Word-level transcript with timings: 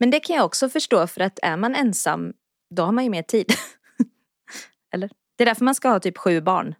Men 0.00 0.10
det 0.10 0.20
kan 0.20 0.36
jag 0.36 0.44
också 0.44 0.68
förstå 0.68 1.06
för 1.06 1.20
att 1.20 1.38
är 1.42 1.56
man 1.56 1.74
ensam 1.74 2.32
då 2.74 2.82
har 2.82 2.92
man 2.92 3.04
ju 3.04 3.10
mer 3.10 3.22
tid. 3.22 3.52
Eller? 4.94 5.10
Det 5.36 5.44
är 5.44 5.46
därför 5.46 5.64
man 5.64 5.74
ska 5.74 5.88
ha 5.88 6.00
typ 6.00 6.18
sju 6.18 6.40
barn. 6.40 6.74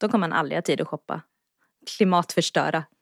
Då 0.00 0.08
kommer 0.08 0.28
man 0.28 0.38
aldrig 0.38 0.56
ha 0.56 0.62
tid 0.62 0.80
att 0.80 0.88
shoppa. 0.88 1.22
Klimatförstöra. 1.96 2.84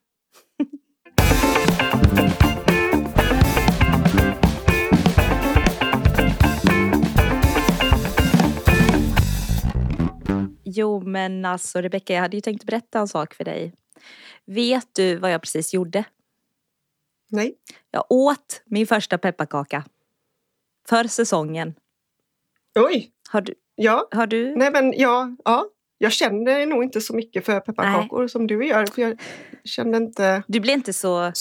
Jo 10.77 11.01
men 11.01 11.45
alltså 11.45 11.81
Rebecka, 11.81 12.15
jag 12.15 12.21
hade 12.21 12.37
ju 12.37 12.41
tänkt 12.41 12.65
berätta 12.65 12.99
en 12.99 13.09
sak 13.09 13.35
för 13.35 13.45
dig. 13.45 13.75
Vet 14.47 14.89
du 14.93 15.17
vad 15.17 15.33
jag 15.33 15.43
precis 15.43 15.75
gjorde? 15.75 16.05
Nej. 17.35 17.55
Jag 17.91 18.05
åt 18.09 18.63
min 18.65 18.87
första 18.87 19.19
pepparkaka. 19.19 19.85
För 20.89 21.05
säsongen. 21.05 21.75
Oj! 22.79 23.11
Har 23.29 23.41
du? 23.41 23.55
Ja. 23.75 24.09
Har 24.11 24.27
du? 24.27 24.57
Nej 24.57 24.71
men 24.71 24.93
ja, 24.97 25.37
ja. 25.45 25.67
Jag 25.99 26.13
känner 26.13 26.67
nog 26.67 26.85
inte 26.85 27.01
så 27.01 27.17
mycket 27.17 27.47
för 27.47 27.61
pepparkakor 27.61 28.21
Nej. 28.21 28.29
som 28.29 28.47
du 28.47 28.67
gör. 28.67 28.87
För 28.87 29.03
jag 29.03 29.21
känner 29.65 29.97
inte... 29.97 30.43
Du 30.47 30.61
blir 30.61 30.75
inte 30.75 30.93
så 30.93 31.33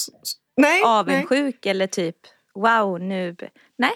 nej, 0.56 0.82
avundsjuk 0.84 1.58
nej. 1.64 1.70
eller 1.70 1.86
typ 1.86 2.16
wow 2.54 3.00
nu. 3.00 3.36
Nej. 3.76 3.92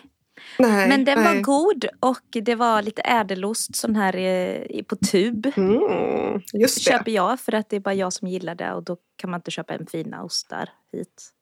nej 0.59 0.89
Men 0.89 1.05
den 1.05 1.25
var 1.25 1.43
god 1.43 1.85
och 2.01 2.27
det 2.31 2.55
var 2.55 2.83
lite 2.83 3.03
ädelost 3.03 3.77
sån 3.77 3.97
här 3.97 4.17
i, 4.17 4.85
på 4.89 4.97
tub. 4.97 5.53
Mm, 5.57 6.43
just 6.53 6.85
det. 6.85 6.91
Köper 6.91 7.13
jag 7.13 7.41
för 7.41 7.55
att 7.55 7.69
det 7.69 7.77
är 7.77 7.81
bara 7.81 7.95
jag 7.95 8.13
som 8.13 8.29
gillar 8.29 8.55
det 8.55 8.73
och 8.73 8.83
då 8.83 8.97
kan 9.17 9.31
man 9.31 9.39
inte 9.39 9.51
köpa 9.51 9.75
en 9.75 9.87
fina 9.87 10.25
ostar 10.25 10.69
hit. 10.93 11.33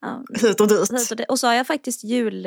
Ja, 0.00 0.24
hit 0.40 0.60
och 0.60 0.68
dit. 0.68 0.92
Hit 0.92 1.10
och, 1.10 1.20
och 1.28 1.38
så 1.38 1.46
har 1.46 1.54
jag 1.54 1.66
faktiskt 1.66 2.04
jul 2.04 2.46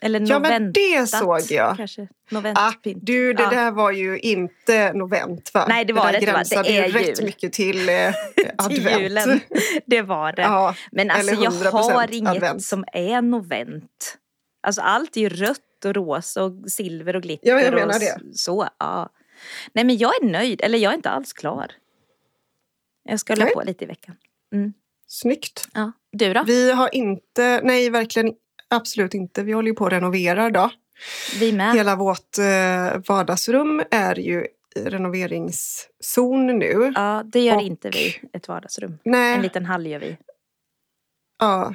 eller 0.00 0.20
Ja 0.30 0.38
men 0.38 0.72
det 0.72 1.06
såg 1.06 1.40
jag. 1.50 1.76
Kanske. 1.76 2.08
Ah, 2.54 2.72
du 2.84 3.32
det 3.32 3.42
ja. 3.42 3.50
där 3.50 3.70
var 3.70 3.92
ju 3.92 4.18
inte 4.18 4.92
novent 4.92 5.54
va? 5.54 5.66
Nej 5.68 5.84
det 5.84 5.92
var 5.92 6.12
det, 6.12 6.18
det 6.18 6.38
inte. 6.38 6.62
Det 6.62 6.78
är 6.78 6.86
ju 6.86 6.92
rätt 6.92 7.22
mycket 7.22 7.52
till 7.52 7.88
eh, 7.88 7.94
advent. 8.58 9.02
Julen. 9.02 9.40
Det 9.86 10.02
var 10.02 10.32
det. 10.32 10.42
Ja, 10.42 10.74
men 10.92 11.10
alltså 11.10 11.34
jag 11.34 11.50
har 11.50 12.14
inget 12.14 12.30
advent. 12.30 12.62
som 12.62 12.84
är 12.92 13.22
novent. 13.22 14.18
Alltså 14.62 14.80
allt 14.80 15.16
är 15.16 15.20
ju 15.20 15.28
rött 15.28 15.84
och 15.84 15.94
rosa 15.94 16.44
och 16.44 16.70
silver 16.70 17.16
och 17.16 17.22
glitter. 17.22 17.48
Ja 17.48 17.60
jag 17.60 17.74
menar 17.74 17.94
och 17.94 18.00
det. 18.00 18.20
Så, 18.32 18.68
ja. 18.78 19.08
Nej 19.72 19.84
men 19.84 19.96
jag 19.96 20.22
är 20.22 20.26
nöjd, 20.26 20.60
eller 20.60 20.78
jag 20.78 20.92
är 20.92 20.96
inte 20.96 21.10
alls 21.10 21.32
klar. 21.32 21.72
Jag 23.04 23.20
ska 23.20 23.32
hålla 23.32 23.46
på 23.46 23.62
lite 23.66 23.84
i 23.84 23.86
veckan. 23.86 24.16
Mm. 24.52 24.72
Snyggt. 25.06 25.68
Ja. 25.74 25.92
Du 26.12 26.34
då? 26.34 26.42
Vi 26.46 26.72
har 26.72 26.94
inte, 26.94 27.60
nej 27.64 27.90
verkligen 27.90 28.34
Absolut 28.68 29.14
inte. 29.14 29.42
Vi 29.42 29.52
håller 29.52 29.68
ju 29.68 29.74
på 29.74 29.86
att 29.86 29.92
renovera 29.92 30.50
då. 30.50 30.70
Vi 31.40 31.52
med. 31.52 31.74
Hela 31.74 31.96
vårt 31.96 32.38
eh, 32.38 33.00
vardagsrum 33.08 33.82
är 33.90 34.18
ju 34.18 34.46
renoveringszon 34.76 36.46
nu. 36.46 36.92
Ja, 36.94 37.22
det 37.24 37.40
gör 37.40 37.56
och, 37.56 37.62
inte 37.62 37.90
vi. 37.90 38.28
Ett 38.32 38.48
vardagsrum. 38.48 38.98
Nej. 39.04 39.34
En 39.34 39.42
liten 39.42 39.66
hall 39.66 39.86
gör 39.86 39.98
vi. 39.98 40.16
Ja. 41.38 41.74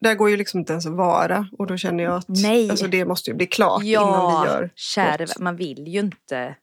Där 0.00 0.14
går 0.14 0.30
ju 0.30 0.36
liksom 0.36 0.60
inte 0.60 0.72
ens 0.72 0.86
att 0.86 0.92
vara 0.92 1.48
och 1.58 1.66
då 1.66 1.76
känner 1.76 2.04
jag 2.04 2.14
att 2.14 2.28
Nej. 2.28 2.70
Alltså, 2.70 2.86
det 2.86 3.04
måste 3.04 3.30
ju 3.30 3.36
bli 3.36 3.46
klart 3.46 3.82
ja, 3.82 4.02
innan 4.02 4.42
vi 4.42 4.48
gör 4.48 4.70
kära, 4.74 5.26
man 5.38 5.56
vill 5.56 5.88
ju 5.88 6.00
inte. 6.00 6.56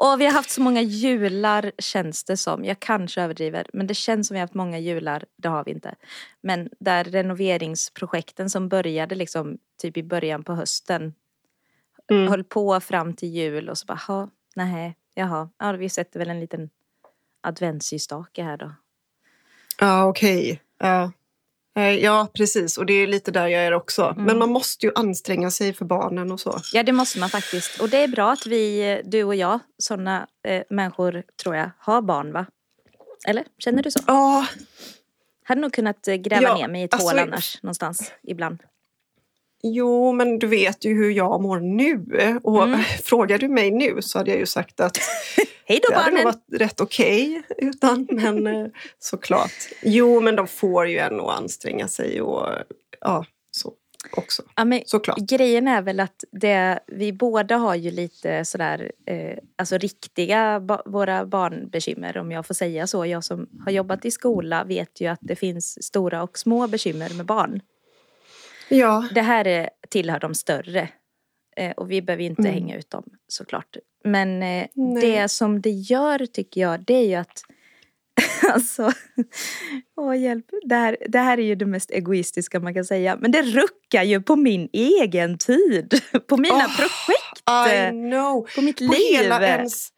Och 0.00 0.20
vi 0.20 0.26
har 0.26 0.32
haft 0.32 0.50
så 0.50 0.60
många 0.60 0.82
jular 0.82 1.72
känns 1.78 2.24
det 2.24 2.36
som. 2.36 2.64
Jag 2.64 2.80
kanske 2.80 3.22
överdriver 3.22 3.66
men 3.72 3.86
det 3.86 3.94
känns 3.94 4.26
som 4.28 4.34
vi 4.34 4.38
har 4.38 4.44
haft 4.44 4.54
många 4.54 4.78
jular. 4.78 5.24
Det 5.36 5.48
har 5.48 5.64
vi 5.64 5.70
inte. 5.70 5.94
Men 6.40 6.70
där 6.78 7.04
renoveringsprojekten 7.04 8.50
som 8.50 8.68
började 8.68 9.14
liksom 9.14 9.58
typ 9.82 9.96
i 9.96 10.02
början 10.02 10.44
på 10.44 10.54
hösten. 10.54 11.14
Mm. 12.10 12.28
Höll 12.28 12.44
på 12.44 12.80
fram 12.80 13.14
till 13.14 13.28
jul 13.28 13.68
och 13.68 13.78
så 13.78 13.86
bara, 13.86 14.28
nej, 14.56 14.96
jaha, 15.14 15.50
ja 15.58 15.72
vi 15.72 15.88
sätter 15.88 16.18
väl 16.18 16.30
en 16.30 16.40
liten 16.40 16.70
adventsljusstake 17.40 18.42
här 18.42 18.56
då. 18.56 18.72
Ja 19.80 20.04
okej. 20.04 20.40
Okay. 20.40 20.58
Ja. 20.78 21.12
Ja 21.88 22.28
precis 22.34 22.78
och 22.78 22.86
det 22.86 22.92
är 22.92 23.06
lite 23.06 23.30
där 23.30 23.46
jag 23.46 23.62
är 23.62 23.72
också. 23.72 24.02
Mm. 24.02 24.24
Men 24.24 24.38
man 24.38 24.50
måste 24.50 24.86
ju 24.86 24.92
anstränga 24.94 25.50
sig 25.50 25.72
för 25.72 25.84
barnen 25.84 26.32
och 26.32 26.40
så. 26.40 26.60
Ja 26.72 26.82
det 26.82 26.92
måste 26.92 27.18
man 27.18 27.30
faktiskt. 27.30 27.80
Och 27.80 27.88
det 27.88 27.98
är 27.98 28.08
bra 28.08 28.32
att 28.32 28.46
vi, 28.46 29.00
du 29.04 29.24
och 29.24 29.34
jag, 29.34 29.58
sådana 29.78 30.26
eh, 30.48 30.62
människor 30.70 31.22
tror 31.42 31.56
jag, 31.56 31.70
har 31.78 32.02
barn 32.02 32.32
va? 32.32 32.46
Eller 33.26 33.44
känner 33.58 33.82
du 33.82 33.90
så? 33.90 34.00
Ja. 34.06 34.46
Hade 35.44 35.60
nog 35.60 35.72
kunnat 35.72 36.08
eh, 36.08 36.14
gräva 36.14 36.42
ja, 36.42 36.56
ner 36.56 36.68
mig 36.68 36.80
i 36.80 36.84
ett 36.84 36.94
alltså, 36.94 37.08
hål 37.08 37.18
annars 37.18 37.62
någonstans 37.62 38.12
ibland. 38.22 38.62
Jo, 39.62 40.12
men 40.12 40.38
du 40.38 40.46
vet 40.46 40.84
ju 40.84 40.94
hur 40.94 41.10
jag 41.10 41.42
mår 41.42 41.60
nu. 41.60 42.04
Och 42.42 42.64
mm. 42.64 42.80
frågar 43.04 43.38
du 43.38 43.48
mig 43.48 43.70
nu 43.70 44.02
så 44.02 44.18
hade 44.18 44.30
jag 44.30 44.38
ju 44.38 44.46
sagt 44.46 44.80
att 44.80 44.98
Hej 45.70 45.80
då 45.82 45.90
det 45.90 46.00
hade 46.00 46.16
nog 46.16 46.24
varit 46.24 46.44
rätt 46.52 46.80
okej 46.80 47.38
okay, 47.38 47.68
utan, 47.68 48.08
men 48.10 48.46
eh, 48.46 48.66
såklart. 48.98 49.52
Jo, 49.82 50.20
men 50.20 50.36
de 50.36 50.46
får 50.46 50.88
ju 50.88 50.98
ändå 50.98 51.28
anstränga 51.28 51.88
sig 51.88 52.20
och 52.20 52.48
ja, 53.00 53.24
så 53.50 53.72
också. 54.16 54.42
Ja, 54.56 54.64
men 54.64 54.82
Såklart. 54.86 55.18
Grejen 55.18 55.68
är 55.68 55.82
väl 55.82 56.00
att 56.00 56.24
det, 56.32 56.80
vi 56.86 57.12
båda 57.12 57.56
har 57.56 57.74
ju 57.74 57.90
lite 57.90 58.44
sådär, 58.44 58.92
eh, 59.06 59.38
alltså 59.58 59.78
riktiga 59.78 60.60
ba, 60.60 60.82
våra 60.86 61.26
barnbekymmer 61.26 62.18
om 62.18 62.32
jag 62.32 62.46
får 62.46 62.54
säga 62.54 62.86
så. 62.86 63.06
Jag 63.06 63.24
som 63.24 63.48
har 63.64 63.72
jobbat 63.72 64.04
i 64.04 64.10
skola 64.10 64.64
vet 64.64 65.00
ju 65.00 65.06
att 65.06 65.20
det 65.22 65.36
finns 65.36 65.84
stora 65.84 66.22
och 66.22 66.38
små 66.38 66.66
bekymmer 66.66 67.14
med 67.14 67.26
barn. 67.26 67.60
Ja. 68.68 69.08
Det 69.14 69.22
här 69.22 69.46
är, 69.46 69.70
tillhör 69.88 70.20
de 70.20 70.34
större. 70.34 70.88
Eh, 71.56 71.70
och 71.70 71.90
vi 71.90 72.02
behöver 72.02 72.24
inte 72.24 72.42
mm. 72.42 72.54
hänga 72.54 72.76
ut 72.78 72.90
dem 72.90 73.04
såklart. 73.28 73.76
Men 74.04 74.42
eh, 74.42 74.66
det 75.00 75.28
som 75.28 75.60
det 75.60 75.70
gör 75.70 76.26
tycker 76.26 76.60
jag 76.60 76.84
det 76.84 76.94
är 76.94 77.06
ju 77.06 77.14
att 77.14 77.42
Alltså, 78.52 78.92
åh 79.96 80.18
hjälp. 80.18 80.46
Det 80.64 80.74
här, 80.74 80.96
det 81.08 81.18
här 81.18 81.38
är 81.38 81.42
ju 81.42 81.54
det 81.54 81.66
mest 81.66 81.90
egoistiska 81.90 82.60
man 82.60 82.74
kan 82.74 82.84
säga. 82.84 83.16
Men 83.20 83.30
det 83.30 83.42
ruckar 83.42 84.02
ju 84.02 84.22
på 84.22 84.36
min 84.36 84.68
egen 84.72 85.38
tid. 85.38 86.00
På 86.26 86.36
mina 86.36 86.54
oh, 86.54 86.76
projekt. 86.76 87.70
I 87.72 87.90
know. 87.90 88.46
På 88.54 88.62
mitt 88.62 88.76
på 88.76 88.92
liv. 88.92 89.16
Hela 89.16 89.46
ens, 89.46 89.88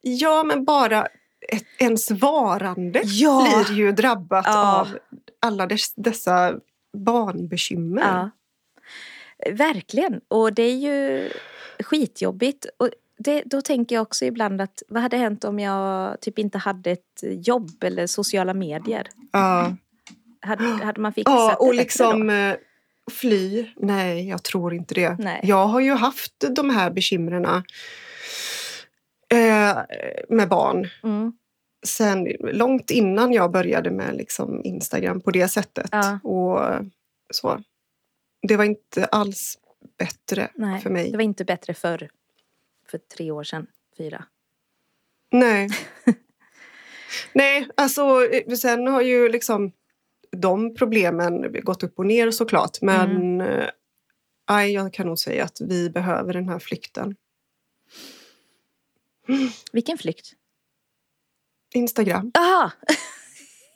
ja 0.00 0.44
men 0.44 0.64
bara 0.64 1.06
ett, 1.48 1.64
ens 1.78 2.10
varande 2.10 3.02
ja. 3.04 3.64
blir 3.66 3.78
ju 3.78 3.92
drabbat 3.92 4.44
ja. 4.48 4.80
av 4.80 4.98
alla 5.40 5.66
dess, 5.66 5.94
dessa 5.94 6.54
barnbekymmer. 6.96 8.02
Ja. 8.02 8.30
Verkligen. 9.50 10.20
Och 10.28 10.52
det 10.52 10.62
är 10.62 10.76
ju 10.76 11.30
skitjobbigt. 11.80 12.66
Och 12.76 12.90
det, 13.18 13.42
då 13.46 13.62
tänker 13.62 13.96
jag 13.96 14.02
också 14.02 14.24
ibland 14.24 14.60
att 14.60 14.82
vad 14.88 15.02
hade 15.02 15.16
hänt 15.16 15.44
om 15.44 15.60
jag 15.60 16.20
typ 16.20 16.38
inte 16.38 16.58
hade 16.58 16.90
ett 16.90 17.22
jobb 17.22 17.84
eller 17.84 18.06
sociala 18.06 18.54
medier? 18.54 19.08
Ja. 19.32 19.76
Hade, 20.40 20.64
hade 20.64 21.00
man 21.00 21.12
fixat 21.12 21.34
ja, 21.34 21.56
och 21.56 21.72
det 21.72 21.78
liksom 21.78 22.26
då? 22.26 22.32
Eh, 22.32 22.54
fly. 23.10 23.66
Nej, 23.76 24.28
jag 24.28 24.42
tror 24.42 24.74
inte 24.74 24.94
det. 24.94 25.16
Nej. 25.18 25.40
Jag 25.44 25.66
har 25.66 25.80
ju 25.80 25.92
haft 25.92 26.44
de 26.50 26.70
här 26.70 26.90
bekymren 26.90 27.44
eh, 27.44 27.62
med 30.28 30.48
barn. 30.48 30.88
Mm. 31.02 31.32
Sen 31.86 32.28
långt 32.40 32.90
innan 32.90 33.32
jag 33.32 33.52
började 33.52 33.90
med 33.90 34.16
liksom 34.16 34.64
Instagram 34.64 35.20
på 35.20 35.30
det 35.30 35.48
sättet. 35.48 35.88
Ja. 35.92 36.18
Och 36.22 36.60
så. 37.34 37.60
Det 38.48 38.56
var 38.56 38.64
inte 38.64 39.04
alls 39.04 39.58
bättre 39.98 40.50
Nej, 40.54 40.80
för 40.80 40.90
mig. 40.90 41.10
Det 41.10 41.16
var 41.16 41.24
inte 41.24 41.44
bättre 41.44 41.74
förr. 41.74 42.10
För 42.90 42.98
tre 42.98 43.30
år 43.30 43.44
sedan, 43.44 43.66
fyra. 43.96 44.24
Nej. 45.30 45.68
Nej, 47.32 47.68
alltså 47.76 48.20
sen 48.58 48.86
har 48.86 49.02
ju 49.02 49.28
liksom 49.28 49.72
de 50.30 50.74
problemen 50.74 51.62
gått 51.62 51.82
upp 51.82 51.98
och 51.98 52.06
ner 52.06 52.30
såklart. 52.30 52.82
Men 52.82 53.40
mm. 53.40 53.68
äh, 54.50 54.66
jag 54.66 54.92
kan 54.92 55.06
nog 55.06 55.18
säga 55.18 55.44
att 55.44 55.60
vi 55.60 55.90
behöver 55.90 56.32
den 56.32 56.48
här 56.48 56.58
flykten. 56.58 57.16
Vilken 59.72 59.98
flykt? 59.98 60.32
Instagram. 61.74 62.32
Aha! 62.38 62.72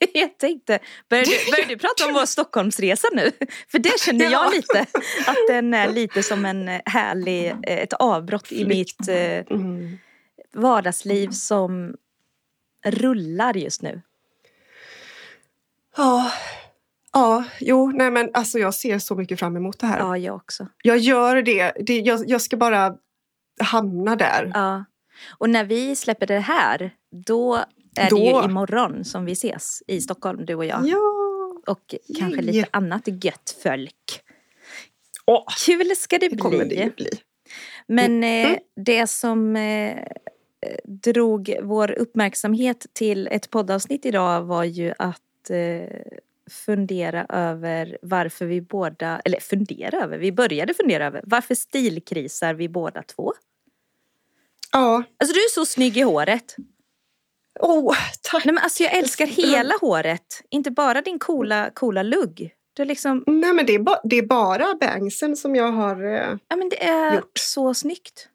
jag 0.14 0.38
tänkte, 0.38 0.78
börjar 1.10 1.24
du, 1.24 1.50
börjar 1.52 1.68
du 1.68 1.76
prata 1.78 2.06
om 2.06 2.14
vår 2.14 2.26
Stockholmsresa 2.26 3.08
nu? 3.12 3.30
För 3.68 3.78
det 3.78 4.00
känner 4.00 4.24
jag 4.24 4.32
Ja. 4.32 4.50
lite, 4.54 4.80
att 5.26 5.36
den 5.48 5.74
är 5.74 5.88
lite 5.88 6.22
som 6.22 6.44
en 6.44 6.68
härlig, 6.84 7.46
eh, 7.46 7.78
ett 7.78 7.92
avbrott 7.92 8.52
i 8.52 8.64
mitt 8.64 9.08
eh, 9.08 9.44
Mm. 9.50 9.98
vardagsliv 10.54 11.28
som 11.30 11.94
rullar 12.86 13.54
just 13.56 13.82
nu. 13.82 14.02
Ja. 15.96 16.32
Ja, 17.12 17.44
jo, 17.60 17.92
nej 17.94 18.10
men 18.10 18.30
alltså 18.34 18.58
jag 18.58 18.74
ser 18.74 18.98
så 18.98 19.14
mycket 19.14 19.38
fram 19.38 19.56
emot 19.56 19.78
det 19.78 19.86
här. 19.86 19.98
Ja, 19.98 20.16
jag 20.18 20.36
också. 20.36 20.66
Jag 20.82 20.98
gör 20.98 21.42
det. 21.42 21.72
det 21.86 21.98
jag, 21.98 22.28
jag 22.28 22.42
ska 22.42 22.56
bara 22.56 22.94
hamna 23.60 24.16
där. 24.16 24.50
Ja. 24.54 24.84
Och 25.38 25.50
när 25.50 25.64
vi 25.64 25.96
släpper 25.96 26.26
det 26.26 26.38
här, 26.38 26.90
då 27.26 27.64
är 27.98 28.10
Då- 28.10 28.16
det 28.16 28.22
ju 28.24 28.44
imorgon 28.44 29.04
som 29.04 29.24
vi 29.24 29.32
ses 29.32 29.82
i 29.86 30.00
Stockholm, 30.00 30.44
du 30.46 30.54
och 30.54 30.64
jag. 30.64 30.86
Ja, 30.88 30.98
och 31.66 31.94
kanske 32.18 32.42
lite 32.42 32.68
annat 32.70 33.02
gött 33.24 33.56
folk. 33.62 34.22
Åh, 35.26 35.44
Kul 35.66 35.96
ska 35.96 36.18
det 36.18 36.28
det 36.28 36.36
kommer 36.36 36.58
det 36.58 36.64
bli. 36.64 36.82
ju 36.82 36.90
bli. 36.90 37.08
Men 37.86 38.10
Mm. 38.24 38.52
eh, 38.52 38.58
det 38.76 39.06
som 39.06 39.56
eh, 39.56 39.96
drog 40.84 41.56
vår 41.62 41.90
uppmärksamhet 41.90 42.86
till 42.92 43.26
ett 43.30 43.50
poddavsnitt 43.50 44.06
idag 44.06 44.42
var 44.42 44.64
ju 44.64 44.92
att 44.98 45.50
eh, 45.50 45.96
fundera 46.50 47.26
över 47.28 47.98
varför 48.02 48.46
vi 48.46 48.60
båda, 48.60 49.20
eller 49.24 49.40
fundera 49.40 50.02
över, 50.04 50.18
vi 50.18 50.32
började 50.32 50.74
fundera 50.74 51.06
över 51.06 51.20
varför 51.24 51.54
stilkrisar 51.54 52.54
vi 52.54 52.68
båda 52.68 53.02
två? 53.02 53.32
Ja. 54.72 55.02
Alltså 55.18 55.34
du 55.34 55.40
är 55.40 55.50
så 55.50 55.66
snygg 55.66 55.96
i 55.96 56.00
håret. 56.02 56.56
Åh, 57.60 57.96
tack. 58.22 58.44
Nej 58.44 58.54
men 58.54 58.64
alltså 58.64 58.82
jag 58.82 58.92
älskar 58.96 59.26
hela 59.26 59.74
håret, 59.80 60.42
inte 60.50 60.70
bara 60.70 61.02
din 61.02 61.18
coola, 61.18 61.70
coola 61.74 62.02
lugg. 62.02 62.50
Du 62.74 62.84
liksom, 62.84 63.24
Nej, 63.26 63.52
men 63.52 63.66
det 63.66 63.74
är, 63.74 63.78
ba- 63.78 64.00
det 64.04 64.16
är 64.18 64.26
bara 64.26 64.74
bangsen 64.74 65.36
som 65.36 65.56
jag 65.56 65.72
har... 65.72 66.04
Eh, 66.06 66.36
ja 66.48 66.56
men 66.56 66.68
det 66.68 66.84
är 66.84 67.14
Gjort. 67.14 67.38
så 67.38 67.74
snyggt. 67.74 68.28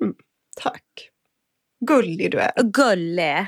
mm, 0.00 0.14
tack. 0.56 0.84
Gullig 1.86 2.30
du 2.30 2.38
är. 2.38 2.52
Gulle. 2.62 3.46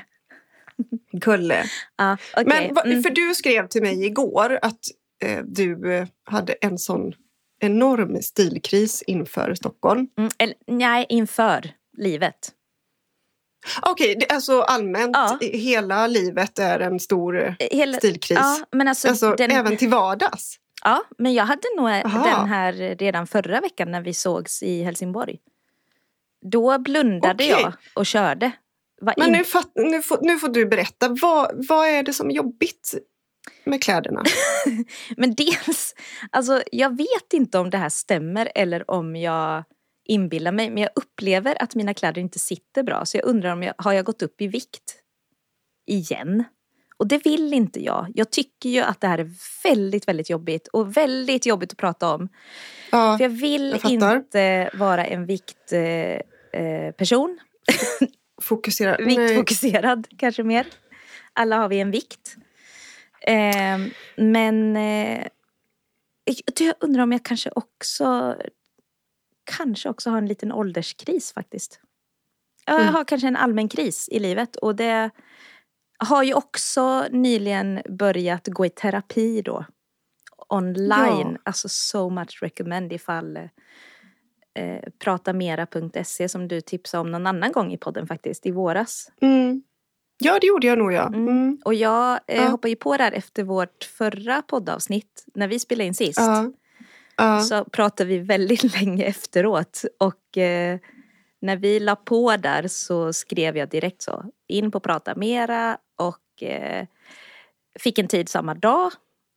Gulle. 1.13 1.65
Ja, 1.97 2.17
okej. 2.37 2.45
Men 2.47 2.75
va- 2.75 2.83
Mm. 2.85 3.03
för 3.03 3.11
du 3.11 3.35
skrev 3.35 3.69
till 3.69 3.83
mig 3.83 4.05
igår 4.07 4.59
att 4.63 4.79
eh, 5.25 5.39
du 5.45 6.07
hade 6.25 6.53
en 6.53 6.79
sån 6.79 7.13
enorm 7.61 8.23
stilkris 8.23 9.03
inför 9.03 9.55
Stockholm. 9.55 10.09
Mm, 10.19 10.31
eller, 10.39 10.55
nej, 10.67 11.07
inför 11.09 11.71
livet. 11.97 12.53
Okej, 13.83 14.17
det- 14.21 14.35
alltså 14.35 14.61
allmänt, 14.63 15.17
Ja. 15.17 15.39
hela 15.41 16.07
livet 16.07 16.59
är 16.59 16.81
en 16.81 17.01
stor 17.01 17.39
eh, 17.41 17.55
Hela, 17.71 17.99
stilkris. 17.99 18.39
ja, 18.39 18.57
men 18.73 18.89
alltså, 18.89 19.09
alltså 19.09 19.35
den, 19.35 19.51
även 19.51 19.77
till 19.77 19.89
vardags. 19.89 20.57
ja, 20.85 21.03
men 21.19 21.35
jag 21.35 21.45
hade 21.45 21.69
nog 21.77 21.89
Aha. 21.89 22.25
den 22.39 22.49
här 22.49 22.73
redan 22.99 23.27
förra 23.27 23.61
veckan 23.61 23.91
när 23.91 24.01
vi 24.01 24.15
sågs 24.15 24.63
i 24.63 24.83
Helsingborg. 24.83 25.39
Då 26.43 26.79
blundade 26.79 27.35
Okej. 27.35 27.49
jag 27.63 27.73
och 27.95 28.07
körde. 28.07 28.51
Var 29.01 29.15
Men 29.17 29.27
in- 29.27 29.33
nu, 29.33 29.45
fatt, 29.45 29.71
nu, 29.75 30.03
får, 30.03 30.19
nu 30.23 30.39
får 30.39 30.49
du 30.49 30.67
berätta, 30.67 31.09
vad, 31.23 31.67
vad 31.69 31.89
är 31.89 32.03
det 32.03 32.13
som 32.13 32.31
är 32.31 32.35
jobbigt 32.35 32.95
med 33.65 33.83
kläderna? 33.83 34.23
Men 35.17 35.35
dels, 35.35 35.95
alltså 36.31 36.63
jag 36.73 36.97
vet 36.97 37.33
inte 37.33 37.59
om 37.59 37.71
det 37.71 37.79
här 37.79 37.89
stämmer 37.89 38.53
eller 38.55 38.91
om 38.91 39.17
jag 39.17 39.65
inbillar 40.11 40.53
mig. 40.53 40.71
Men 40.71 40.83
jag 40.83 40.91
upplever 40.95 41.63
att 41.63 41.75
mina 41.75 41.95
kläder 41.95 42.21
inte 42.21 42.39
sitter 42.39 42.83
bra. 42.83 43.05
Så 43.05 43.17
jag 43.17 43.25
undrar 43.25 43.53
om 43.53 43.63
jag, 43.63 43.75
har 43.79 43.93
jag 43.93 44.05
gått 44.05 44.23
upp 44.23 44.41
i 44.41 44.47
vikt? 44.47 44.97
Igen? 45.87 46.45
Och 46.97 47.07
det 47.07 47.25
vill 47.25 47.55
inte 47.55 47.85
jag. 47.85 48.07
Jag 48.15 48.31
tycker 48.31 48.69
ju 48.69 48.81
att 48.81 49.01
det 49.01 49.07
här 49.07 49.19
är 49.19 49.31
väldigt, 49.65 50.09
väldigt 50.09 50.31
jobbigt. 50.31 50.69
Och 50.69 50.97
väldigt 50.97 51.47
jobbigt 51.47 51.73
att 51.73 51.79
prata 51.79 52.15
om. 52.15 52.29
Ja, 52.93 53.19
För 53.19 53.25
jag 53.25 53.31
vill 53.31 53.79
jag 53.83 53.93
inte 53.93 54.71
vara 54.75 55.05
en 55.05 55.27
viktperson. 55.27 56.27
Eh, 56.53 56.93
person. 56.93 57.39
fokusera. 58.43 58.97
Nej. 59.01 59.07
Viktfokuserad 59.07 60.07
kanske 60.19 60.43
mer. 60.43 60.67
Alla 61.33 61.57
har 61.57 61.69
vi 61.69 61.81
en 61.81 61.91
vikt. 61.91 62.37
Eh, 63.21 63.79
men 64.17 64.77
eh, 64.77 65.27
jag 66.59 66.75
undrar 66.81 67.03
om 67.03 67.13
jag 67.13 67.25
kanske 67.25 67.51
också 67.55 68.37
kanske 69.57 69.89
också 69.89 70.11
har 70.11 70.19
en 70.19 70.27
liten 70.27 70.53
ålderskris 70.53 71.33
faktiskt. 71.33 71.81
Ja, 72.67 72.73
Jag 72.73 72.83
Mm. 72.83 72.95
har 72.95 73.05
kanske 73.05 73.29
en 73.29 73.37
allmän 73.37 73.69
kris 73.69 74.09
i 74.13 74.19
livet 74.19 74.57
och 74.57 74.77
det 74.77 75.11
har 75.99 76.23
ju 76.23 76.35
också 76.35 77.07
nyligen 77.11 77.81
börjat 77.89 78.47
gå 78.47 78.67
i 78.67 78.71
terapi 78.71 79.43
då. 79.43 79.65
Online, 80.49 81.33
Ja. 81.33 81.37
alltså 81.43 81.69
so 81.69 82.11
much 82.11 82.39
recommend 82.43 82.93
ifall 82.93 83.37
eh, 83.37 84.89
pratamera.se 84.99 86.29
som 86.29 86.49
du 86.49 86.61
tipsade 86.61 87.01
om 87.01 87.11
någon 87.11 87.27
annan 87.27 87.53
gång 87.53 87.73
i 87.73 87.77
podden 87.79 88.07
faktiskt, 88.07 88.47
i 88.47 88.51
våras. 88.51 89.11
Mm. 89.21 89.63
Ja, 90.23 90.39
det 90.41 90.47
gjorde 90.47 90.67
jag 90.67 90.79
nog 90.79 90.93
ja. 90.93 91.07
Mm. 91.07 91.29
Mm. 91.29 91.59
Och 91.65 91.75
jag 91.75 92.21
eh, 92.27 92.37
Ja. 92.43 92.49
hoppade 92.49 92.71
ju 92.71 92.77
på 92.77 92.97
där 92.97 93.13
efter 93.13 93.43
vårt 93.45 93.85
förra 93.85 94.43
poddavsnitt, 94.43 95.25
när 95.35 95.49
vi 95.49 95.59
spelade 95.59 95.85
in 95.87 95.95
sist. 95.95 96.19
Ja. 96.21 96.53
Ja. 97.21 97.41
Så 97.41 97.65
pratade 97.65 98.11
vi 98.11 98.19
väldigt 98.19 98.75
länge 98.81 99.05
efteråt 99.05 99.85
och 99.99 100.39
eh, 100.39 100.79
när 101.43 101.57
vi 101.57 101.81
la 101.81 101.97
på 101.97 102.37
där 102.37 102.69
så 102.69 103.13
skrev 103.13 103.57
jag 103.57 103.69
direkt 103.69 104.03
så, 104.03 104.25
in 104.49 104.71
på 104.71 104.81
Prata 104.81 105.15
Mera 105.15 105.79
och 105.99 106.43
eh, 106.43 106.87
fick 107.81 107.99
en 107.99 108.09
tid 108.09 108.29
samma 108.29 108.55
dag 108.55 108.91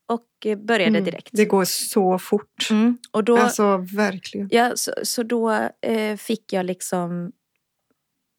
och 0.07 0.57
började 0.57 0.97
Mm. 0.97 1.03
direkt. 1.03 1.29
Det 1.31 1.45
går 1.45 1.65
så 1.65 2.19
fort. 2.19 2.67
Mm. 2.71 2.97
Och 3.11 3.23
då, 3.23 3.37
Alltså 3.37 3.77
verkligen. 3.77 4.47
Ja, 4.51 4.71
så, 4.75 4.91
så 5.03 5.23
då 5.23 5.69
eh, 5.81 6.17
fick 6.17 6.53
jag 6.53 6.65
liksom, 6.65 7.31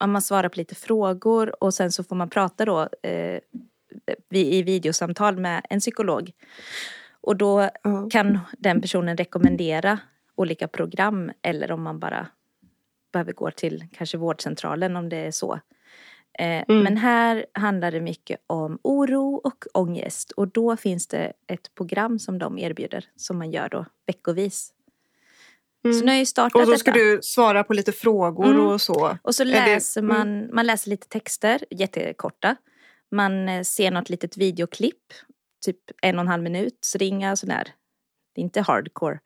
ja, 0.00 0.06
man 0.06 0.23
svarar 0.23 0.49
på 0.49 0.58
lite 0.58 0.75
frågor 0.75 1.62
och 1.64 1.75
sen 1.75 1.93
så 1.93 2.05
får 2.05 2.17
man 2.17 2.31
prata 2.31 2.64
då 2.64 2.88
eh, 3.02 3.38
i 4.31 4.62
videosamtal 4.62 5.37
med 5.37 5.67
en 5.70 5.81
psykolog. 5.81 6.32
Och 7.26 7.36
då 7.36 7.70
Ja. 7.82 8.08
kan 8.10 8.38
den 8.58 8.80
personen 8.80 9.16
rekommendera 9.16 9.98
olika 10.36 10.68
program 10.68 11.30
eller 11.42 11.72
om 11.72 11.82
man 11.82 11.98
bara 12.00 12.26
behöver 13.12 13.32
gå 13.32 13.50
till 13.50 13.84
kanske 13.92 14.16
vårdcentralen 14.18 14.96
om 14.96 15.08
det 15.08 15.16
är 15.16 15.30
så. 15.30 15.60
Eh, 16.38 16.64
Men 16.68 16.96
här 16.96 17.46
handlar 17.52 17.90
det 17.92 18.00
mycket 18.00 18.40
om 18.46 18.78
oro 18.82 19.34
och 19.44 19.64
ångest 19.74 20.30
och 20.30 20.48
då 20.48 20.76
finns 20.76 21.06
det 21.06 21.32
ett 21.46 21.74
program 21.74 22.18
som 22.18 22.38
de 22.38 22.58
erbjuder 22.58 23.04
som 23.16 23.38
man 23.38 23.50
gör 23.50 23.68
då 23.68 23.86
veckovis. 24.06 24.70
Så 25.82 26.04
nu 26.04 26.10
har 26.12 26.18
jag 26.18 26.28
startat 26.28 26.54
Mm. 26.54 26.66
Och 26.68 26.72
då 26.72 26.78
ska 26.78 26.90
detta. 26.92 27.04
du 27.04 27.18
svara 27.22 27.64
på 27.64 27.72
lite 27.74 27.92
frågor 27.92 28.44
Mm. 28.50 28.66
och 28.66 28.80
så. 28.80 29.18
Och 29.22 29.34
så 29.34 29.44
det- 29.44 29.50
läser 29.50 30.00
mm. 30.02 30.18
man, 30.18 30.54
man 30.54 30.66
läser 30.66 30.90
lite 30.90 31.08
texter, 31.08 31.64
jättekorta. 31.70 32.56
Man 33.10 33.48
eh, 33.48 33.62
ser 33.62 33.90
något 33.90 34.10
litet 34.10 34.36
videoklipp, 34.36 35.12
typ 35.64 35.78
en 36.02 36.14
och 36.14 36.20
en 36.20 36.28
halv 36.28 36.43
minut, 36.43 36.93
ringa 36.99 37.37
sådär. 37.37 37.69
Det 38.34 38.40
är 38.40 38.43
inte 38.43 38.61
hardcore. 38.61 39.19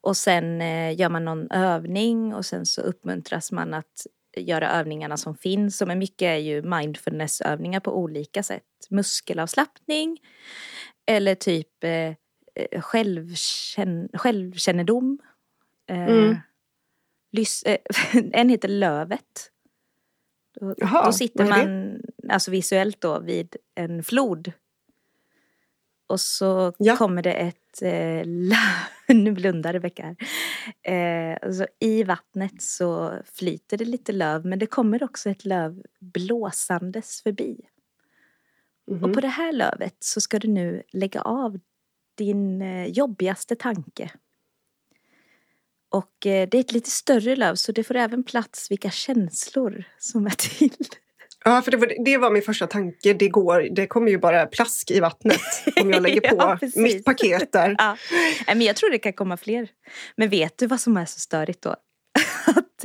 Och 0.00 0.16
sen 0.16 0.60
eh, 0.60 1.00
gör 1.00 1.08
man 1.08 1.24
någon 1.24 1.50
övning 1.50 2.34
och 2.34 2.46
sen 2.46 2.66
så 2.66 2.80
uppmuntras 2.80 3.52
man 3.52 3.74
att 3.74 4.06
göra 4.36 4.70
övningarna 4.70 5.16
som 5.16 5.36
finns. 5.36 5.76
Som 5.78 5.90
är 5.90 5.96
mycket 5.96 6.26
är 6.26 6.36
ju 6.36 6.62
mindfulnessövningar 6.62 7.80
på 7.80 7.96
olika 7.98 8.42
sätt. 8.42 8.62
Muskelavslappning 8.90 10.18
eller 11.06 11.34
typ 11.34 11.84
eh, 11.84 11.90
eh, 12.54 12.80
självkänn, 12.80 14.08
självkännedom. 14.12 15.18
Eh, 15.90 16.06
Mm. 16.06 16.36
eh, 17.66 17.78
en 18.32 18.48
heter 18.48 18.68
Lövet. 18.68 19.50
Då, 20.60 20.74
Jaha, 20.76 21.04
då 21.06 21.12
sitter 21.12 21.44
man 21.44 22.00
alltså 22.28 22.50
visuellt 22.50 23.00
då 23.00 23.20
vid 23.20 23.56
en 23.74 24.02
flod. 24.04 24.52
Och 26.12 26.20
så 26.20 26.72
Ja. 26.78 26.96
kommer 26.96 27.22
det 27.22 27.32
ett, 27.32 27.82
eh, 27.82 28.26
nu 29.14 29.32
blundar 29.32 29.72
Rebecka 29.72 30.02
här. 30.02 30.16
Eh, 31.32 31.38
alltså 31.42 31.66
I 31.80 32.02
vattnet 32.04 32.62
så 32.62 33.12
flyter 33.24 33.76
det 33.76 33.84
lite 33.84 34.12
löv 34.12 34.46
men 34.46 34.58
det 34.58 34.66
kommer 34.66 35.02
också 35.02 35.30
ett 35.30 35.44
löv 35.44 35.82
blåsandes 36.00 37.22
förbi. 37.22 37.60
Mhm. 38.90 39.04
Och 39.04 39.14
på 39.14 39.20
det 39.20 39.28
här 39.28 39.52
lövet 39.52 39.96
så 39.98 40.20
ska 40.20 40.38
du 40.38 40.48
nu 40.48 40.82
lägga 40.92 41.20
av 41.20 41.60
din 42.14 42.62
eh, 42.62 42.86
jobbigaste 42.86 43.56
tanke. 43.56 44.10
Och 45.88 46.26
eh, 46.26 46.48
det 46.48 46.56
är 46.58 46.60
ett 46.60 46.72
lite 46.72 46.90
större 46.90 47.36
löv 47.36 47.54
så 47.54 47.72
det 47.72 47.84
får 47.84 47.96
även 47.96 48.24
plats 48.24 48.70
vilka 48.70 48.90
känslor 48.90 49.84
som 49.98 50.26
är 50.26 50.30
till. 50.58 50.76
Ja, 51.44 51.62
för 51.62 51.70
det 51.70 51.76
var, 51.76 52.04
det 52.04 52.18
var 52.18 52.30
min 52.30 52.42
första 52.42 52.66
tanke. 52.66 53.12
Det, 53.12 53.28
går, 53.28 53.68
det 53.70 53.86
kommer 53.86 54.10
ju 54.10 54.18
bara 54.18 54.46
plask 54.46 54.90
i 54.90 55.00
vattnet 55.00 55.40
om 55.80 55.90
jag 55.90 56.02
lägger 56.02 56.20
på 56.30 56.36
Ja, 56.38 56.58
mitt 56.76 57.04
paket 57.04 57.52
där. 57.52 57.74
Ja. 57.78 57.96
Men 58.46 58.62
jag 58.62 58.76
tror 58.76 58.90
det 58.90 58.98
kan 58.98 59.12
komma 59.12 59.36
fler. 59.36 59.68
Men 60.16 60.28
vet 60.28 60.58
du 60.58 60.66
vad 60.66 60.80
som 60.80 60.96
är 60.96 61.04
så 61.04 61.20
störigt 61.20 61.62
då? 61.62 61.70
Att, 62.46 62.84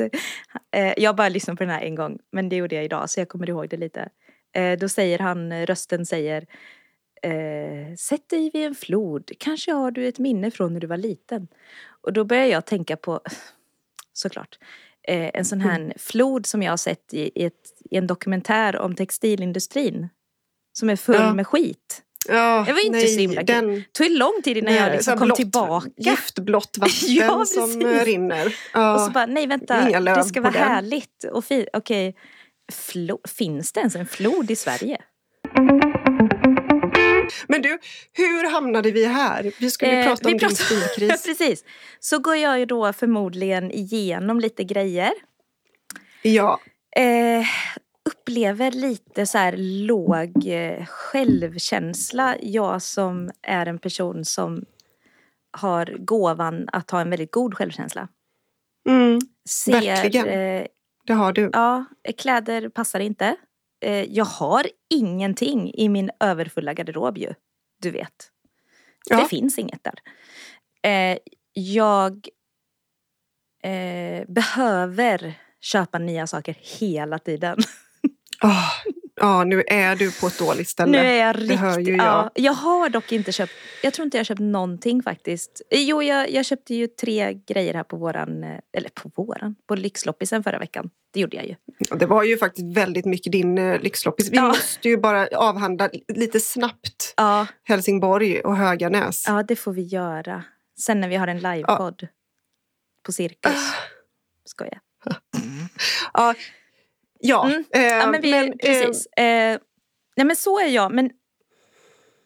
eh, 0.75 0.93
jag 0.97 1.15
bara 1.15 1.29
lyssnade 1.29 1.57
på 1.57 1.63
den 1.63 1.73
här 1.73 1.81
en 1.81 1.95
gång, 1.95 2.19
men 2.31 2.49
det 2.49 2.55
gjorde 2.55 2.75
jag 2.75 2.85
idag 2.85 3.09
så 3.09 3.19
jag 3.19 3.29
kommer 3.29 3.49
ihåg 3.49 3.69
det 3.69 3.77
lite. 3.77 4.09
Eh, 4.55 4.77
då 4.77 4.89
säger 4.89 5.19
han, 5.19 5.65
rösten 5.65 6.05
säger 6.05 6.45
eh, 7.23 7.95
Sätt 7.97 8.29
dig 8.29 8.51
vid 8.53 8.65
en 8.65 8.75
flod, 8.75 9.31
kanske 9.39 9.71
har 9.71 9.91
du 9.91 10.07
ett 10.07 10.19
minne 10.19 10.51
från 10.51 10.73
när 10.73 10.79
du 10.79 10.87
var 10.87 10.97
liten. 10.97 11.47
Och 12.01 12.13
då 12.13 12.23
börjar 12.23 12.45
jag 12.45 12.65
tänka 12.65 12.97
på, 12.97 13.21
såklart, 14.13 14.59
eh, 15.07 15.31
en 15.33 15.45
sån 15.45 15.61
här 15.61 15.93
flod 15.97 16.45
som 16.45 16.63
jag 16.63 16.71
har 16.71 16.77
sett 16.77 17.13
i, 17.13 17.31
i, 17.35 17.45
ett, 17.45 17.53
i 17.91 17.97
en 17.97 18.07
dokumentär 18.07 18.77
om 18.77 18.95
textilindustrin. 18.95 20.07
Som 20.79 20.89
är 20.89 20.95
full 20.95 21.15
Ja. 21.15 21.33
med 21.33 21.47
skit. 21.47 22.03
Ja, 22.29 22.63
Det 22.67 22.73
var 22.73 22.79
inte 22.85 22.97
nej, 22.97 23.07
så 23.07 23.19
himla 23.19 23.43
den, 23.43 23.67
Det 23.67 23.83
tog 23.93 24.11
lång 24.11 24.41
tid 24.43 24.57
innan 24.57 24.73
nej, 24.73 24.81
jag 24.83 24.91
liksom 24.91 25.17
kom 25.17 25.27
blått- 25.27 25.35
tillbaka. 25.37 25.89
Giftblått 25.97 26.77
vatten 26.79 26.93
Ja, 27.07 27.45
som 27.45 27.81
rinner. 27.83 28.55
Ja. 28.73 28.93
Och 28.95 29.01
så 29.01 29.11
bara, 29.11 29.25
nej 29.25 29.47
vänta, 29.47 29.89
det 29.99 30.23
ska 30.23 30.41
vara 30.41 30.51
härligt 30.53 31.23
och 31.31 31.45
fint. 31.45 31.67
Okej, 31.73 32.15
Flo- 32.73 33.27
finns 33.27 33.71
det 33.71 33.79
ens 33.79 33.95
en 33.95 34.05
flod 34.07 34.51
i 34.51 34.55
Sverige? 34.55 35.01
Men 37.47 37.61
du, 37.61 37.77
hur 38.13 38.49
hamnade 38.51 38.91
vi 38.91 39.05
här? 39.05 39.51
Vi 39.59 39.71
skulle 39.71 39.91
Eh, 39.99 40.07
prata 40.07 40.25
om 40.27 40.31
din 40.31 40.39
pratar- 40.39 40.55
stilkris. 40.55 41.23
Precis. 41.25 41.63
Så 41.99 42.19
går 42.19 42.35
jag 42.35 42.59
ju 42.59 42.65
då 42.65 42.93
förmodligen 42.93 43.71
igenom 43.71 44.39
lite 44.39 44.63
grejer. 44.63 45.11
Ja, 46.21 46.59
Eh, 46.97 47.45
upplever 48.09 48.71
lite 48.71 49.25
så 49.25 49.37
här 49.37 49.55
låg 49.87 50.47
eh, 50.47 50.85
självkänsla. 50.85 52.35
Jag 52.41 52.81
som 52.81 53.31
är 53.41 53.65
en 53.65 53.79
person 53.79 54.25
som 54.25 54.65
har 55.51 55.95
gåvan 55.99 56.69
att 56.71 56.91
ha 56.91 57.01
en 57.01 57.09
väldigt 57.09 57.31
god 57.31 57.53
självkänsla. 57.55 58.07
mm, 58.89 59.19
Ser, 59.49 59.71
Verkligen. 59.71 60.27
eh, 60.27 60.65
det 61.05 61.13
har 61.13 61.33
du. 61.33 61.49
ja, 61.53 61.85
kläder 62.17 62.69
passar 62.69 62.99
inte. 62.99 63.35
Eh, 63.79 64.03
jag 64.03 64.25
har 64.25 64.67
ingenting 64.89 65.73
i 65.73 65.89
min 65.89 66.11
överfulla 66.19 66.73
garderob 66.73 67.17
ju. 67.17 67.33
Du 67.81 67.91
vet. 67.91 68.31
Ja. 69.09 69.17
Det 69.17 69.25
finns 69.25 69.59
inget 69.59 69.83
där. 69.83 69.99
Eh, 70.91 71.17
jag 71.53 72.27
eh, 73.63 74.25
behöver 74.27 75.33
köpa 75.61 75.99
nya 75.99 76.27
saker 76.27 76.57
hela 76.79 77.19
tiden. 77.19 77.57
Ah, 78.39 78.71
ja, 79.19 79.43
nu 79.43 79.63
är 79.67 79.95
du 79.95 80.11
på 80.11 80.27
ett 80.27 80.39
dåligt 80.39 80.69
ställe. 80.69 80.91
Nu 80.91 80.97
är 81.07 81.25
jag 81.25 81.35
Det 81.35 81.39
riktigt... 81.41 81.59
hör 81.59 81.79
ju 81.79 81.91
jag. 81.95 82.05
Ja, 82.05 82.31
jag 82.33 82.53
har 82.53 82.89
dock 82.89 83.11
inte 83.11 83.31
köpt... 83.31 83.51
Jag 83.83 83.93
tror 83.93 84.03
inte 84.05 84.17
jag 84.17 84.19
har 84.19 84.25
köpt 84.25 84.39
någonting 84.41 85.03
faktiskt. 85.03 85.61
Eh, 85.71 85.79
Jo, 85.81 86.03
jag, 86.03 86.29
jag 86.31 86.45
köpte 86.45 86.75
ju 86.75 86.87
tre 86.87 87.33
grejer 87.47 87.73
här 87.73 87.83
på 87.83 87.97
våran... 87.97 88.43
eh, 88.43 88.59
Eller 88.77 88.89
på 88.89 89.11
våran? 89.23 89.55
På 89.67 89.75
Lyxloppisen 89.75 90.43
förra 90.43 90.59
veckan. 90.59 90.89
Det 91.13 91.19
gjorde 91.19 91.37
jag 91.37 91.45
ju. 91.45 91.55
Det 91.99 92.05
var 92.05 92.23
ju 92.23 92.37
faktiskt 92.37 92.77
väldigt 92.77 93.05
mycket 93.05 93.31
din 93.31 93.57
uh, 93.57 93.79
lyxloppis. 93.81 94.29
Vi 94.31 94.35
Ja. 94.37 94.47
måste 94.47 94.89
ju 94.89 94.97
bara 94.97 95.27
avhandla 95.35 95.89
lite 96.07 96.39
snabbt 96.39 97.13
Ja, 97.17 97.47
Helsingborg 97.63 98.39
och 98.41 98.57
Höganäs. 98.57 99.23
ja 99.27 99.43
det 99.43 99.55
får 99.55 99.73
vi 99.73 99.81
göra. 99.81 100.43
Sen 100.79 100.99
när 101.01 101.09
vi 101.09 101.15
har 101.15 101.27
en 101.27 101.39
livepodd. 101.39 102.07
På 103.05 103.11
Cirkus. 103.11 103.53
Skojar. 104.45 104.79
Ja, 106.13 106.33
ja, 107.19 107.45
Mm. 107.45 107.63
eh, 107.73 107.81
Ja, 107.83 108.11
men 108.11 108.21
vi, 108.21 108.31
men, 108.31 108.45
eh, 108.47 108.55
precis. 108.57 109.05
Eh, 109.05 109.57
nej, 110.17 110.25
men 110.25 110.35
så 110.35 110.59
är 110.59 110.67
jag. 110.67 110.91
Men, 110.93 111.09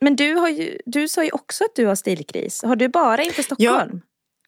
men 0.01 0.15
du, 0.15 0.33
har 0.33 0.50
ju, 0.50 0.77
du 0.86 1.07
sa 1.07 1.24
ju 1.24 1.31
också 1.31 1.63
att 1.63 1.75
du 1.75 1.86
har 1.86 1.95
stilkris. 1.95 2.63
Har 2.63 2.75
du 2.75 2.88
bara 2.88 3.24
inför 3.24 3.43
Stockholm? 3.43 4.01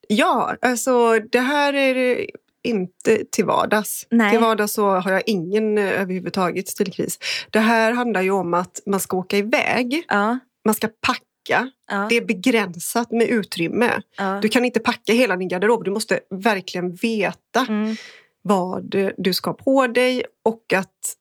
Ja, 0.08 0.56
alltså 0.62 1.20
det 1.20 1.40
här 1.40 1.74
är 1.74 2.26
inte 2.64 3.24
till 3.32 3.46
vardags. 3.46 4.08
Nej. 4.12 4.32
Till 4.32 4.40
vardags 4.40 4.74
så 4.74 4.90
har 4.90 5.12
jag 5.12 5.24
ingen 5.26 5.78
eh, 5.78 6.02
överhuvudtaget 6.02 6.68
stilkris. 6.68 7.20
Det 7.50 7.60
här 7.60 7.92
handlar 7.92 8.22
ju 8.22 8.32
om 8.32 8.54
att 8.54 8.80
man 8.86 9.00
ska 9.00 9.18
åka 9.18 9.38
iväg, 9.38 10.04
Ja. 10.08 10.40
man 10.66 10.76
ska 10.76 10.88
packa. 10.88 11.72
ja, 11.90 12.06
Det 12.10 12.18
är 12.18 12.26
begränsat 12.26 13.12
med 13.12 13.28
utrymme. 13.30 14.02
ja. 14.18 14.40
Du 14.42 14.50
kan 14.50 14.66
inte 14.66 14.80
packa 14.80 15.14
hela 15.14 15.36
din 15.38 15.48
garderob. 15.48 15.84
Du 15.84 15.92
måste 15.92 16.20
verkligen 16.30 16.94
veta 16.96 17.66
Mm. 17.70 17.96
Vad 18.44 18.96
du 19.18 19.34
ska 19.34 19.50
ha 19.50 19.56
på 19.56 19.88
dig 19.88 20.26
och 20.44 20.74
att 20.74 21.16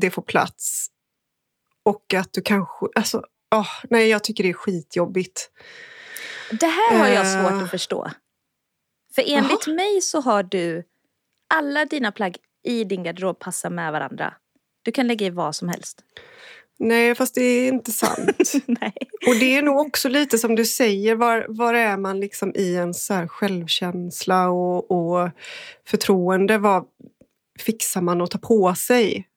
det 0.00 0.10
får 0.10 0.22
plats. 0.22 0.86
Och 1.84 2.14
att 2.14 2.32
du 2.32 2.42
kanske... 2.42 2.86
Alltså, 2.94 3.22
åh, 3.54 3.68
nej, 3.90 4.08
jag 4.08 4.24
tycker 4.24 4.44
det 4.44 4.50
är 4.50 4.54
skitjobbigt. 4.54 5.50
Det 6.60 6.66
här 6.66 6.98
har 6.98 7.06
jag 7.08 7.26
Eh. 7.26 7.42
svårt 7.42 7.62
att 7.62 7.70
förstå. 7.70 8.10
För 9.14 9.24
enligt 9.26 9.66
mig 9.66 10.00
så 10.00 10.20
har 10.20 10.42
du 10.42 10.84
alla 11.54 11.84
dina 11.84 12.12
plagg 12.12 12.36
i 12.64 12.84
din 12.84 13.02
garderob 13.02 13.38
passar 13.38 13.70
med 13.70 13.92
varandra. 13.92 14.34
Du 14.82 14.92
kan 14.92 15.06
lägga 15.06 15.26
i 15.26 15.30
vad 15.30 15.56
som 15.56 15.68
helst. 15.68 16.04
Nej, 16.78 17.14
fast 17.14 17.34
det 17.34 17.42
är 17.42 17.68
inte 17.68 17.92
sant. 17.92 18.52
Nej. 18.66 18.92
Och 19.26 19.34
det 19.40 19.56
är 19.56 19.62
nog 19.62 19.78
också 19.78 20.08
lite 20.08 20.38
som 20.38 20.54
du 20.54 20.64
säger, 20.64 21.14
var, 21.14 21.46
var 21.48 21.74
är 21.74 21.96
man 21.96 22.20
liksom 22.20 22.52
i 22.54 22.76
en 22.76 22.94
så 22.94 23.14
här 23.14 23.26
självkänsla 23.26 24.48
och, 24.48 24.90
och 24.90 25.30
förtroende? 25.86 26.58
Vad 26.58 26.84
fixar 27.60 28.00
man 28.00 28.20
att 28.20 28.30
ta 28.30 28.38
på 28.38 28.74
sig? 28.74 29.28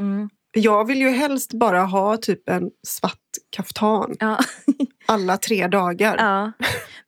Mm. 0.00 0.30
Jag 0.52 0.86
vill 0.86 1.00
ju 1.00 1.08
helst 1.10 1.52
bara 1.52 1.80
ha 1.80 2.16
typ 2.16 2.48
en 2.48 2.70
svart 2.86 3.18
kaftan 3.50 4.16
Ja. 4.20 4.38
alla 5.06 5.36
tre 5.36 5.66
dagar. 5.66 6.16
ja. 6.18 6.52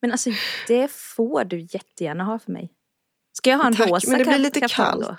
Men 0.03 0.13
alltså 0.13 0.31
det 0.69 0.91
får 0.93 1.45
du 1.45 1.61
jättegärna 1.61 2.25
ha 2.25 2.39
för 2.39 2.53
mig. 2.53 2.71
Ska 3.33 3.51
jag 3.51 3.59
ha 3.59 3.67
en 3.67 3.77
Tack, 3.77 3.91
rosa 3.91 4.11
men 4.11 4.19
det 4.19 4.25
blir 4.25 4.39
lite 4.39 4.61
kaftan 4.61 5.01
då? 5.01 5.17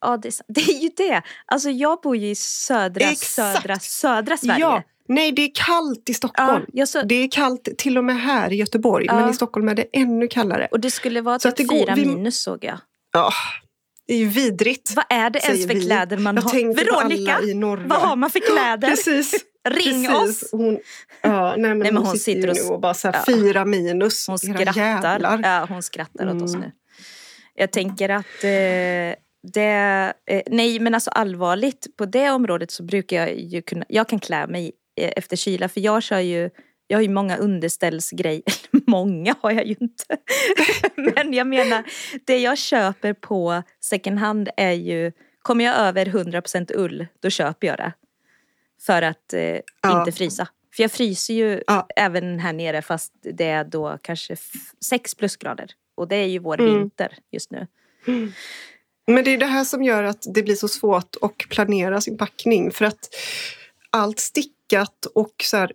Ja, 0.00 0.16
det 0.16 0.28
är, 0.28 0.34
det 0.54 0.60
är 0.60 0.82
ju 0.82 0.90
det. 0.96 1.22
Alltså 1.46 1.70
jag 1.70 2.00
bor 2.02 2.16
ju 2.16 2.30
i 2.30 2.34
södra, 2.34 3.04
Exakt. 3.10 3.30
södra, 3.62 3.78
södra 3.78 4.36
Sverige. 4.36 4.60
Ja, 4.60 4.82
nej 5.08 5.32
det 5.32 5.42
är 5.42 5.50
kallt 5.54 6.08
i 6.08 6.14
Stockholm. 6.14 6.64
ja 6.72 6.86
så, 6.86 7.02
Det 7.02 7.14
är 7.14 7.30
kallt 7.30 7.68
till 7.78 7.98
och 7.98 8.04
med 8.04 8.20
här 8.20 8.52
i 8.52 8.56
Göteborg, 8.56 9.06
Ja. 9.08 9.20
men 9.20 9.30
i 9.30 9.34
Stockholm 9.34 9.68
är 9.68 9.74
det 9.74 9.86
ännu 9.92 10.28
kallare. 10.28 10.68
och 10.70 10.80
det 10.80 10.90
skulle 10.90 11.20
vara 11.20 11.38
typ 11.38 11.56
det 11.56 11.64
går- 11.64 11.76
fyra 11.86 11.96
minus 11.96 12.40
såg 12.42 12.64
jag. 12.64 12.78
Ja, 13.12 13.30
det 14.06 14.14
är 14.14 14.18
ju 14.18 14.28
vidrigt. 14.28 14.92
Vad 14.96 15.04
är 15.08 15.30
det 15.30 15.38
ens 15.38 15.66
för 15.66 15.74
vi. 15.74 15.84
kläder 15.84 16.16
man 16.18 16.34
Jag 16.36 16.42
har? 16.42 16.74
Veronica, 16.74 17.86
vad 17.88 17.98
har 18.00 18.16
man 18.16 18.30
för 18.30 18.40
kläder? 18.40 18.88
Precis. 18.88 19.34
Ring 19.68 20.06
precis. 20.08 20.42
oss! 20.42 20.48
Hon, 20.52 20.78
ja, 21.22 21.54
nej, 21.56 21.60
men 21.70 21.78
Nej, 21.78 21.92
men 21.92 21.96
hon, 21.96 22.06
hon 22.06 22.16
sitter, 22.18 22.34
sitter 22.34 22.50
och- 22.50 22.56
nu 22.68 22.74
och 22.74 22.80
bara 22.80 22.94
så 22.94 23.08
här, 23.08 23.14
ja. 23.26 23.34
fyra 23.34 23.64
minus. 23.64 24.26
Hon 24.28 24.38
skrattar. 24.38 25.40
Ja, 25.42 25.66
hon 25.68 25.82
skrattar 25.82 26.36
åt 26.36 26.42
oss 26.42 26.54
Mm. 26.54 26.60
nu. 26.68 26.72
Jag 27.54 27.72
tänker 27.72 28.08
att 28.08 28.44
eh, 28.44 28.50
det... 29.52 30.12
Eh, 30.26 30.42
nej, 30.46 30.78
men 30.80 30.94
alltså 30.94 31.10
allvarligt. 31.10 31.96
På 31.96 32.04
det 32.06 32.30
området 32.30 32.70
så 32.70 32.82
brukar 32.82 33.16
jag 33.16 33.34
ju 33.38 33.62
kunna... 33.62 33.84
Jag 33.88 34.08
kan 34.08 34.20
klä 34.20 34.46
mig 34.46 34.72
eh, 35.00 35.12
efter 35.16 35.36
kyla. 35.36 35.68
För 35.68 35.80
jag 35.80 36.02
kör 36.02 36.18
ju... 36.20 36.50
Jag 36.86 36.98
har 36.98 37.02
ju 37.02 37.08
många 37.08 37.36
underställsgrejer. 37.36 38.42
många 38.86 39.34
har 39.40 39.50
jag 39.50 39.66
ju 39.66 39.74
inte. 39.80 40.16
men 41.14 41.32
jag 41.32 41.46
menar, 41.46 41.84
det 42.26 42.38
jag 42.38 42.58
köper 42.58 43.12
på 43.12 43.62
second 43.80 44.18
hand 44.18 44.48
är 44.56 44.72
ju... 44.72 45.12
Kommer 45.42 45.64
jag 45.64 45.76
över 45.76 46.06
100% 46.06 46.72
ull, 46.76 47.06
då 47.22 47.30
köper 47.30 47.66
jag 47.66 47.76
det. 47.76 47.92
För 48.86 49.02
att 49.02 49.32
eh, 49.32 49.40
Ja. 49.82 49.98
inte 49.98 50.12
frysa. 50.12 50.48
För 50.76 50.82
jag 50.82 50.92
fryser 50.92 51.34
ju 51.34 51.62
Ja. 51.66 51.86
även 51.96 52.38
här 52.38 52.52
nere 52.52 52.82
fast 52.82 53.12
det 53.22 53.44
är 53.48 53.64
då 53.64 53.98
kanske 54.02 54.32
f- 54.32 54.52
sex 54.84 55.14
plusgrader. 55.14 55.70
Och 55.94 56.08
det 56.08 56.16
är 56.16 56.26
ju 56.26 56.38
vår 56.38 56.60
Mm. 56.60 56.78
vinter 56.78 57.18
just 57.32 57.50
nu. 57.50 57.66
Men 59.06 59.24
det 59.24 59.30
är 59.30 59.38
det 59.38 59.46
här 59.46 59.64
som 59.64 59.82
gör 59.82 60.02
att 60.02 60.26
det 60.34 60.42
blir 60.42 60.54
så 60.56 60.68
svårt 60.68 61.16
att 61.20 61.38
planera 61.38 62.00
sin 62.00 62.18
packning. 62.18 62.70
För 62.70 62.84
att 62.84 63.14
allt 63.90 64.20
stickat 64.20 65.06
och 65.14 65.34
så 65.42 65.56
här, 65.56 65.72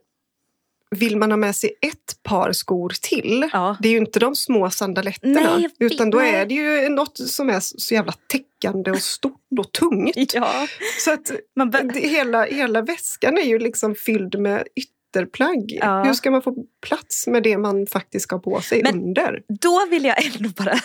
vill 0.95 1.17
man 1.17 1.31
ha 1.31 1.37
med 1.37 1.55
sig 1.55 1.73
ett 1.81 2.23
par 2.23 2.51
skor 2.51 2.93
till. 3.01 3.49
Ja. 3.53 3.77
Det 3.81 3.87
är 3.87 3.91
ju 3.91 3.97
inte 3.97 4.19
de 4.19 4.35
små 4.35 4.69
sandaletterna. 4.69 5.57
Nej, 5.57 5.69
utan 5.79 6.09
då 6.09 6.17
nej. 6.17 6.35
är 6.35 6.45
det 6.45 6.53
ju 6.55 6.89
något 6.89 7.17
som 7.17 7.49
är 7.49 7.59
så 7.59 7.93
jävla 7.93 8.13
täckande 8.27 8.91
och 8.91 9.01
stort 9.01 9.33
och 9.59 9.71
tungt. 9.71 10.15
Ja, 10.33 10.67
Så 10.99 11.13
att 11.13 11.31
man 11.55 11.69
det, 11.71 11.99
hela, 11.99 12.43
hela 12.45 12.81
väskan 12.81 13.37
är 13.37 13.43
ju 13.45 13.59
liksom 13.59 13.95
fylld 13.95 14.39
med 14.39 14.63
ytterplagg. 14.75 15.77
Ja. 15.81 16.03
Hur 16.03 16.13
ska 16.13 16.31
man 16.31 16.41
få 16.41 16.55
plats 16.87 17.27
med 17.27 17.43
det 17.43 17.57
man 17.57 17.87
faktiskt 17.87 18.23
ska 18.23 18.35
ha 18.35 18.41
på 18.41 18.61
sig 18.61 18.83
Men- 18.83 18.95
under? 18.95 19.41
då 19.47 19.85
vill 19.89 20.05
jag 20.05 20.25
ändå 20.25 20.49
bara 20.49 20.79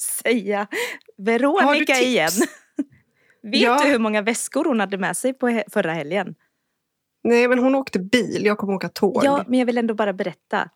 säga 0.00 0.66
Veronica 1.16 1.94
igen. 2.00 2.30
Vet 3.42 3.60
Ja. 3.60 3.78
du 3.84 3.88
hur 3.90 3.98
många 3.98 4.22
väskor 4.22 4.64
hon 4.64 4.80
hade 4.80 4.98
med 4.98 5.16
sig 5.16 5.32
på 5.34 5.62
förra 5.72 5.92
helgen? 5.92 6.34
Nej, 7.24 7.48
men 7.48 7.58
hon 7.58 7.74
åkte 7.74 7.98
bil. 7.98 8.44
Jag 8.44 8.58
kommer 8.58 8.74
åka 8.74 8.88
tåg. 8.88 9.20
Ja, 9.24 9.44
men 9.48 9.58
jag 9.58 9.66
vill 9.66 9.78
ändå 9.78 9.94
bara 9.94 10.12
berätta. 10.12 10.70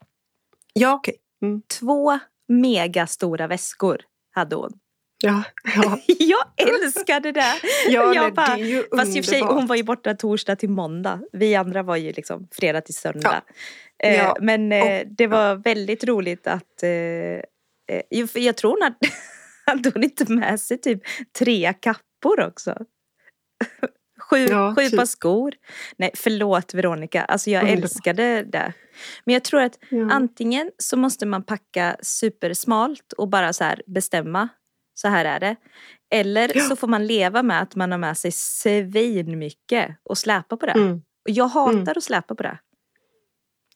ja 0.73 0.93
okej. 0.93 1.15
Mm. 1.41 1.61
Två 1.79 2.19
megastora 2.47 3.47
väskor 3.47 4.01
hade 4.31 4.55
hon. 4.55 4.71
Ja, 5.23 5.43
ja. 5.75 5.97
Jag 6.07 6.69
älskade 6.69 7.31
det! 7.31 7.53
ja 7.87 8.13
Jag 8.15 8.33
bara- 8.33 8.55
det 8.55 8.61
är 8.61 8.65
ju 8.65 8.83
Fast 8.97 9.17
i 9.17 9.21
och 9.21 9.25
för 9.25 9.29
sig, 9.31 9.41
underbart. 9.41 9.55
hon 9.59 9.67
var 9.67 9.75
ju 9.75 9.83
borta 9.83 10.13
torsdag 10.13 10.55
till 10.55 10.69
måndag. 10.69 11.19
Vi 11.33 11.55
andra 11.55 11.83
var 11.83 11.95
ju 11.95 12.11
liksom 12.11 12.47
fredag 12.51 12.81
till 12.81 12.93
söndag. 12.95 13.41
Eh, 14.03 14.15
Ja. 14.17 14.37
Men 14.41 14.71
eh, 14.71 15.01
det 15.07 15.27
var 15.27 15.55
väldigt 15.55 16.03
roligt 16.03 16.47
att... 16.47 16.83
Eh, 16.83 16.89
eh, 18.11 18.27
för 18.27 18.39
jag 18.39 18.57
tror 18.57 18.71
hon 18.71 18.93
hade, 19.65 19.91
hon 19.93 20.03
inte 20.03 20.31
med 20.33 20.59
sig 20.61 20.77
typ 20.77 21.01
tre 21.39 21.73
kappor 21.73 22.39
också. 22.47 22.75
Sju, 24.29 24.37
Ja, 24.49 24.75
sju 24.77 24.87
typ. 24.89 24.99
par 24.99 25.05
skor. 25.05 25.53
Nej, 25.97 26.11
förlåt 26.15 26.73
Veronica. 26.73 27.23
Alltså 27.25 27.49
jag 27.49 27.63
Underbart. 27.63 27.83
älskade 27.83 28.43
det. 28.43 28.73
Men 29.25 29.33
jag 29.33 29.43
tror 29.43 29.61
att 29.61 29.77
Ja. 29.89 30.11
antingen 30.11 30.71
så 30.77 30.97
måste 30.97 31.25
man 31.25 31.43
packa 31.43 31.95
supersmalt 32.01 33.13
och 33.13 33.27
bara 33.29 33.53
så 33.53 33.71
bestämma. 33.87 34.49
Så 34.93 35.07
här 35.07 35.25
är 35.25 35.39
det. 35.39 35.55
Eller 36.15 36.51
Ja. 36.57 36.63
så 36.63 36.75
får 36.75 36.87
man 36.87 37.07
leva 37.07 37.43
med 37.43 37.61
att 37.61 37.75
man 37.75 37.91
har 37.91 37.97
med 37.97 38.17
sig 38.17 38.31
svin 38.31 39.39
mycket 39.39 39.95
och 40.03 40.17
släpa 40.17 40.57
på 40.57 40.65
det. 40.65 40.71
Mm. 40.71 40.93
Och 40.95 41.29
jag 41.29 41.45
hatar 41.47 41.71
Mm. 41.73 41.87
att 41.97 42.03
släpa 42.03 42.35
på 42.35 42.43
det. 42.43 42.59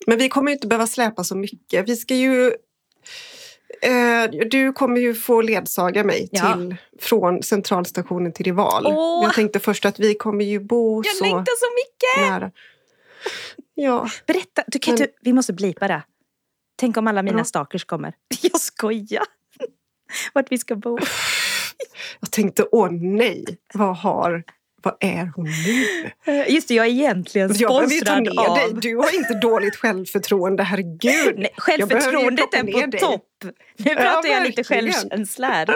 Men 0.08 0.18
vi 0.18 0.30
kommer 0.30 0.52
ju 0.52 0.56
inte 0.56 0.68
behöva 0.68 0.88
släpa 0.88 1.24
så 1.24 1.36
mycket. 1.38 1.90
Vi 1.90 1.96
ska 1.96 2.16
ju... 2.16 2.52
Eh, 3.82 4.30
du 4.52 4.74
kommer 4.74 5.02
ju 5.02 5.14
få 5.14 5.42
ledsaga 5.42 6.04
mig 6.04 6.30
Ja. 6.32 6.54
till, 6.54 6.76
från 7.00 7.44
centralstationen 7.44 8.34
till 8.34 8.46
Rival. 8.46 8.84
Åh! 8.88 9.24
Jag 9.24 9.34
tänkte 9.34 9.60
först 9.60 9.86
att 9.86 10.00
vi 10.00 10.16
kommer 10.16 10.46
ju 10.46 10.60
bo 10.60 11.04
Jag 11.06 11.16
så 11.16 11.24
längtar 11.24 11.54
så 11.60 11.66
mycket! 11.76 12.32
nära. 12.32 12.52
Ja. 13.74 14.08
Berätta, 14.28 14.64
du, 14.68 14.80
kan 14.80 14.94
Men- 14.94 15.02
du, 15.02 15.08
vi 15.22 15.34
måste 15.34 15.54
blipa 15.54 15.88
det. 15.88 16.02
Tänk 16.76 16.98
om 16.98 17.08
alla 17.08 17.24
mina 17.24 17.38
Ja. 17.38 17.44
stalkers 17.44 17.86
kommer. 17.86 18.14
Jag 18.42 18.62
skojar. 18.62 19.24
Vart 20.34 20.52
vi 20.52 20.58
ska 20.58 20.76
bo. 20.76 21.00
Jag 22.20 22.32
tänkte, 22.32 22.66
åh 22.72 22.92
nej, 22.92 23.46
vad 23.74 23.98
har... 23.98 24.44
Vad 24.84 24.98
är 25.00 25.32
hon 25.36 25.46
nu? 25.46 26.32
Eh, 26.34 26.54
Just 26.54 26.68
det, 26.68 26.74
jag 26.74 26.86
är 26.86 26.90
egentligen 26.90 27.52
Jag 27.56 27.70
behöver 27.70 27.94
ju 27.94 28.00
ta 28.00 28.16
sponsrad 28.16 28.50
av... 28.50 28.56
dig. 28.56 28.74
Du 28.92 28.96
har 28.96 29.16
inte 29.16 29.34
dåligt 29.34 29.76
självförtroende, 29.76 30.64
herregud. 30.64 31.34
Nej, 31.38 31.50
Jag 31.56 31.64
självförtroendet 31.64 32.54
är 32.54 32.64
på 32.72 32.88
dig. 32.88 33.00
topp. 33.00 33.24
Nu 33.78 33.96
pratar 33.96 34.30
jag 34.30 34.44
lite 34.44 34.64
självkänsla 34.64 35.48
här. 35.48 35.68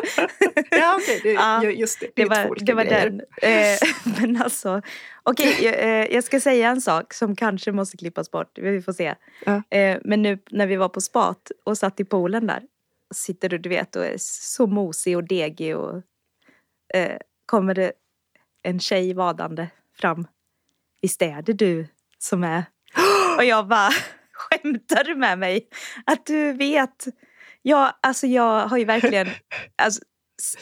Ja, 0.72 0.96
okej, 1.02 1.20
det, 1.24 1.32
Ja, 1.32 1.64
just 1.64 2.00
det. 2.00 2.06
Det, 2.16 2.24
Det 2.24 2.30
var, 2.30 2.56
det 2.60 2.74
var 2.74 2.84
den. 2.86 3.22
Eh, 3.42 3.78
men 4.20 4.42
alltså, 4.42 4.82
okej, 5.24 5.58
jag, 5.62 5.80
eh, 5.80 6.06
jag 6.16 6.24
ska 6.24 6.40
säga 6.40 6.70
en 6.70 6.82
sak 6.82 7.14
som 7.14 7.36
kanske 7.36 7.72
måste 7.72 7.98
klippas 7.98 8.32
bort. 8.32 8.58
Vi 8.58 8.82
får 8.82 8.94
se. 8.94 9.16
Ja. 9.46 9.62
Men 10.04 10.22
nu 10.22 10.40
när 10.52 10.68
vi 10.68 10.76
var 10.76 10.90
på 10.90 11.02
spat 11.02 11.52
och 11.64 11.78
satt 11.78 12.00
i 12.00 12.06
poolen 12.06 12.48
där. 12.48 12.62
Sitter 13.14 13.50
du, 13.50 13.58
du 13.58 13.70
vet, 13.70 13.96
och 13.96 14.06
är 14.06 14.16
så 14.20 14.68
mosig 14.68 15.18
och 15.18 15.24
degig 15.24 15.78
och 15.78 16.02
kommer 17.46 17.74
det 17.74 17.92
en 18.64 18.80
tjej 18.80 19.14
vadande 19.14 19.68
fram. 20.02 20.28
Visst 21.02 21.22
är 21.22 21.42
det 21.42 21.54
du 21.54 21.88
som 22.18 22.44
är... 22.44 22.64
Och 23.38 23.44
jag 23.46 23.68
bara, 23.68 23.90
skämtar 24.34 25.04
du 25.04 25.16
med 25.16 25.40
mig? 25.40 25.68
Att 26.06 26.26
du 26.26 26.54
vet? 26.54 27.06
Ja, 27.62 28.00
alltså 28.02 28.28
jag 28.28 28.68
har 28.68 28.78
ju 28.78 28.86
verkligen... 28.86 29.30
Alltså, 29.76 30.02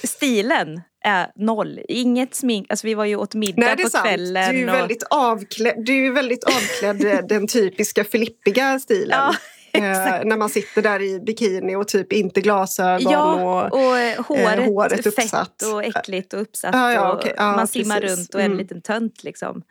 stilen 0.03 0.81
är 1.05 1.31
noll. 1.35 1.79
Inget 1.87 2.35
smink. 2.35 2.67
Alltså 2.69 2.87
vi 2.87 2.93
var 2.93 3.05
ju 3.05 3.15
åt 3.15 3.35
middag 3.35 3.65
Nej, 3.65 3.75
det 3.75 3.81
är 3.81 3.83
på 3.83 3.89
sant. 3.89 4.05
kvällen. 4.07 4.55
Du 4.55 4.61
är, 4.61 4.67
och- 4.67 4.73
väldigt 4.79 5.03
avklädd, 5.09 5.85
du 5.85 6.07
är 6.07 6.11
väldigt 6.11 6.43
avklädd 6.43 7.05
eh, 7.05 7.27
den 7.27 7.47
typiska 7.47 8.03
filippiga 8.03 8.79
stilen. 8.79 9.09
Ja, 9.19 9.35
Eh, 9.73 9.81
när 10.25 10.37
man 10.37 10.49
sitter 10.49 10.81
där 10.81 11.01
i 11.01 11.19
bikini 11.19 11.75
och 11.75 11.87
typ 11.87 12.13
inte 12.13 12.41
glasögon. 12.41 13.11
Ja, 13.11 13.33
och, 13.33 13.73
och 13.87 13.97
eh, 13.97 14.23
håret, 14.25 14.65
håret 14.65 15.03
fett 15.03 15.07
uppsatt. 15.07 15.61
och 15.73 15.83
äckligt 15.83 16.33
och 16.33 16.41
uppsatt. 16.41 16.75
Ja, 16.75 16.93
ja, 16.93 17.11
och 17.11 17.19
okej. 17.19 17.33
Ja, 17.37 17.55
man 17.55 17.67
simmar 17.67 18.01
precis. 18.01 18.17
runt 18.19 18.35
och 18.35 18.41
är 18.41 18.45
en 18.45 18.51
Mm. 18.51 18.57
liten 18.63 18.81
tönt 18.81 19.23
liksom. 19.23 19.61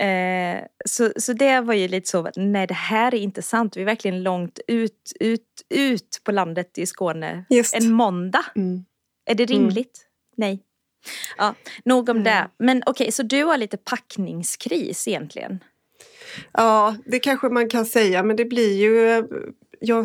Eh, 0.00 0.64
så, 0.84 1.12
så 1.16 1.32
det 1.32 1.60
var 1.60 1.74
ju 1.74 1.88
lite 1.88 2.10
så, 2.10 2.28
nej 2.36 2.66
det 2.66 2.74
här 2.74 3.14
är 3.14 3.18
inte 3.18 3.42
sant. 3.42 3.76
Vi 3.76 3.80
är 3.80 3.84
verkligen 3.84 4.22
långt 4.22 4.58
ut, 4.68 5.12
ut, 5.20 5.42
ut 5.68 6.20
på 6.24 6.32
landet 6.32 6.78
i 6.78 6.86
Skåne. 6.86 7.44
Just. 7.50 7.74
En 7.74 7.92
måndag. 7.92 8.44
Mm. 8.56 8.84
Är 9.26 9.34
det 9.34 9.44
rimligt? 9.44 10.06
Nej. 10.36 10.62
Ja, 11.38 11.54
nog 11.84 12.08
om 12.08 12.16
Mm. 12.16 12.24
det. 12.24 12.48
Men 12.58 12.82
okej, 12.86 13.12
så 13.12 13.22
du 13.22 13.44
har 13.44 13.56
lite 13.56 13.76
packningskris 13.76 15.08
egentligen? 15.08 15.64
Ja, 16.52 16.96
det 17.06 17.18
kanske 17.18 17.48
man 17.48 17.68
kan 17.68 17.86
säga, 17.86 18.22
men 18.22 18.36
det 18.36 18.44
blir 18.44 18.76
ju... 18.76 19.08
eh, 19.10 19.24
Ja, 19.80 20.04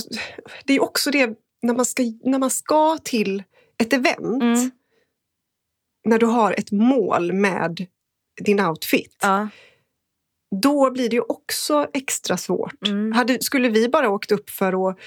det 0.66 0.74
är 0.74 0.82
också 0.84 1.12
det 1.12 1.30
när 1.62 1.74
man 1.74 1.86
ska, 1.86 2.04
när 2.24 2.40
man 2.40 2.50
ska 2.50 2.98
till 3.04 3.44
ett 3.78 3.94
event. 3.94 4.44
Mm. 4.44 4.72
När 6.06 6.20
du 6.20 6.26
har 6.26 6.54
ett 6.54 6.72
mål 6.72 7.34
med 7.34 7.86
din 8.42 8.60
outfit. 8.60 9.18
Ja. 9.22 9.48
Då 10.62 10.92
blir 10.92 11.10
det 11.10 11.16
ju 11.16 11.22
också 11.22 11.88
extra 11.94 12.38
svårt. 12.38 12.88
Mm. 12.88 13.12
Hade, 13.12 13.42
skulle 13.42 13.70
vi 13.70 13.90
bara 13.90 14.10
åkt 14.10 14.32
upp 14.32 14.50
för 14.50 14.90
att 14.90 14.98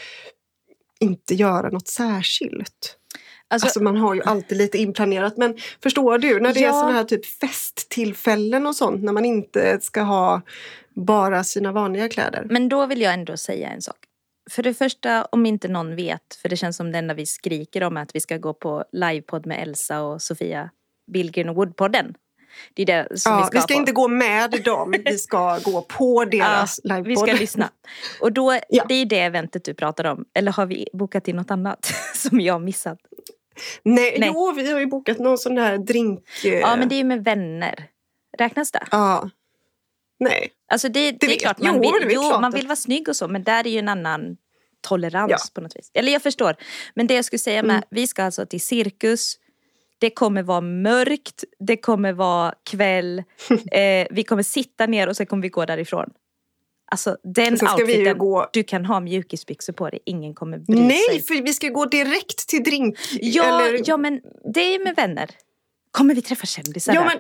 inte 1.01 1.35
göra 1.35 1.69
något 1.69 1.89
särskilt? 1.89 2.99
Alltså, 3.49 3.67
Alltså 3.67 3.83
man 3.83 3.97
har 3.97 4.15
ju 4.15 4.23
alltid 4.23 4.59
lite 4.59 4.79
inplanerat. 4.79 5.37
Men 5.37 5.57
förstår 5.83 6.19
du, 6.19 6.41
när 6.41 6.55
det 6.55 6.61
är 6.61 6.65
Ja. 6.65 6.73
sådana 6.73 6.93
här 6.93 7.05
typ 7.05 7.27
festtillfällen 7.27 8.67
och 8.67 8.77
sånt. 8.77 9.03
När 9.03 9.13
man 9.13 9.25
inte 9.25 9.79
ska 9.81 10.01
ha 10.03 10.43
bara 10.95 11.45
sina 11.45 11.73
vanliga 11.73 12.09
kläder. 12.09 12.47
Men 12.51 12.69
då 12.69 12.87
vill 12.87 13.01
jag 13.01 13.15
ändå 13.15 13.37
säga 13.37 13.69
en 13.71 13.83
sak. 13.83 13.97
För 14.51 14.63
det 14.63 14.75
första, 14.75 15.25
om 15.25 15.47
inte 15.47 15.69
någon 15.69 15.97
vet, 15.97 16.35
för 16.43 16.49
det 16.49 16.57
känns 16.57 16.77
som 16.77 16.93
det 16.93 16.99
enda 16.99 17.15
vi 17.15 17.27
skriker 17.27 17.83
om 17.83 17.97
är 17.97 18.03
att 18.03 18.15
vi 18.17 18.21
ska 18.21 18.37
gå 18.39 18.55
på 18.55 18.85
livepodd 18.93 19.47
med 19.47 19.63
Elsa 19.63 20.03
och 20.03 20.23
Sofia 20.23 20.71
Billgren 21.13 21.49
och 21.49 21.55
Woodpodden. 21.57 22.15
Det 22.75 22.83
är 22.83 22.87
det 22.87 23.19
som 23.21 23.33
Ja, 23.33 23.39
vi 23.39 23.45
ska, 23.47 23.59
vi 23.59 23.63
ska 23.63 23.75
på. 23.75 23.81
inte 23.81 23.93
gå 23.93 24.09
med 24.09 24.63
dem, 24.65 24.95
vi 25.05 25.19
ska 25.19 25.59
gå 25.59 25.83
på 25.83 26.25
deras 26.31 26.81
Vi 26.85 26.89
livepodd. 26.89 27.29
ska 27.29 27.33
lyssna. 27.39 27.71
Och 28.21 28.33
då, 28.33 28.59
Ja. 28.69 28.85
det 28.89 28.95
är 28.95 29.05
det 29.07 29.21
eventet 29.21 29.65
du 29.65 29.75
pratar 29.75 30.05
om. 30.05 30.25
Eller 30.35 30.53
har 30.53 30.67
vi 30.67 30.89
bokat 30.93 31.29
in 31.29 31.37
något 31.37 31.51
annat 31.51 31.93
som 32.15 32.41
jag 32.41 32.55
har 32.55 32.61
missat? 32.61 32.99
Nej, 33.83 34.17
Nej. 34.19 34.31
Jo, 34.35 34.53
vi 34.57 34.73
har 34.73 34.81
ju 34.81 34.87
bokat 34.87 35.19
någon 35.19 35.39
sån 35.39 35.59
här 35.59 35.79
drink... 35.79 36.21
eh, 36.45 36.53
Ja, 36.55 36.77
men 36.77 36.89
det 36.89 36.95
är 36.95 36.99
ju 36.99 37.05
med 37.05 37.25
vänner. 37.25 37.85
Räknas 38.39 38.71
det? 38.71 38.87
ja. 38.91 39.31
Nej. 40.21 40.49
Alltså 40.73 40.89
det, 40.89 41.11
det, 41.13 41.27
är 41.27 41.31
vet- 41.31 41.41
klart 41.41 41.59
man 41.59 41.75
jo, 41.75 41.81
vill, 41.81 42.09
det 42.09 42.13
är 42.13 42.15
jo, 42.15 42.21
klart 42.23 42.41
man 42.41 42.53
vill 42.53 42.67
vara 42.67 42.77
snygg 42.77 43.09
och 43.09 43.17
så 43.17 43.29
men 43.29 43.43
där 43.43 43.67
är 43.67 43.71
ju 43.71 43.79
en 43.79 43.89
annan 43.89 44.37
tolerans 44.81 45.31
Ja. 45.31 45.39
på 45.55 45.61
något 45.61 45.77
vis. 45.77 45.91
Eller 45.95 46.13
jag 46.13 46.23
förstår. 46.23 46.57
Men 46.95 47.07
det 47.07 47.15
jag 47.15 47.25
skulle 47.25 47.39
säga 47.39 47.63
med, 47.63 47.71
Mm. 47.77 47.85
vi 47.91 48.07
ska 48.07 48.25
alltså 48.25 48.47
till 48.47 48.61
cirkus. 48.61 49.39
Det 49.99 50.11
kommer 50.11 50.43
vara 50.43 50.61
mörkt, 50.61 51.45
det 51.59 51.77
kommer 51.77 52.13
vara 52.13 52.55
kväll, 52.71 53.19
eh, 53.73 54.07
vi 54.11 54.25
kommer 54.29 54.43
sitta 54.43 54.87
ner 54.87 55.09
och 55.09 55.17
sen 55.17 55.27
kommer 55.27 55.43
vi 55.43 55.49
gå 55.49 55.65
därifrån. 55.65 56.11
Alltså 56.91 57.17
den 57.35 57.57
ju 57.57 57.67
outfiten, 57.67 58.19
gå- 58.19 58.49
du 58.53 58.63
kan 58.63 58.85
ha 58.85 59.01
mjukisbyxor 59.01 59.73
på 59.73 59.91
dig, 59.91 59.99
ingen 60.05 60.35
kommer 60.35 60.59
bry 60.59 60.81
Nej, 60.81 60.99
sig. 61.11 61.23
för 61.23 61.43
vi 61.43 61.53
ska 61.53 61.69
gå 61.69 61.85
direkt 61.85 62.49
till 62.49 62.63
drink. 62.63 62.99
Ja, 63.21 63.63
eller... 63.69 63.83
ja 63.87 63.97
men 63.97 64.21
det 64.55 64.61
är 64.61 64.85
med 64.85 64.97
vänner. 64.97 65.31
Kommer 65.91 66.15
vi 66.15 66.23
träffa 66.23 66.47
kändisar 66.47 66.95
ja, 66.95 67.01
där? 67.01 67.09
men... 67.09 67.19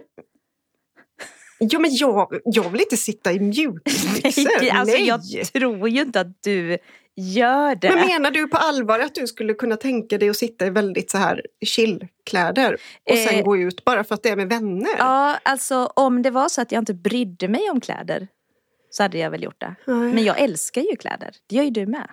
Ja, 1.70 1.78
men 1.78 1.96
jag, 1.96 2.40
jag 2.44 2.70
vill 2.70 2.80
inte 2.80 2.96
sitta 2.96 3.32
i 3.32 3.40
mjukisbyxor. 3.40 4.60
Nej, 4.60 4.70
alltså 4.70 4.96
Nej. 4.96 5.06
jag 5.06 5.22
tror 5.52 5.88
ju 5.88 6.00
inte 6.00 6.20
att 6.20 6.42
du 6.42 6.78
gör 7.16 7.74
det. 7.74 7.88
Men 7.94 8.06
menar 8.06 8.30
du 8.30 8.48
på 8.48 8.56
allvar 8.56 8.98
att 8.98 9.14
du 9.14 9.26
skulle 9.26 9.54
kunna 9.54 9.76
tänka 9.76 10.18
dig 10.18 10.30
att 10.30 10.36
sitta 10.36 10.66
i 10.66 10.70
väldigt 10.70 11.10
så 11.10 11.18
här 11.18 11.42
chillkläder 11.66 12.76
och 13.10 13.16
sen 13.16 13.34
Eh, 13.34 13.44
gå 13.44 13.56
ut 13.56 13.84
bara 13.84 14.04
för 14.04 14.14
att 14.14 14.22
det 14.22 14.28
är 14.28 14.36
med 14.36 14.48
vänner? 14.48 14.96
Ja, 14.98 15.38
alltså 15.42 15.92
om 15.96 16.22
det 16.22 16.30
var 16.30 16.48
så 16.48 16.60
att 16.60 16.72
jag 16.72 16.82
inte 16.82 16.94
brydde 16.94 17.48
mig 17.48 17.70
om 17.70 17.80
kläder 17.80 18.28
så 18.90 19.02
hade 19.02 19.18
jag 19.18 19.30
väl 19.30 19.42
gjort 19.42 19.60
det. 19.60 19.74
Nej. 19.86 20.12
Men 20.12 20.24
jag 20.24 20.40
älskar 20.40 20.80
ju 20.80 20.96
kläder. 20.96 21.30
Det 21.46 21.56
gör 21.56 21.62
ju 21.62 21.70
du 21.70 21.86
med. 21.86 22.08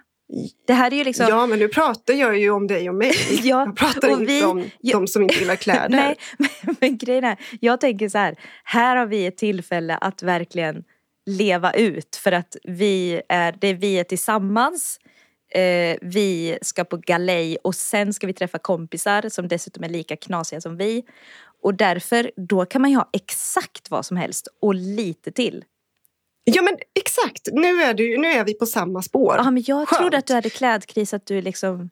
Det 0.68 0.74
här 0.74 0.94
är 0.94 0.98
ju 0.98 1.04
liksom... 1.04 1.26
Ja, 1.30 1.46
men 1.46 1.60
nu 1.60 1.68
pratar 1.68 2.14
jag 2.14 2.38
ju 2.38 2.50
om 2.50 2.68
dig 2.68 2.90
och 2.90 2.96
mig. 2.96 3.12
Ja, 3.44 3.66
jag 3.66 3.76
pratar 3.76 4.14
och 4.14 4.22
inte 4.22 4.34
vi- 4.34 4.44
om 4.44 4.66
ja. 4.80 4.98
de 4.98 5.08
som 5.08 5.24
inte 5.24 5.36
gillar 5.36 5.56
kläder. 5.56 5.90
Nej, 5.90 6.18
men, 6.38 6.76
men 6.80 6.98
grejen 6.98 7.24
är, 7.24 7.38
jag 7.60 7.82
tänker 7.82 8.10
så 8.10 8.18
här. 8.18 8.36
Här 8.64 8.96
har 8.96 9.06
vi 9.06 9.26
ett 9.26 9.38
tillfälle 9.38 9.96
att 9.96 10.24
verkligen 10.24 10.84
leva 11.26 11.74
ut 11.74 12.16
för 12.16 12.32
att 12.32 12.56
vi 12.64 13.22
är, 13.30 13.56
det 13.62 13.68
är 13.68 13.74
vi 13.74 14.00
är 14.00 14.04
tillsammans. 14.04 15.00
Eh, 15.54 15.98
vi 16.02 16.58
ska 16.62 16.84
på 16.84 16.98
galej 16.98 17.58
och 17.64 17.76
sen 17.76 18.14
ska 18.14 18.28
vi 18.28 18.34
träffa 18.34 18.58
kompisar 18.58 19.30
som 19.30 19.48
dessutom 19.48 19.84
är 19.84 19.90
lika 19.90 20.16
knasiga 20.16 20.62
som 20.62 20.78
vi. 20.78 21.04
Och 21.64 21.74
därför, 21.74 22.32
då 22.36 22.66
kan 22.66 22.82
man 22.82 22.92
ju 22.92 22.98
ha 22.98 23.10
exakt 23.14 23.92
vad 23.92 24.06
som 24.06 24.18
helst 24.18 24.48
och 24.62 24.76
lite 24.76 25.32
till. 25.32 25.64
Ja, 26.44 26.62
men 26.62 26.78
exakt. 27.00 27.48
Nu 27.52 27.82
är, 27.82 27.94
du, 27.94 28.18
nu 28.18 28.28
är 28.28 28.46
vi 28.46 28.54
på 28.54 28.66
samma 28.66 29.02
spår. 29.02 29.36
Ja, 29.38 29.52
men 29.52 29.64
jag 29.68 29.88
Skönt. 29.88 30.00
trodde 30.02 30.18
att 30.18 30.28
du 30.28 30.34
hade 30.34 30.50
klädkris, 30.50 31.14
att 31.14 31.26
du 31.26 31.42
liksom... 31.42 31.90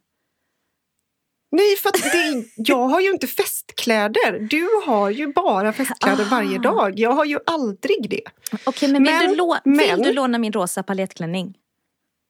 Nej, 1.52 1.76
för 1.76 1.92
det, 1.92 2.46
jag 2.56 2.88
har 2.88 3.02
ju 3.02 3.12
inte 3.12 3.28
festkläder. 3.28 4.40
Du 4.50 4.68
har 4.86 5.10
ju 5.10 5.34
bara 5.34 5.74
festkläder 5.74 6.24
Ah. 6.26 6.28
varje 6.32 6.58
dag. 6.60 7.00
Jag 7.00 7.12
har 7.12 7.26
ju 7.26 7.40
aldrig 7.46 8.10
det. 8.10 8.22
Okej, 8.66 8.92
men, 8.92 9.04
vill, 9.04 9.14
Men- 9.14 9.30
du 9.30 9.36
lå- 9.36 9.60
men- 9.66 9.78
vill 9.96 10.06
du 10.06 10.14
låna 10.14 10.38
min 10.38 10.54
rosa 10.54 10.84
palettklänning? 10.84 11.58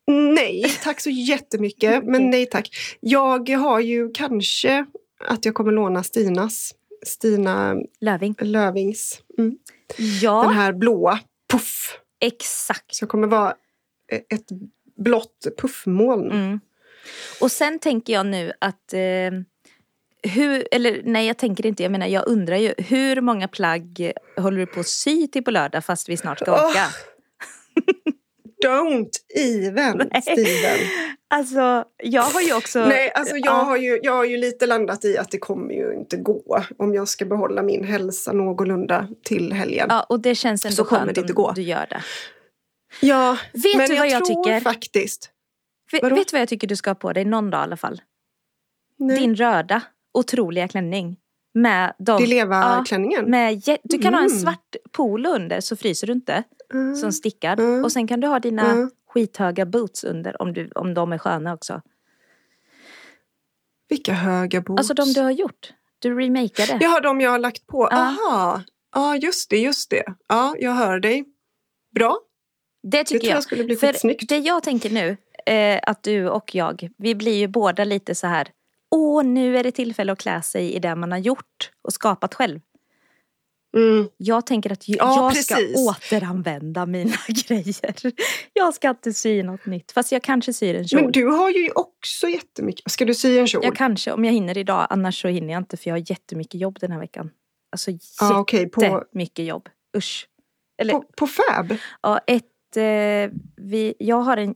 Nej, 0.08 0.66
tack 0.84 1.00
så 1.00 1.10
jättemycket. 1.10 2.04
Men 2.08 2.30
nej 2.30 2.46
tack. 2.46 2.70
Jag 3.00 3.50
har 3.50 3.80
ju 3.80 4.12
kanske 4.12 4.86
att 5.28 5.46
jag 5.46 5.56
kommer 5.56 5.72
låna 5.72 6.04
Stinas. 6.04 6.76
Stina 7.06 7.76
Löving? 8.02 8.36
Lövings. 8.42 9.22
Mm. 9.38 9.58
Ja, 10.22 10.44
Den 10.44 10.54
här 10.54 10.74
blåa. 10.74 11.20
Puff. 11.52 11.98
Exakt. 12.20 13.02
Jag 13.02 13.10
kommer 13.10 13.28
vara 13.28 13.56
ett 14.30 14.48
blått 14.98 15.48
puffmoln. 15.58 16.32
Mm. 16.32 16.60
Och 17.42 17.52
sen 17.52 17.80
tänker 17.80 18.14
jag 18.14 18.26
nu 18.26 18.54
att 18.60 18.94
eh, 18.94 19.32
hur, 20.24 20.68
eller 20.72 21.02
nej 21.06 21.28
jag 21.28 21.38
tänker 21.38 21.66
inte, 21.66 21.84
jag 21.84 21.92
menar 21.92 22.08
jag 22.08 22.28
undrar 22.28 22.58
ju 22.58 22.74
hur 22.78 23.22
många 23.22 23.48
plagg 23.48 24.12
håller 24.38 24.58
du 24.58 24.66
på 24.66 24.80
att 24.80 24.88
sy 24.88 25.28
till 25.28 25.44
på 25.44 25.52
lördag 25.52 25.86
fast 25.86 26.10
vi 26.10 26.18
snart 26.18 26.40
ska 26.40 26.70
åka? 26.70 26.86
Don't 28.66 29.10
even, 29.36 29.98
Nej. 30.12 30.22
Steven. 30.22 30.80
Alltså 31.30 31.86
jag 32.04 32.22
har 32.22 32.42
ju 32.42 32.54
också... 32.54 32.86
Nej, 32.86 33.12
alltså 33.16 33.36
jag, 33.36 33.46
Ja. 33.46 33.52
har 33.64 33.78
ju, 33.78 34.00
jag 34.04 34.12
har 34.16 34.26
ju 34.26 34.38
lite 34.38 34.66
landat 34.66 35.06
i 35.06 35.18
att 35.18 35.32
det 35.32 35.38
kommer 35.38 35.74
ju 35.74 35.94
inte 35.94 36.18
gå 36.18 36.64
om 36.78 36.94
jag 36.94 37.08
ska 37.08 37.26
behålla 37.26 37.62
min 37.62 37.84
hälsa 37.84 38.32
någorlunda 38.34 39.08
till 39.24 39.54
helgen. 39.54 39.88
Ja, 39.90 40.06
och 40.10 40.20
det 40.20 40.36
känns 40.36 40.66
ändå 40.66 40.76
Så 40.76 40.84
kommer 40.86 41.00
skönt 41.02 41.16
det 41.16 41.22
inte 41.22 41.34
om 41.34 41.44
gå. 41.44 41.52
du 41.52 41.62
gör 41.62 41.88
det. 41.90 42.04
Ja, 43.02 43.38
Vet 43.54 43.78
men 43.78 43.90
du 43.90 43.96
vad 43.98 44.08
jag 44.10 44.26
tror 44.26 44.44
tycker? 44.44 44.60
faktiskt... 44.60 45.30
Vadå? 46.02 46.16
vet 46.16 46.28
du 46.28 46.32
vad 46.36 46.42
jag 46.42 46.50
tycker 46.50 46.68
du 46.68 46.76
ska 46.76 46.90
ha 46.90 46.96
på 46.96 47.14
dig 47.14 47.26
någon 47.26 47.50
dag 47.50 47.60
i 47.60 47.64
alla 47.64 47.78
fall? 47.78 48.02
Nej. 49.00 49.20
Din 49.20 49.36
röda, 49.36 49.82
otroliga 50.14 50.68
klänning. 50.68 51.18
Med 51.54 51.94
de... 52.00 52.22
Dileva-klänningen? 52.24 53.26
med, 53.26 53.54
jä- 53.56 53.78
du 53.84 53.98
kan 54.00 54.14
ha 54.14 54.22
en 54.22 54.28
Mm. 54.28 54.40
svart 54.40 54.76
polo 54.92 55.30
under 55.30 55.62
så 55.62 55.76
fryser 55.76 56.08
du 56.08 56.14
inte. 56.14 56.44
Mm. 56.74 56.96
som 56.96 57.12
stickad. 57.12 57.60
Mm. 57.60 57.84
Och 57.84 57.92
sen 57.92 58.08
kan 58.08 58.20
du 58.20 58.28
ha 58.28 58.40
dina 58.40 58.72
Mm. 58.72 58.92
skithöga 59.08 59.66
boots 59.66 60.04
under 60.04 60.42
om, 60.42 60.54
du, 60.54 60.70
om 60.76 60.94
de 60.94 61.14
är 61.14 61.18
sköna 61.18 61.54
också. 61.54 61.82
Vilka 63.90 64.14
höga 64.14 64.62
boots. 64.62 64.80
Alltså 64.80 64.94
de 64.94 65.14
du 65.14 65.22
har 65.22 65.32
gjort. 65.32 65.74
Du 66.00 66.20
remakade. 66.20 66.78
Jaha, 66.82 67.00
de 67.00 67.22
jag 67.22 67.32
har 67.32 67.40
lagt 67.40 67.68
på. 67.68 67.88
Ja. 67.92 67.98
Aha. 67.98 68.62
Ja, 68.96 69.16
just 69.16 69.50
det, 69.50 69.58
just 69.58 69.90
det. 69.90 70.04
Ja, 70.28 70.56
jag 70.60 70.72
hör 70.72 71.00
dig. 71.00 71.26
Bra. 71.96 72.20
det 72.84 72.98
Det 72.98 73.04
tycker 73.04 73.20
tror 73.20 73.34
jag 73.34 73.44
skulle 73.44 73.64
bli 73.64 73.76
För 73.76 73.88
skitsnyggt. 73.88 74.30
det 74.30 74.38
jag 74.38 74.64
tänker 74.64 74.90
nu, 74.90 75.18
eh, 75.46 75.80
att 75.84 76.04
du 76.04 76.30
och 76.30 76.56
jag, 76.56 76.90
vi 76.98 77.16
blir 77.16 77.38
ju 77.38 77.48
båda 77.48 77.84
lite 77.84 78.16
så 78.16 78.28
här, 78.28 78.48
åh 78.96 79.24
nu 79.24 79.58
är 79.58 79.64
det 79.64 79.72
tillfälle 79.72 80.12
att 80.12 80.20
klä 80.20 80.42
sig 80.42 80.74
i 80.74 80.80
det 80.80 80.96
man 80.96 81.12
har 81.12 81.20
gjort 81.20 81.72
och 81.82 81.94
skapat 81.94 82.34
själv. 82.36 82.60
Mm. 83.78 84.10
Jag 84.18 84.46
tänker 84.46 84.72
att 84.72 84.88
ju- 84.88 84.96
Ja, 84.96 85.16
jag 85.16 85.32
precis. 85.32 85.46
ska 85.46 85.58
återanvända 85.90 86.86
mina 86.86 87.16
grejer. 87.48 87.96
Jag 88.54 88.74
ska 88.74 88.90
inte 88.90 89.14
sy 89.14 89.44
något 89.44 89.66
nytt, 89.66 89.92
fast 89.92 90.12
jag 90.12 90.24
kanske 90.24 90.54
syr 90.54 90.76
en 90.76 90.88
kjol. 90.88 91.02
Men 91.02 91.12
du 91.12 91.26
har 91.26 91.50
ju 91.50 91.70
också 91.76 92.28
jättemycket. 92.28 92.92
Ska 92.92 93.06
du 93.06 93.14
sy 93.16 93.38
en 93.40 93.48
kjol? 93.48 93.62
Jag 93.66 93.76
kanske, 93.76 94.12
om 94.12 94.26
jag 94.26 94.32
hinner 94.34 94.58
idag, 94.58 94.88
annars 94.90 95.22
så 95.22 95.28
hinner 95.28 95.54
jag 95.54 95.62
inte 95.62 95.78
för 95.78 95.90
jag 95.90 95.96
har 95.96 96.12
jättemycket 96.12 96.62
jobb 96.62 96.78
den 96.82 96.92
här 96.92 97.00
veckan. 97.00 97.30
Alltså 97.72 97.92
Ja, 98.20 98.40
okej, 98.40 98.70
på, 98.70 98.84
jättemycket 98.84 99.46
jobb. 99.46 99.70
Usch. 99.98 100.28
Eller 100.82 100.94
på, 100.94 101.06
på 101.18 101.28
Fab? 101.28 101.76
ja, 102.02 102.20
ett, 102.28 102.78
eh, 102.78 103.32
vi, 103.58 103.94
jag 104.00 104.22
har 104.22 104.38
en 104.38 104.56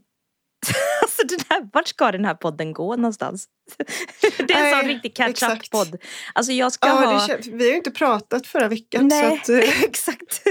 Alltså 1.24 1.38
den 1.38 1.46
här, 1.50 1.70
vart 1.74 1.88
ska 1.88 2.12
den 2.12 2.26
här 2.26 2.34
podden 2.34 2.74
gå 2.74 2.96
någonstans? 2.96 3.46
Det 4.48 4.54
är 4.54 4.74
en 4.74 4.80
sån 4.80 4.90
riktig 4.90 5.16
catch 5.16 5.44
up-podd. 5.44 5.98
Alltså 6.34 6.52
jag 6.52 6.72
ska 6.72 6.88
Ja, 6.88 6.94
ha... 6.94 7.12
det 7.28 7.34
kän- 7.34 7.58
vi 7.58 7.64
har 7.64 7.72
ju 7.72 7.78
inte 7.78 7.92
pratat 7.92 8.48
förra 8.48 8.68
veckan. 8.68 9.08
Nej, 9.08 9.40
att, 9.42 9.50
eh, 9.50 9.58
exakt. 9.84 10.44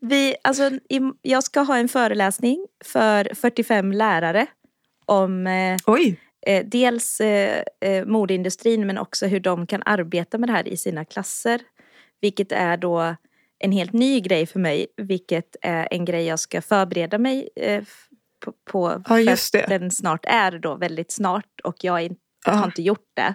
Vi, 0.00 0.36
alltså, 0.44 0.70
jag 1.22 1.44
ska 1.44 1.60
ha 1.60 1.76
en 1.76 1.88
föreläsning 1.88 2.66
för 2.84 3.34
45 3.34 3.92
lärare 3.92 4.46
om 5.04 5.46
eh, 5.46 5.76
eh, 6.46 6.64
dels 6.66 7.20
eh, 7.20 7.62
eh, 7.80 8.04
modeindustrin 8.06 8.86
men 8.86 8.98
också 8.98 9.26
hur 9.26 9.40
de 9.40 9.66
kan 9.66 9.82
arbeta 9.86 10.38
med 10.38 10.48
det 10.48 10.52
här 10.52 10.68
i 10.68 10.76
sina 10.76 11.04
klasser. 11.04 11.60
Vilket 12.20 12.52
är 12.52 12.76
då 12.76 13.16
en 13.58 13.72
helt 13.72 13.92
ny 13.92 14.20
grej 14.20 14.46
för 14.46 14.58
mig, 14.60 14.86
vilket 14.96 15.56
är 15.62 15.88
en 15.90 16.04
grej 16.04 16.24
jag 16.26 16.40
ska 16.40 16.62
förbereda 16.62 17.18
mig 17.18 17.48
på, 18.44 18.52
på 18.70 19.02
Ja, 19.08 19.20
just 19.20 19.52
det. 19.52 19.66
den 19.68 19.90
snart 19.90 20.24
är 20.28 20.58
då 20.58 20.74
väldigt 20.76 21.12
snart 21.12 21.60
och 21.64 21.76
jag 21.84 22.02
inte, 22.02 22.20
Ja. 22.46 22.52
har 22.52 22.64
inte 22.66 22.82
gjort 22.82 23.06
det. 23.16 23.34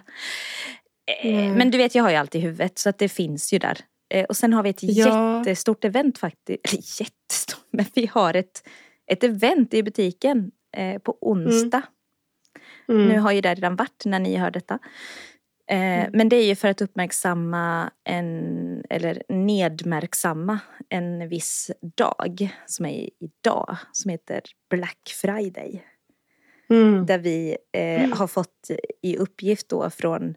Nej. 1.24 1.48
Men 1.50 1.70
du 1.70 1.78
vet, 1.78 1.94
jag 1.94 2.02
har 2.02 2.10
ju 2.10 2.16
allt 2.16 2.34
i 2.34 2.38
huvudet 2.40 2.78
så 2.78 2.88
att 2.88 2.98
det 2.98 3.08
finns 3.08 3.52
ju 3.52 3.58
där. 3.58 3.78
Eh, 4.14 4.24
Och 4.24 4.36
sen 4.36 4.52
har 4.52 4.62
vi 4.62 4.70
ett 4.70 4.82
Ja. 4.82 5.38
jättestort 5.38 5.84
event 5.84 6.18
faktiskt. 6.18 6.60
Eller 6.72 6.82
jättestort, 7.00 7.64
men 7.72 7.86
vi 7.94 8.06
har 8.06 8.34
ett, 8.34 8.68
ett 9.10 9.24
event 9.24 9.74
i 9.74 9.82
butiken 9.82 10.50
eh, 10.76 10.98
på 10.98 11.18
onsdag. 11.20 11.82
Mm. 12.88 13.08
Nu 13.08 13.18
har 13.18 13.32
ju 13.32 13.40
det 13.40 13.54
redan 13.54 13.76
varit 13.76 14.02
när 14.04 14.18
ni 14.18 14.36
hör 14.36 14.50
detta. 14.50 14.78
Eh, 15.66 16.08
Men 16.12 16.28
det 16.28 16.36
är 16.36 16.46
ju 16.46 16.54
för 16.54 16.68
att 16.68 16.82
uppmärksamma 16.82 17.90
en, 18.04 18.84
eller 18.90 19.22
nedmärksamma 19.28 20.58
en 20.88 21.28
viss 21.28 21.70
dag 21.96 22.48
som 22.66 22.86
är 22.86 23.10
idag, 23.20 23.76
som 23.92 24.10
heter 24.10 24.42
Black 24.70 25.14
Friday. 25.22 25.84
Mm. 26.70 27.06
Där 27.06 27.18
vi 27.18 27.56
eh, 27.72 28.16
har 28.18 28.26
fått 28.26 28.70
i 29.02 29.16
uppgift 29.16 29.68
då 29.68 29.90
från 29.90 30.34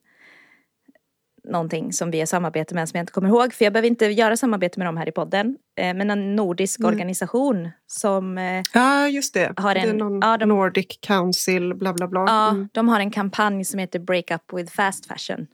någonting 1.47 1.93
som 1.93 2.11
vi 2.11 2.19
har 2.19 2.25
samarbete 2.25 2.75
med 2.75 2.89
som 2.89 2.97
jag 2.97 3.03
inte 3.03 3.13
kommer 3.13 3.29
ihåg. 3.29 3.53
För 3.53 3.65
jag 3.65 3.73
behöver 3.73 3.87
inte 3.87 4.05
göra 4.05 4.37
samarbete 4.37 4.79
med 4.79 4.87
dem 4.87 4.97
här 4.97 5.07
i 5.09 5.11
podden. 5.11 5.57
Eh, 5.79 5.93
men 5.93 6.09
en 6.11 6.35
nordisk 6.35 6.79
Mm. 6.79 6.89
organisation 6.91 7.69
som 7.87 8.37
eh, 8.37 8.63
Ja, 8.73 9.07
just 9.07 9.33
det. 9.33 9.53
Har 9.57 9.73
det 9.73 9.79
är 9.79 9.87
en- 9.87 9.97
någon 9.97 10.19
ja, 10.21 10.37
de- 10.37 10.45
Nordic 10.49 10.99
Council, 11.01 11.73
bla 11.75 11.93
bla 11.93 12.07
bla. 12.07 12.23
Ja, 12.27 12.49
Mm. 12.49 12.69
de 12.73 12.89
har 12.89 12.99
en 12.99 13.11
kampanj 13.11 13.65
som 13.65 13.79
heter 13.79 13.99
Break 13.99 14.31
Up 14.31 14.53
with 14.59 14.73
Fast 14.73 15.05
Fashion. 15.05 15.47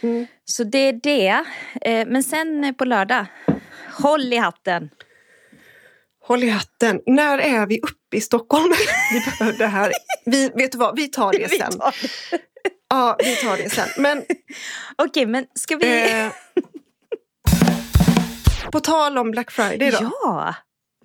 Mm. 0.00 0.26
Så 0.44 0.64
det 0.64 0.78
är 0.78 0.92
det. 0.92 1.44
Eh, 1.82 2.06
Men 2.08 2.22
sen 2.22 2.74
på 2.78 2.84
lördag, 2.84 3.26
håll 4.02 4.32
i 4.32 4.36
hatten. 4.36 4.90
Håll 6.26 6.44
i 6.44 6.48
hatten. 6.50 7.00
När 7.06 7.38
är 7.38 7.66
vi 7.66 7.78
uppe 7.80 8.16
i 8.16 8.20
Stockholm? 8.20 8.72
vi 9.12 9.20
behöver 9.38 9.58
det 9.58 9.66
här. 9.66 9.92
Vi, 10.26 10.48
vet 10.54 10.72
du 10.72 10.78
vad, 10.78 10.96
vi 10.96 11.08
tar 11.08 11.32
det 11.32 11.48
sen. 11.60 11.72
tar 11.72 11.94
det. 12.30 12.38
Ja, 12.88 13.16
vi 13.18 13.36
tar 13.36 13.56
det 13.56 13.70
sen. 13.70 13.88
Men 13.96 14.24
Okej, 14.98 15.26
men 15.26 15.46
ska 15.54 15.76
vi... 15.76 16.10
eh, 16.22 16.32
på 18.72 18.80
tal 18.80 19.18
om 19.18 19.30
Black 19.30 19.50
Friday 19.50 19.90
då. 19.90 19.98
ja, 20.22 20.54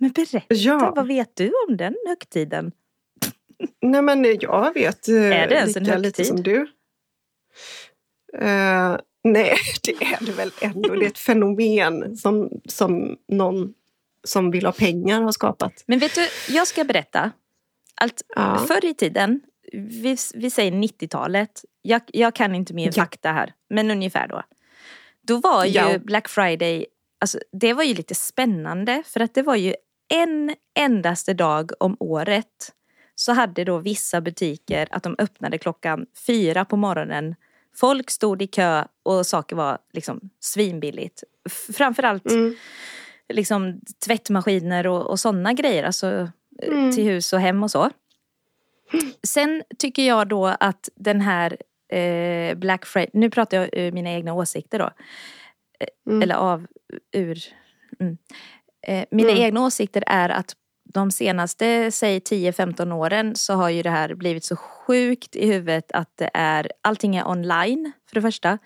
men 0.00 0.10
berätta. 0.12 0.54
Ja. 0.54 0.92
Vad 0.96 1.06
vet 1.06 1.36
du 1.36 1.52
om 1.68 1.76
den 1.76 1.94
högtiden? 2.08 2.72
Nej 3.82 4.02
men 4.02 4.24
jag 4.40 4.74
vet 4.74 5.08
eh, 5.08 5.14
Är 5.14 5.48
det 5.48 5.54
ens 5.54 5.76
en 5.76 5.84
lika 5.84 5.96
lite 5.96 6.06
högtid? 6.22 6.26
som 6.26 6.42
du. 6.42 6.60
Eh, 8.38 8.96
nej, 9.24 9.56
det 9.82 9.92
är 10.04 10.24
det 10.26 10.32
väl 10.32 10.50
ändå. 10.60 10.94
Det 10.94 11.04
är 11.04 11.08
ett 11.08 11.18
fenomen 11.18 12.16
som, 12.16 12.50
som 12.68 13.16
någon 13.28 13.74
som 14.24 14.50
vill 14.50 14.64
ha 14.66 14.72
pengar 14.72 15.22
har 15.22 15.32
skapat. 15.32 15.84
Men 15.86 15.98
vet 15.98 16.14
du, 16.14 16.28
jag 16.54 16.66
ska 16.66 16.84
berätta. 16.84 17.30
Allt, 18.00 18.22
Ja. 18.36 18.64
Förr 18.68 18.84
i 18.84 18.94
tiden, 18.94 19.40
vi, 19.72 20.16
vi 20.34 20.50
säger 20.50 20.72
90-talet, 20.72 21.64
jag, 21.84 22.02
jag 22.06 22.34
kan 22.34 22.54
inte 22.54 22.74
mer 22.74 22.92
fakta 22.92 23.32
här, 23.32 23.52
men 23.70 23.90
ungefär 23.90 24.28
då. 24.28 24.42
Då 25.22 25.36
var 25.36 25.64
ju 25.64 25.70
Ja. 25.72 25.98
Black 25.98 26.28
Friday, 26.28 26.86
alltså, 27.20 27.38
det 27.52 27.72
var 27.72 27.82
ju 27.84 27.94
lite 27.94 28.14
spännande 28.14 29.02
för 29.06 29.20
att 29.20 29.34
det 29.34 29.42
var 29.42 29.56
ju 29.56 29.74
en 30.08 30.54
endaste 30.74 31.34
dag 31.34 31.70
om 31.80 31.96
året 32.00 32.72
så 33.14 33.32
hade 33.32 33.64
då 33.64 33.78
vissa 33.78 34.20
butiker 34.20 34.88
att 34.90 35.02
de 35.02 35.14
öppnade 35.18 35.58
klockan 35.58 36.06
fyra 36.26 36.64
på 36.64 36.76
morgonen. 36.76 37.34
Folk 37.76 38.10
stod 38.10 38.42
i 38.42 38.46
kö 38.46 38.84
och 39.02 39.26
saker 39.26 39.56
var 39.56 39.78
liksom 39.92 40.20
svinbilligt. 40.40 41.24
Framförallt 41.74 42.30
Mm. 42.30 42.56
liksom 43.28 43.80
tvättmaskiner 44.06 44.86
och, 44.86 45.06
och 45.10 45.20
sådana 45.20 45.52
grejer. 45.52 45.84
Alltså 45.84 46.06
eh, 46.62 46.68
Mm. 46.68 46.92
till 46.92 47.04
hus 47.04 47.32
och 47.32 47.40
hem 47.40 47.62
och 47.62 47.70
så. 47.70 47.90
Sen 49.22 49.62
tycker 49.78 50.02
jag 50.06 50.28
då 50.28 50.46
att 50.46 50.88
den 50.94 51.20
här 51.20 51.56
eh, 51.92 52.54
Black 52.56 52.86
Friday, 52.86 53.10
nu 53.12 53.30
pratar 53.30 53.56
jag 53.56 53.68
ur 53.72 53.92
mina 53.92 54.10
egna 54.10 54.34
åsikter 54.34 54.78
då. 54.78 54.84
Eh, 54.84 55.86
Mm. 56.10 56.22
Eller 56.22 56.34
av, 56.34 56.66
ur. 57.16 57.38
Mm. 58.00 58.16
Eh, 58.86 59.04
mina 59.10 59.30
Mm. 59.30 59.42
egna 59.42 59.64
åsikter 59.64 60.04
är 60.06 60.28
att 60.28 60.52
de 60.94 61.10
senaste, 61.10 61.90
säg 61.90 62.18
10-15 62.20 62.92
åren 62.92 63.36
så 63.36 63.52
har 63.54 63.68
ju 63.70 63.82
det 63.82 63.90
här 63.90 64.14
blivit 64.14 64.44
så 64.44 64.56
sjukt 64.56 65.36
i 65.36 65.46
huvudet 65.46 65.92
att 65.92 66.12
det 66.18 66.30
är, 66.34 66.70
allting 66.82 67.16
är 67.16 67.28
online 67.28 67.92
för 68.08 68.14
det 68.14 68.22
första. 68.22 68.58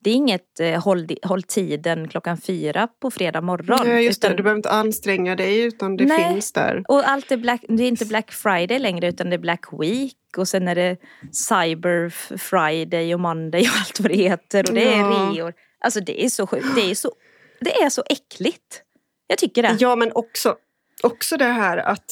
Det 0.00 0.10
är 0.10 0.14
inget 0.14 0.60
eh, 0.60 0.82
håll, 0.84 1.06
håll 1.22 1.42
tiden 1.42 2.08
klockan 2.08 2.36
fyra 2.38 2.88
på 3.00 3.10
fredag 3.10 3.40
morgon. 3.40 3.78
Nej, 3.84 4.04
just 4.04 4.22
det. 4.22 4.26
utan- 4.28 4.36
Du 4.36 4.42
behöver 4.42 4.58
inte 4.58 4.70
anstränga 4.70 5.36
dig 5.36 5.60
utan 5.62 5.96
det 5.96 6.04
Nej. 6.04 6.32
finns 6.32 6.52
där. 6.52 6.84
och 6.88 7.08
allt 7.08 7.32
är, 7.32 7.36
black, 7.36 7.64
det 7.68 7.82
är 7.84 7.88
inte 7.88 8.06
Black 8.06 8.32
Friday 8.32 8.78
längre 8.78 9.08
utan 9.08 9.30
det 9.30 9.36
är 9.36 9.38
Black 9.38 9.64
Week 9.80 10.16
och 10.38 10.48
sen 10.48 10.68
är 10.68 10.74
det 10.74 10.96
Cyber 11.32 12.08
Friday 12.38 13.14
och 13.14 13.20
Monday 13.20 13.60
och 13.62 13.76
allt 13.80 14.00
vad 14.00 14.10
det 14.10 14.16
heter 14.16 14.68
och 14.68 14.74
det 14.74 14.84
är 14.94 14.98
Ja. 14.98 15.30
reor. 15.34 15.54
Alltså 15.78 16.00
det 16.00 16.24
är 16.24 16.28
så 16.28 16.46
sjukt, 16.46 16.66
det 16.74 16.90
är 16.90 16.94
så, 16.94 17.12
det 17.60 17.72
är 17.82 17.90
så 17.90 18.02
äckligt. 18.06 18.82
Jag 19.26 19.38
tycker 19.38 19.62
det. 19.62 19.76
Ja, 19.80 19.96
men 19.96 20.12
också, 20.14 20.56
också 21.02 21.36
det 21.36 21.44
här 21.44 21.76
att 21.76 22.04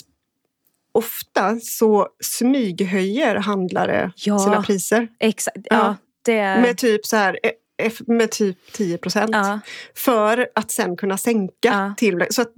ofta 0.93 1.61
så 1.61 2.09
smyghöjer 2.21 3.35
handlare 3.37 4.13
Ja. 4.17 4.39
sina 4.39 4.63
priser. 4.63 5.09
Exakt, 5.21 5.57
ja. 5.57 5.65
Ja. 5.77 5.97
det. 6.25 6.43
Med 6.61 6.79
typ 6.79 7.07
så 7.07 7.17
här, 7.17 7.39
eh, 7.79 7.93
med 8.07 8.31
typ 8.31 8.73
10 8.73 8.99
procent. 8.99 9.31
ja. 9.33 9.61
För 9.95 10.49
att 10.55 10.71
sen 10.71 10.97
kunna 10.97 11.19
sänka 11.19 11.95
till. 11.97 12.27
Så 12.31 12.43
att, 12.43 12.53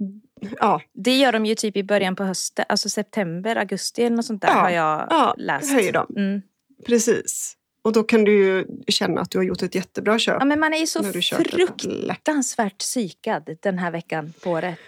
ja, 0.59 0.81
Det 0.93 1.17
gör 1.17 1.31
de 1.31 1.45
ju 1.45 1.55
typ 1.55 1.77
i 1.77 1.83
början 1.83 2.15
på 2.15 2.23
hösten, 2.23 2.65
alltså 2.69 2.89
september, 2.89 3.55
augusti 3.55 4.03
eller 4.03 4.15
något 4.15 4.25
sånt 4.25 4.41
där 4.41 4.47
Ja, 4.47 4.53
har 4.53 4.69
jag 4.69 5.07
ja, 5.09 5.35
läst. 5.37 5.73
höjer 5.73 5.93
de. 5.93 6.07
Mm. 6.17 6.41
precis. 6.85 7.53
Och 7.81 7.93
då 7.93 8.03
kan 8.03 8.23
du 8.23 8.31
ju 8.31 8.65
känna 8.87 9.21
att 9.21 9.31
du 9.31 9.37
har 9.37 9.43
gjort 9.45 9.61
ett 9.61 9.75
jättebra 9.75 10.19
köp. 10.19 10.35
Ja 10.39 10.45
men 10.45 10.59
man 10.59 10.73
är 10.73 10.77
ju 10.77 10.87
så 10.87 11.03
fruktansvärt 11.03 12.77
psykad 12.77 13.57
den 13.61 13.77
här 13.79 13.91
veckan 13.91 14.33
på 14.43 14.51
året. 14.51 14.79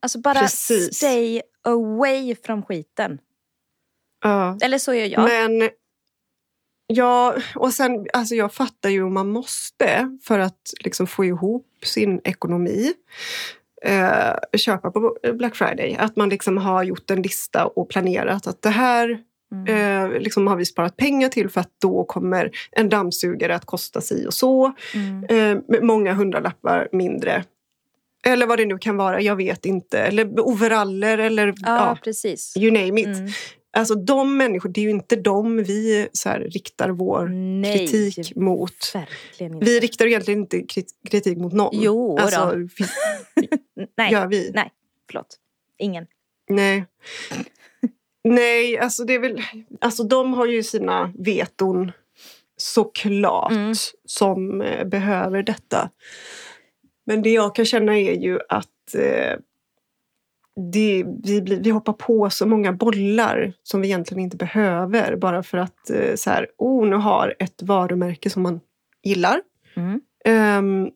Alltså 0.00 0.18
bara 0.18 0.40
Precis. 0.40 0.96
stay 0.96 1.42
away 1.62 2.34
från 2.44 2.62
skiten. 2.62 3.18
Ja. 4.22 4.58
Eller 4.62 4.78
så 4.78 4.94
gör 4.94 5.06
jag. 5.06 5.22
Men 5.24 5.70
ja, 6.86 7.36
och 7.54 7.72
sen 7.74 8.06
alltså 8.12 8.34
jag 8.34 8.54
fattar 8.54 8.88
ju 8.90 9.02
om 9.02 9.14
man 9.14 9.28
måste 9.28 10.16
för 10.22 10.38
att 10.38 10.72
liksom 10.84 11.06
få 11.06 11.24
ihop 11.24 11.66
sin 11.82 12.20
ekonomi. 12.24 12.92
Eh, 13.86 14.58
köpa 14.58 14.90
på 14.90 15.16
Black 15.34 15.56
Friday. 15.56 15.96
Att 15.98 16.16
man 16.16 16.28
liksom 16.28 16.56
har 16.56 16.82
gjort 16.82 17.10
en 17.10 17.22
lista 17.22 17.66
och 17.66 17.88
planerat 17.88 18.46
att 18.46 18.62
det 18.62 18.70
här 18.70 19.18
Mm. 19.52 20.12
eh, 20.14 20.20
liksom 20.20 20.46
har 20.46 20.56
vi 20.56 20.64
sparat 20.64 20.96
pengar 20.96 21.28
till 21.28 21.48
för 21.48 21.60
att 21.60 21.70
då 21.82 22.04
kommer 22.04 22.50
en 22.72 22.88
dammsugare 22.88 23.54
att 23.54 23.64
kosta 23.64 24.00
si 24.00 24.26
och 24.26 24.34
så. 24.34 24.72
Mm. 24.94 25.24
Eh, 25.24 25.62
med 25.68 25.82
många 25.82 26.12
hundralappar 26.14 26.88
mindre 26.92 27.44
Eller 28.26 28.46
vad 28.46 28.58
det 28.58 28.64
nu 28.66 28.78
kan 28.78 28.96
vara, 28.96 29.20
jag 29.20 29.36
vet 29.36 29.66
inte. 29.66 29.98
Eller 30.00 30.40
overaller 30.40 31.18
eller 31.18 31.46
Ja, 31.46 31.54
ja, 31.62 31.98
precis. 32.04 32.56
you 32.56 32.70
name 32.70 33.00
it. 33.00 33.06
Mm. 33.06 33.28
Alltså 33.76 33.94
de 33.94 34.36
människor, 34.36 34.68
det 34.68 34.80
är 34.80 34.82
ju 34.82 34.90
inte 34.90 35.16
dem 35.16 35.56
vi 35.62 36.08
så 36.12 36.28
här, 36.28 36.40
riktar 36.40 36.88
vår 36.90 37.28
Nej, 37.60 37.78
kritik 37.88 38.36
mot. 38.36 38.92
Vi 39.60 39.80
riktar 39.80 40.06
egentligen 40.06 40.40
inte 40.40 40.56
krit- 40.58 40.94
kritik 41.10 41.38
mot 41.38 41.52
någon. 41.52 41.70
Jo 41.82 42.18
alltså, 42.18 42.52
vi, 42.54 42.68
Nej, 43.96 44.12
gör 44.12 44.26
vi? 44.26 44.50
nej, 44.54 44.72
förlåt. 45.10 45.36
Ingen. 45.78 46.06
Nej. 46.48 46.84
Nej, 48.24 48.78
alltså 48.78 49.04
det 49.04 49.14
är 49.14 49.18
väl... 49.18 49.42
Alltså 49.80 50.02
de 50.04 50.32
har 50.34 50.46
ju 50.46 50.62
sina 50.62 51.12
veton 51.18 51.92
såklart 52.56 53.52
Mm. 53.52 53.74
som 54.04 54.62
eh, 54.62 54.84
behöver 54.86 55.42
detta. 55.42 55.90
Men 57.06 57.22
det 57.22 57.30
jag 57.30 57.54
kan 57.54 57.64
känna 57.64 57.98
är 57.98 58.12
ju 58.14 58.38
att 58.48 58.94
eh, 58.94 59.38
det, 60.72 61.04
vi, 61.24 61.40
vi 61.40 61.70
hoppar 61.70 61.92
på 61.92 62.30
så 62.30 62.46
många 62.46 62.72
bollar 62.72 63.52
som 63.62 63.80
vi 63.80 63.88
egentligen 63.88 64.22
inte 64.24 64.36
behöver 64.36 65.16
bara 65.16 65.42
för 65.42 65.58
att 65.58 65.90
eh, 65.90 66.14
så 66.14 66.30
här, 66.30 66.46
oh, 66.58 66.86
nu 66.88 66.96
har 66.96 67.34
ett 67.38 67.62
varumärke 67.62 68.30
som 68.30 68.42
man 68.42 68.60
gillar 69.02 69.40
Mm. 69.76 70.00
ehm, 70.24 70.90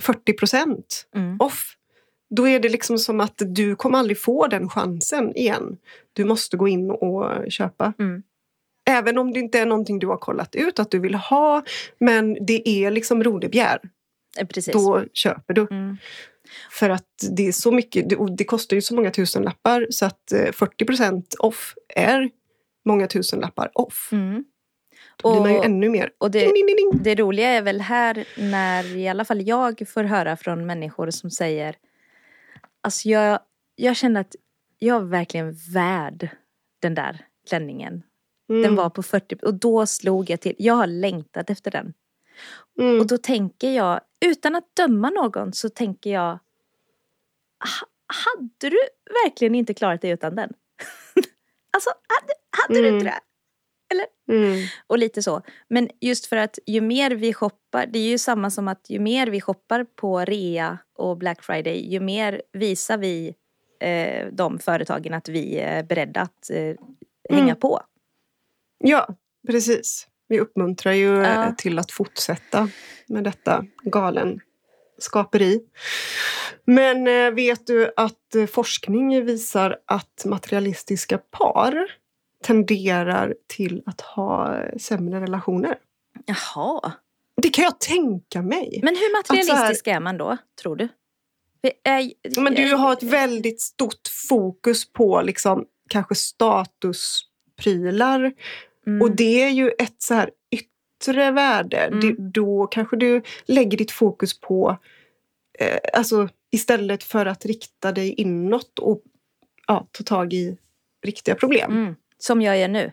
40 0.00 0.32
procent 0.32 1.06
Mm. 1.16 1.36
off. 1.40 1.76
Då 2.36 2.48
är 2.48 2.60
det 2.60 2.68
liksom 2.68 2.98
som 2.98 3.20
att 3.20 3.34
du 3.46 3.76
kommer 3.76 3.98
aldrig 3.98 4.20
få 4.20 4.46
den 4.46 4.68
chansen 4.68 5.36
igen. 5.36 5.76
Du 6.12 6.24
måste 6.24 6.56
gå 6.56 6.68
in 6.68 6.90
och 6.90 7.50
köpa. 7.52 7.92
Mm. 7.98 8.22
Även 8.90 9.18
om 9.18 9.32
det 9.32 9.40
inte 9.40 9.58
är 9.58 9.66
någonting 9.66 9.98
du 9.98 10.06
har 10.06 10.16
kollat 10.16 10.54
ut 10.54 10.78
att 10.78 10.90
du 10.90 10.98
vill 10.98 11.14
ha. 11.14 11.62
Men 11.98 12.46
det 12.46 12.68
är 12.68 12.90
liksom 12.90 13.24
rodebegär. 13.24 13.78
Eh, 14.38 14.46
Precis. 14.46 14.72
Då 14.74 15.04
köper 15.12 15.54
du. 15.54 15.66
Mm. 15.70 15.96
För 16.70 16.90
att 16.90 17.06
det 17.30 17.48
är 17.48 17.52
så 17.52 17.72
mycket. 17.72 18.12
Och 18.18 18.36
det 18.36 18.44
kostar 18.44 18.74
ju 18.76 18.82
så 18.82 18.94
många 18.94 19.10
tusenlappar. 19.10 19.86
Så 19.90 20.06
att 20.06 20.32
eh, 20.32 20.52
40 20.52 20.84
procent 20.84 21.34
off 21.38 21.74
är 21.94 22.30
många 22.84 23.06
tusenlappar 23.06 23.70
off. 23.74 24.08
Mm. 24.12 24.44
Då 25.22 25.32
blir 25.32 25.40
man 25.40 25.52
ju 25.52 25.58
ännu 25.60 25.88
mer. 25.88 26.10
Och 26.18 26.30
det, 26.30 26.40
Ding, 26.40 26.66
ding, 26.66 26.76
ding, 26.76 27.02
det 27.02 27.14
roliga 27.14 27.48
är 27.48 27.62
väl 27.62 27.80
här 27.80 28.24
när 28.38 28.96
i 28.96 29.08
alla 29.08 29.24
fall 29.24 29.42
jag 29.48 29.88
får 29.88 30.04
höra 30.04 30.36
från 30.36 30.66
människor 30.66 31.10
som 31.10 31.30
säger 31.30 31.76
Alltså 32.82 33.08
jag, 33.08 33.40
jag 33.76 33.96
känner 33.96 34.20
att 34.20 34.36
jag 34.78 35.02
är 35.02 35.04
verkligen 35.06 35.52
värd 35.74 36.28
den 36.82 36.94
där 36.94 37.26
klänningen. 37.48 38.02
Den 38.48 38.64
Mm, 38.64 38.74
var 38.76 38.90
på 38.90 39.02
40 39.02 39.36
och 39.42 39.54
då 39.54 39.86
slog 39.86 40.30
jag 40.30 40.40
till. 40.40 40.54
Jag 40.58 40.74
har 40.74 40.86
längtat 40.86 41.50
efter 41.50 41.70
den. 41.70 41.92
mm. 42.80 43.00
Och 43.00 43.06
då 43.06 43.18
tänker 43.18 43.70
jag, 43.70 44.00
utan 44.26 44.54
att 44.56 44.76
döma 44.76 45.10
någon 45.10 45.52
så 45.52 45.68
tänker 45.68 46.10
jag 46.10 46.30
ha- 46.30 47.88
Hade 48.06 48.70
du 48.70 48.78
verkligen 49.24 49.54
inte 49.54 49.74
klarat 49.74 50.00
dig 50.02 50.10
utan 50.10 50.34
den? 50.34 50.52
alltså, 51.72 51.90
hade, 51.90 52.32
hade 52.50 52.80
du 52.80 52.88
Mm. 52.88 52.94
inte 52.98 53.04
det? 53.10 53.20
Mm. 54.32 54.66
Och 54.86 54.98
lite 54.98 55.22
så. 55.22 55.42
Men 55.68 55.88
just 56.00 56.26
för 56.26 56.36
att 56.36 56.58
ju 56.66 56.80
mer 56.80 57.10
vi 57.10 57.34
shoppar, 57.34 57.86
det 57.86 57.98
är 57.98 58.08
ju 58.08 58.18
samma 58.18 58.50
som 58.50 58.68
att 58.68 58.90
ju 58.90 58.98
mer 58.98 59.26
vi 59.26 59.40
shoppar 59.40 59.84
på 59.84 60.20
rea 60.20 60.78
och 60.94 61.16
Black 61.18 61.42
Friday, 61.42 61.92
ju 61.92 62.00
mer 62.00 62.42
visar 62.52 62.98
vi 62.98 63.34
eh, 63.80 64.26
de 64.32 64.58
företagen 64.58 65.14
att 65.14 65.28
vi 65.28 65.58
är 65.58 65.82
beredda 65.82 66.20
att 66.20 66.50
eh, 66.50 66.74
hänga 67.30 67.42
Mm. 67.42 67.56
på. 67.56 67.80
Ja, 68.78 69.08
precis. 69.48 70.08
Vi 70.30 70.40
uppmuntrar 70.40 70.92
ju 70.92 71.06
Ja. 71.16 71.46
eh, 71.46 71.54
till 71.54 71.78
att 71.78 71.92
fortsätta 71.92 72.68
med 73.06 73.24
detta 73.24 73.64
galen 73.82 74.40
skaperi. 74.98 75.60
Men 76.64 77.06
eh, 77.08 77.30
vet 77.30 77.66
du 77.66 77.92
att 77.96 78.34
eh, 78.34 78.46
forskning 78.46 79.24
visar 79.24 79.76
att 79.86 80.22
materialistiska 80.24 81.18
par 81.18 81.86
tenderar 82.44 83.34
till 83.46 83.82
att 83.86 84.00
ha 84.00 84.62
sämre 84.80 85.20
relationer? 85.20 85.78
Jaha. 86.26 86.92
Det 87.42 87.48
kan 87.50 87.64
jag 87.64 87.80
tänka 87.80 88.42
mig. 88.42 88.80
Men 88.82 88.96
hur 88.96 88.96
så 88.96 89.02
här- 89.04 89.12
materialistisk 89.22 89.86
är 89.86 90.00
man 90.00 90.18
då, 90.18 90.36
tror 90.62 90.76
du? 90.76 90.88
Är- 91.84 92.40
Men 92.40 92.54
du 92.54 92.74
har 92.74 92.92
ett 92.92 93.02
väldigt 93.02 93.60
stort 93.60 94.08
fokus 94.28 94.92
på 94.92 95.22
liksom, 95.22 95.64
kanske 95.88 96.14
statusprylar. 96.14 98.32
Mm. 98.90 99.02
Och 99.02 99.16
det 99.16 99.42
är 99.42 99.48
ju 99.50 99.70
ett 99.78 100.02
så 100.02 100.14
här 100.14 100.30
yttre 100.50 101.30
värde. 101.30 101.76
Mm. 101.78 102.00
Det, 102.00 102.14
då 102.40 102.66
kanske 102.66 102.96
du 102.96 103.22
lägger 103.44 103.78
ditt 103.78 103.90
fokus 103.90 104.40
på 104.40 104.76
eh, 105.58 105.78
alltså 105.94 106.28
istället 106.50 107.02
för 107.04 107.26
att 107.26 107.46
rikta 107.46 107.92
dig 107.92 108.12
inåt 108.12 108.78
och 108.78 109.02
ja, 109.66 109.88
ta 109.92 110.04
tag 110.04 110.32
i 110.32 110.58
riktiga 111.06 111.34
problem. 111.34 111.72
Mm. 111.72 111.96
Som 112.18 112.42
jag 112.42 112.58
gör 112.58 112.68
nu. 112.68 112.92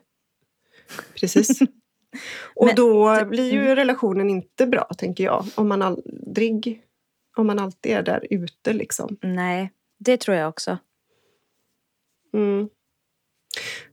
Precis. 1.16 1.62
och 2.56 2.66
Men- 2.66 2.76
då 2.76 3.26
blir 3.26 3.52
ju 3.54 3.60
Mm. 3.62 3.76
relationen 3.76 4.30
inte 4.30 4.68
bra, 4.68 4.84
tänker 4.98 5.24
jag. 5.24 5.46
Om 5.56 5.68
man 5.68 5.82
aldrig, 5.82 6.82
om 7.38 7.48
man 7.48 7.60
alltid 7.60 7.92
är 7.92 8.04
där 8.04 8.28
ute 8.30 8.74
liksom. 8.74 9.18
Nej, 9.22 9.72
det 10.00 10.18
tror 10.18 10.38
jag 10.38 10.50
också. 10.50 10.78
Mm. 12.34 12.70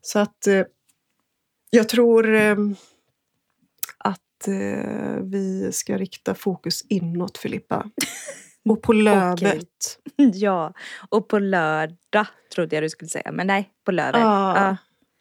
Så 0.00 0.18
att 0.18 0.46
eh, 0.46 0.62
jag 1.74 1.88
tror 1.88 2.34
eh, 2.34 2.56
att 3.98 4.48
eh, 4.48 5.22
vi 5.22 5.72
ska 5.72 5.98
rikta 5.98 6.34
fokus 6.34 6.84
inåt, 6.88 7.38
Filippa. 7.38 7.90
Och 8.68 8.82
på 8.82 8.92
lövet. 9.08 9.98
ja, 10.34 10.72
och 11.08 11.28
på 11.28 11.38
lördag 11.38 12.26
trodde 12.54 12.76
jag 12.76 12.82
du 12.82 12.88
skulle 12.88 13.08
säga. 13.08 13.32
Men 13.32 13.46
nej, 13.46 13.70
på 13.84 13.92
lövet. 13.92 14.20
Ja. 14.20 14.56
Ja. 14.56 14.76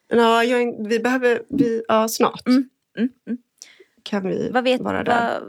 Ja, 0.08 0.42
vi 0.88 1.00
behöver, 1.00 1.42
vi, 1.48 1.84
ja, 1.88 2.08
snart 2.08 2.46
Mm. 2.46 2.68
Mm, 2.98 3.10
mm. 3.26 3.38
kan 4.02 4.28
vi 4.28 4.50
Vad 4.50 4.64
vet, 4.64 4.80
vara 4.80 5.04
där. 5.04 5.40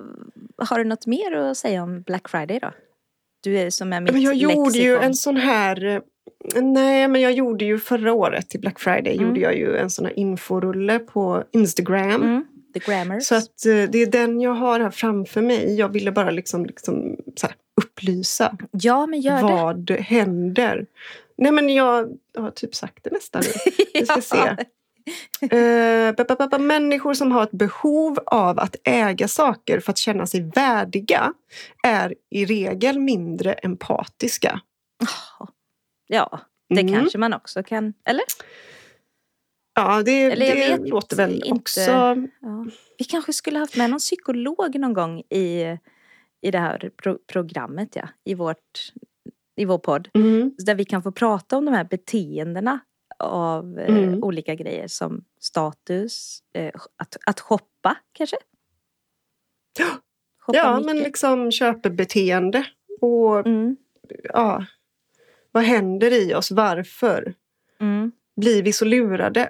vad, 0.55 0.67
har 0.67 0.77
du 0.77 0.83
något 0.83 1.05
mer 1.05 1.31
att 1.31 1.57
säga 1.57 1.83
om 1.83 2.01
Black 2.01 2.29
Friday 2.29 2.59
då? 2.59 2.71
Du 3.41 3.57
är 3.57 3.69
som 3.69 3.93
är 3.93 4.01
mitt 4.01 4.13
Men 4.13 4.21
jag 4.21 4.35
gjorde 4.35 4.77
ju 4.77 4.97
en 4.97 5.13
sån 5.13 5.37
här... 5.37 6.01
Nej, 6.55 7.07
men 7.07 7.21
jag 7.21 7.31
gjorde 7.31 7.65
ju 7.65 7.79
förra 7.79 8.13
året 8.13 8.49
till 8.49 8.59
Black 8.59 8.79
Friday 8.79 9.13
Mm. 9.15 9.27
gjorde 9.27 9.39
jag 9.39 9.55
ju 9.57 9.77
en 9.77 9.89
sån 9.89 10.05
här 10.05 10.19
inforulle 10.19 10.99
på 10.99 11.43
Instagram. 11.51 12.23
Mm. 12.23 12.45
Så 13.21 13.35
att 13.35 13.65
eh, 13.65 13.89
det 13.89 14.01
är 14.01 14.05
den 14.11 14.41
jag 14.41 14.53
har 14.53 14.79
här 14.79 14.89
framför 14.91 15.41
mig. 15.41 15.75
Jag 15.75 15.89
ville 15.89 16.11
bara 16.11 16.31
liksom, 16.31 16.65
liksom 16.65 17.15
upplysa. 17.81 18.57
ja, 18.71 19.05
men 19.05 19.21
gör 19.21 19.35
det. 19.35 19.41
vad 19.43 19.91
händer. 19.91 20.85
Nej 21.37 21.51
men 21.51 21.69
jag 21.69 22.09
har 22.37 22.51
typ 22.51 22.75
sagt 22.75 23.03
det 23.03 23.09
nästan 23.11 23.43
nu. 23.45 23.71
Vi 23.99 24.05
ska 24.05 24.21
se. 24.21 24.37
Ba, 26.49 26.57
människor 26.57 27.13
som 27.13 27.31
har 27.31 27.43
ett 27.43 27.51
behov 27.51 28.19
av 28.25 28.59
att 28.59 28.75
äga 28.83 29.27
saker 29.27 29.79
för 29.79 29.91
att 29.91 29.97
känna 29.97 30.25
sig 30.27 30.41
värdiga 30.55 31.33
är 31.83 32.13
i 32.31 32.45
regel 32.45 32.99
mindre 32.99 33.53
empatiska. 33.53 34.59
Ja, 36.07 36.39
det 36.69 36.81
Mm. 36.81 36.93
kanske 36.93 37.17
man 37.17 37.33
också 37.33 37.63
kan. 37.63 37.93
Eller? 38.05 38.23
Ja, 39.75 40.03
det, 40.03 40.23
Eller 40.23 40.45
jag 40.45 40.81
det 40.83 40.89
låter 40.89 41.17
väl 41.17 41.33
inte. 41.35 41.51
också... 41.51 41.79
Ja. 41.81 42.15
Vi 42.97 43.05
kanske 43.05 43.33
skulle 43.33 43.59
haft 43.59 43.77
med 43.77 43.89
någon 43.89 43.99
psykolog 43.99 44.79
någon 44.79 44.93
gång 44.93 45.19
i, 45.29 45.77
i 46.41 46.51
det 46.51 46.59
här 46.59 46.91
pro- 47.03 47.17
programmet, 47.27 47.95
ja. 47.95 48.07
I, 48.23 48.33
vårt, 48.33 48.91
I 49.55 49.65
vår 49.65 49.77
podd. 49.77 50.09
Mm, 50.13 50.51
Där 50.57 50.75
vi 50.75 50.85
kan 50.85 51.03
få 51.03 51.11
prata 51.11 51.57
om 51.57 51.65
de 51.65 51.73
här 51.73 51.83
beteendena 51.83 52.79
av 53.19 53.79
eh, 53.79 53.97
Mm. 53.97 54.23
olika 54.23 54.55
grejer 54.55 54.87
som 54.87 55.23
status, 55.39 56.39
eh, 56.53 56.71
att, 56.97 57.17
att 57.25 57.39
shoppa 57.39 57.97
kanske? 58.11 58.37
Shoppa 60.39 60.57
ja, 60.57 60.73
mycket. 60.77 60.85
men 60.85 60.97
liksom 60.97 61.51
köpebeteende. 61.51 62.65
Och 63.01 63.47
Mm, 63.47 63.77
ja, 64.23 64.65
vad 65.55 65.63
händer 65.63 66.13
i 66.13 66.33
oss? 66.33 66.51
Varför? 66.51 67.33
mm. 67.81 68.11
Blir 68.41 68.63
vi 68.63 68.73
så 68.73 68.85
lurade? 68.85 69.49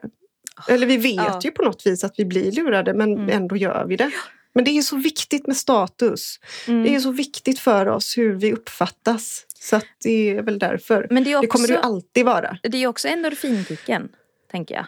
Eller 0.69 0.87
vi 0.87 0.97
vet 0.97 1.15
Ja. 1.15 1.39
ju 1.43 1.51
på 1.51 1.63
något 1.63 1.85
vis 1.87 2.03
att 2.03 2.13
vi 2.17 2.25
blir 2.25 2.51
lurade 2.51 2.93
men 2.93 3.13
Mm. 3.13 3.29
ändå 3.29 3.57
gör 3.57 3.85
vi 3.87 3.95
det. 3.95 4.11
Men 4.53 4.63
det 4.63 4.71
är 4.71 4.81
så 4.81 4.95
viktigt 4.97 5.47
med 5.47 5.57
status. 5.57 6.39
Mm. 6.67 6.83
Det 6.83 6.95
är 6.95 6.99
så 6.99 7.11
viktigt 7.11 7.59
för 7.59 7.85
oss 7.85 8.17
hur 8.17 8.33
vi 8.35 8.53
uppfattas. 8.53 9.45
Så 9.59 9.79
det 10.03 10.29
är 10.29 10.41
väl 10.41 10.59
därför. 10.59 11.07
Men 11.09 11.23
det 11.23 11.31
är 11.33 11.41
Det 11.41 11.47
kommer 11.47 11.67
det 11.67 11.73
ju 11.73 11.77
också, 11.79 11.87
alltid 11.89 12.25
vara. 12.25 12.57
det 12.63 12.77
är 12.77 12.87
också 12.87 13.07
endorfinkicken, 13.07 14.09
tänker 14.51 14.75
jag. 14.75 14.85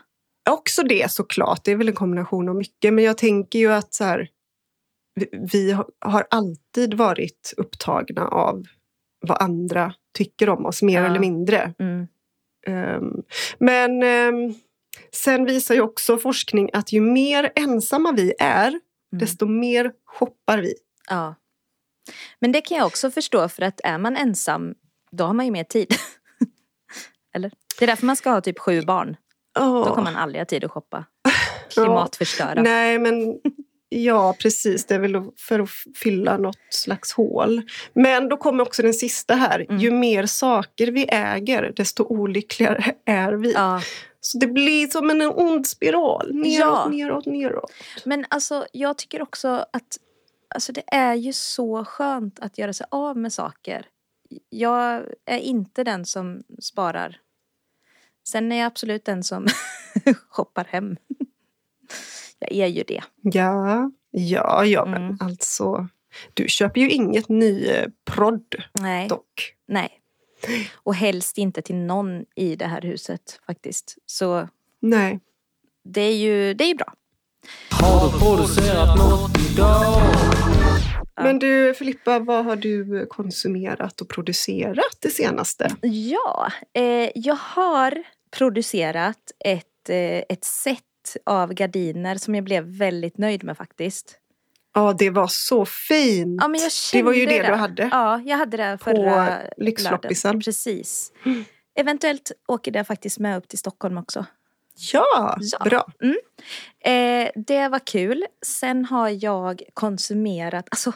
Också 0.53 0.83
det 0.83 1.11
såklart. 1.11 1.63
Det 1.63 1.71
är 1.71 1.75
väl 1.75 1.87
en 1.89 1.95
kombination 1.95 2.49
av 2.49 2.55
mycket. 2.55 2.93
Men 2.93 3.03
jag 3.03 3.17
tänker 3.17 3.59
ju 3.59 3.71
att 3.71 3.93
så 3.93 4.03
här, 4.03 4.27
vi, 5.51 5.77
har 5.99 6.27
alltid 6.29 6.93
varit 6.93 7.53
upptagna 7.57 8.27
av 8.27 8.63
vad 9.27 9.41
andra 9.41 9.93
tycker 10.17 10.49
om 10.49 10.65
oss, 10.65 10.81
mer 10.81 11.01
Ja. 11.01 11.07
eller 11.07 11.19
mindre. 11.19 11.73
Mm. 11.79 12.07
Ehm, 12.67 13.23
men 13.59 14.03
ehm, 14.03 14.53
sen 15.13 15.45
visar 15.45 15.75
ju 15.75 15.81
också 15.81 16.17
forskning 16.17 16.69
att 16.73 16.91
ju 16.93 17.01
mer 17.01 17.51
ensamma 17.55 18.11
vi 18.11 18.33
är, 18.39 18.67
Mm. 18.67 19.19
desto 19.19 19.45
mer 19.45 19.91
shoppar 20.05 20.57
vi. 20.57 20.73
Ja. 21.09 21.35
Men 22.39 22.51
det 22.51 22.61
kan 22.61 22.77
jag 22.77 22.87
också 22.87 23.11
förstå 23.11 23.49
för 23.49 23.61
att 23.63 23.81
är 23.83 23.97
man 23.97 24.17
ensam 24.17 24.75
då 25.11 25.23
har 25.23 25.33
man 25.33 25.45
ju 25.45 25.51
mer 25.51 25.63
tid. 25.63 25.87
Eller? 27.35 27.51
Det 27.79 27.85
är 27.85 27.87
därför 27.87 28.05
man 28.05 28.15
ska 28.15 28.29
ha 28.29 28.41
typ 28.41 28.59
sju 28.59 28.81
barn. 28.81 29.17
Då 29.55 29.85
kommer 29.85 30.03
man 30.11 30.15
aldrig 30.15 30.39
ha 30.41 30.45
tid 30.45 30.63
att 30.63 30.71
shoppa. 30.71 31.05
Klimatförstöra. 31.73 32.61
Nej, 32.61 32.99
men 32.99 33.39
ja, 33.89 34.35
precis. 34.39 34.85
Det 34.85 34.95
är 34.95 34.99
väl 34.99 35.21
för 35.37 35.59
att 35.59 35.69
fylla 35.95 36.37
något 36.37 36.57
slags 36.69 37.13
hål. 37.13 37.61
Men 37.93 38.29
då 38.29 38.37
kommer 38.37 38.63
också 38.63 38.81
den 38.81 38.93
sista 38.93 39.35
här. 39.35 39.65
Mm. 39.69 39.77
Ju 39.81 39.91
mer 39.91 40.25
saker 40.25 40.87
vi 40.87 41.05
äger, 41.11 41.73
desto 41.75 42.03
olyckligare 42.03 42.95
är 43.05 43.33
vi. 43.33 43.51
Ja. 43.53 43.81
Så 44.21 44.37
det 44.37 44.47
blir 44.47 44.87
som 44.87 45.09
en 45.09 45.21
ond 45.21 45.67
spiral. 45.67 46.35
Neråt, 46.35 46.57
Ja. 46.59 46.87
neråt, 46.91 47.25
neråt. 47.25 47.71
Men 48.05 48.25
alltså 48.29 48.65
jag 48.71 48.97
tycker 48.97 49.21
också 49.21 49.47
att 49.47 49.97
alltså, 50.55 50.71
det 50.73 50.83
är 50.87 51.13
ju 51.15 51.33
så 51.33 51.85
skönt 51.85 52.39
att 52.39 52.57
göra 52.57 52.73
sig 52.73 52.87
av 52.91 53.17
med 53.17 53.33
saker. 53.33 53.85
Jag 54.49 55.03
är 55.25 55.37
inte 55.39 55.83
den 55.83 56.05
som 56.05 56.43
sparar. 56.61 57.17
Sen 58.29 58.51
är 58.51 58.57
jag 58.57 58.65
absolut 58.65 59.05
den 59.05 59.23
som 59.23 59.45
shoppar 60.29 60.65
hem. 60.69 60.95
Jag 62.39 62.51
är 62.67 62.67
ju 62.67 62.83
det. 62.83 63.03
Ja, 63.21 63.91
ja, 64.11 64.65
ja, 64.65 64.85
men 64.85 65.01
Mm. 65.03 65.17
alltså. 65.21 65.87
Du 66.33 66.47
köper 66.49 66.81
ju 66.81 66.89
inget 66.89 67.29
ny 67.29 67.67
eh, 67.67 67.87
prodd 68.05 68.55
Nej, 68.79 69.07
dock. 69.07 69.53
nej. 69.67 69.89
Och 70.75 70.95
helst 70.95 71.37
inte 71.37 71.61
till 71.61 71.75
någon 71.75 72.25
i 72.35 72.55
det 72.55 72.65
här 72.65 72.81
huset 72.81 73.39
faktiskt. 73.45 73.95
Så 74.05 74.47
Nej. 74.79 75.19
det 75.83 76.01
är 76.01 76.15
ju, 76.15 76.53
det 76.53 76.63
är 76.63 76.75
bra. 76.75 76.93
Har 77.71 78.11
du 78.11 78.19
producerat 78.19 78.97
något 78.97 79.37
idag? 79.51 80.01
Men 81.21 81.39
du 81.39 81.73
Filippa, 81.73 82.19
vad 82.19 82.45
har 82.45 82.55
du 82.55 83.05
konsumerat 83.09 84.01
och 84.01 84.09
producerat 84.09 84.97
det 84.99 85.09
senaste? 85.09 85.75
Ja, 85.81 86.51
eh, 86.73 87.09
jag 87.15 87.35
har 87.35 88.03
producerat 88.31 89.31
ett, 89.45 89.89
eh, 89.89 90.23
ett 90.29 90.43
set 90.45 90.79
av 91.25 91.53
gardiner 91.53 92.15
som 92.15 92.35
jag 92.35 92.43
blev 92.43 92.63
väldigt 92.63 93.17
nöjd 93.17 93.43
med 93.43 93.57
faktiskt. 93.57 94.19
Ja, 94.73 94.95
det 94.99 95.09
var 95.09 95.27
så 95.27 95.65
fint! 95.65 96.41
Ja, 96.41 96.47
men 96.47 96.61
jag 96.61 96.71
det 96.93 97.03
var 97.03 97.13
ju 97.13 97.25
det, 97.25 97.31
kände 97.31 97.47
du 97.47 97.55
hade. 97.55 97.89
Ja, 97.91 98.21
jag 98.25 98.37
hade 98.37 98.57
det 98.57 98.77
På 98.77 98.83
förra 98.83 99.37
lyxloppisen. 99.57 100.29
lördagen. 100.29 100.41
Precis. 100.41 101.11
Eventuellt 101.79 102.31
åker 102.47 102.71
det 102.71 102.83
faktiskt 102.83 103.19
med 103.19 103.37
upp 103.37 103.47
till 103.47 103.59
Stockholm 103.59 103.97
också. 103.97 104.25
Ja, 104.93 105.37
Ja. 105.39 105.59
bra. 105.65 105.85
Eh, 106.91 107.29
det 107.35 107.67
var 107.67 107.79
kul. 107.87 108.25
Sen 108.45 108.85
har 108.85 109.09
jag 109.23 109.61
konsumerat, 109.73 110.67
alltså 110.71 110.93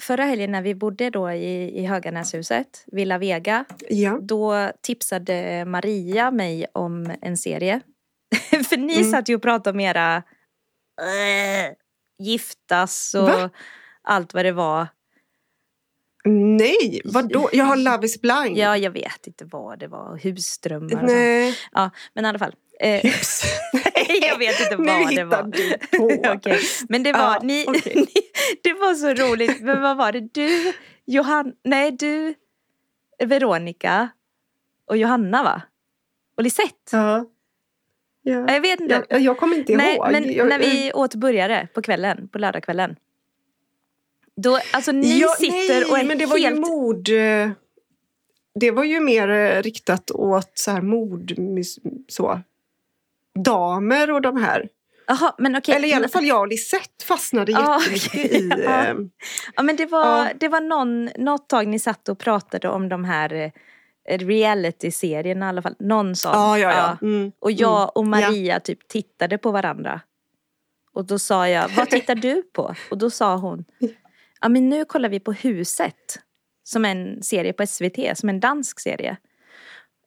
Förra 0.00 0.24
helgen 0.24 0.52
när 0.52 0.62
vi 0.62 0.74
bodde 0.74 1.10
då 1.10 1.30
i, 1.32 1.78
i 1.80 1.86
Höganäshuset, 1.86 2.84
Villa 2.86 3.18
Vega, 3.18 3.64
Ja. 3.88 4.18
då 4.22 4.70
tipsade 4.80 5.64
Maria 5.64 6.30
mig 6.30 6.66
om 6.72 7.12
en 7.22 7.36
serie. 7.36 7.80
För 8.68 8.76
ni 8.76 8.96
Mm. 8.96 9.10
satt 9.10 9.28
ju 9.28 9.34
och 9.36 9.42
pratade 9.42 9.74
om 9.76 9.80
era 9.80 10.16
äh, 10.16 11.72
giftas 12.18 13.14
och 13.14 13.22
Va? 13.28 13.50
allt 14.02 14.34
vad 14.34 14.44
det 14.44 14.52
var. 14.52 14.86
Nej, 16.28 17.00
vadå? 17.04 17.48
Jag 17.52 17.64
har 17.64 17.76
Love 17.76 18.06
is 18.06 18.20
blind. 18.20 18.56
Ja, 18.58 18.76
jag 18.76 18.90
vet 18.90 19.26
inte 19.26 19.44
vad 19.44 19.78
det 19.78 19.86
var. 19.88 20.16
Husdrömmar 20.18 20.86
och 20.86 20.90
sånt. 20.98 21.12
Nej. 21.12 21.58
Ja, 21.72 21.90
men 22.14 22.24
i 22.24 22.28
alla 22.28 22.38
fall. 22.38 22.54
Eh, 22.80 23.04
jag 24.22 24.38
vet 24.38 24.60
inte 24.60 24.76
vad 24.82 25.14
det 25.16 25.24
var. 25.24 25.42
du 25.42 25.78
på. 25.98 26.30
Okej, 26.34 26.60
Men 26.88 27.02
det 27.02 27.12
var, 27.12 27.20
Ja, 27.20 27.40
ni, 27.42 27.66
ni, 27.94 28.06
det 28.62 28.72
var 28.72 28.94
så 28.94 29.14
roligt. 29.14 29.60
Men 29.60 29.82
vad 29.82 29.96
var 29.96 30.12
det? 30.12 30.20
Du, 30.20 30.72
Johan, 31.04 31.52
nej 31.64 31.90
du, 31.92 32.34
Veronica 33.24 34.08
och 34.86 34.96
Johanna 34.96 35.42
va? 35.42 35.62
Och 36.36 36.42
Lisette? 36.42 36.72
Ja. 36.92 36.98
Ja, 37.18 37.24
Ja. 38.28 38.52
Jag 38.52 38.60
vet 38.60 38.80
inte. 38.80 39.04
Jag, 39.08 39.20
jag 39.20 39.38
kommer 39.38 39.56
inte 39.56 39.76
nej, 39.76 39.96
ihåg. 39.96 40.12
men 40.12 40.32
jag, 40.32 40.48
när 40.48 40.58
vi 40.58 40.92
åt 40.94 41.14
burgare 41.14 41.68
på 41.74 41.82
kvällen, 41.82 42.28
på 42.28 42.38
lördagskvällen. 42.38 42.96
Då, 44.36 44.58
alltså 44.72 44.92
ni 44.92 45.20
ja, 45.20 45.28
sitter 45.28 45.80
nej, 45.80 45.84
och 45.84 45.98
är 45.98 46.04
men 46.04 46.18
det 46.18 46.26
var 46.26 46.38
helt... 46.38 46.56
ju 46.56 46.60
mord... 46.60 47.08
Det 48.54 48.70
var 48.70 48.84
ju 48.84 49.00
mer 49.00 49.28
eh, 49.28 49.62
riktat 49.62 50.10
åt 50.10 50.50
så 50.54 50.70
här 50.70 50.80
mord... 50.80 51.34
Så. 52.08 52.40
Damer 53.44 54.10
och 54.10 54.22
de 54.22 54.42
här. 54.42 54.68
Jaha, 55.06 55.34
men 55.38 55.56
okej. 55.56 55.74
Eller 55.74 55.88
i 55.88 55.92
alla 55.92 56.08
fall 56.08 56.24
jag 56.24 56.40
och 56.40 56.48
Lisette 56.48 57.04
fastnade 57.04 57.52
Ja, 57.52 57.80
jättemycket 57.80 58.14
i... 58.32 58.48
Ja. 58.48 58.84
eh, 58.84 58.94
Ja, 59.56 59.62
men 59.62 59.76
det 59.76 59.86
var, 59.86 60.18
Ja. 60.18 60.28
det 60.40 60.48
var 60.48 60.60
någon, 60.60 61.10
något 61.16 61.48
tag 61.48 61.66
ni 61.66 61.78
satt 61.78 62.08
och 62.08 62.18
pratade 62.18 62.68
om 62.68 62.88
de 62.88 63.04
här 63.04 63.32
eh, 63.32 63.50
reality-serierna 64.08 65.46
i 65.46 65.48
alla 65.48 65.62
fall. 65.62 65.74
Någon 65.78 66.16
sån. 66.16 66.32
Ja, 66.32 66.58
ja, 66.58 66.72
ja. 66.72 66.98
Mm. 67.06 67.32
Och 67.38 67.52
jag 67.52 67.96
och 67.96 68.04
Ja. 68.04 68.08
Maria 68.08 68.60
typ 68.60 68.88
tittade 68.88 69.38
på 69.38 69.50
varandra. 69.50 70.00
Och 70.92 71.04
då 71.04 71.18
sa 71.18 71.48
jag, 71.48 71.68
vad 71.76 71.90
tittar 71.90 72.14
du 72.14 72.42
på? 72.42 72.74
Och 72.90 72.98
då 72.98 73.10
sa 73.10 73.36
hon, 73.36 73.64
ja 74.40 74.48
men 74.48 74.68
nu 74.68 74.84
kollar 74.84 75.08
vi 75.08 75.20
på 75.20 75.32
Huset. 75.32 76.18
Som 76.64 76.84
en 76.84 77.22
serie 77.22 77.52
på 77.52 77.66
SVT, 77.66 77.98
som 78.18 78.28
en 78.28 78.40
dansk 78.40 78.80
serie. 78.80 79.16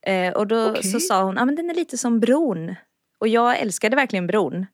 Eh, 0.05 0.33
och 0.33 0.47
då 0.47 0.69
Okej. 0.69 0.83
så 0.83 0.99
sa 0.99 1.23
hon, 1.23 1.35
ja 1.35 1.45
men 1.45 1.55
den 1.55 1.69
är 1.69 1.73
lite 1.73 1.97
som 1.97 2.19
Bron. 2.19 2.75
Och 3.19 3.27
jag 3.27 3.59
älskade 3.59 3.95
verkligen 3.95 4.27
Bron. 4.27 4.65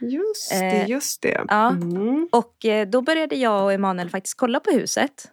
Just 0.00 0.50
det, 0.50 0.56
Eh, 0.66 0.88
just 0.88 1.22
det. 1.22 1.44
ja. 1.48 1.68
Mm. 1.70 2.28
Och 2.32 2.64
eh, 2.64 2.88
då 2.88 3.02
började 3.02 3.36
jag 3.36 3.64
och 3.64 3.72
Emanuel 3.72 4.10
faktiskt 4.10 4.36
kolla 4.38 4.60
på 4.60 4.70
Huset. 4.70 5.28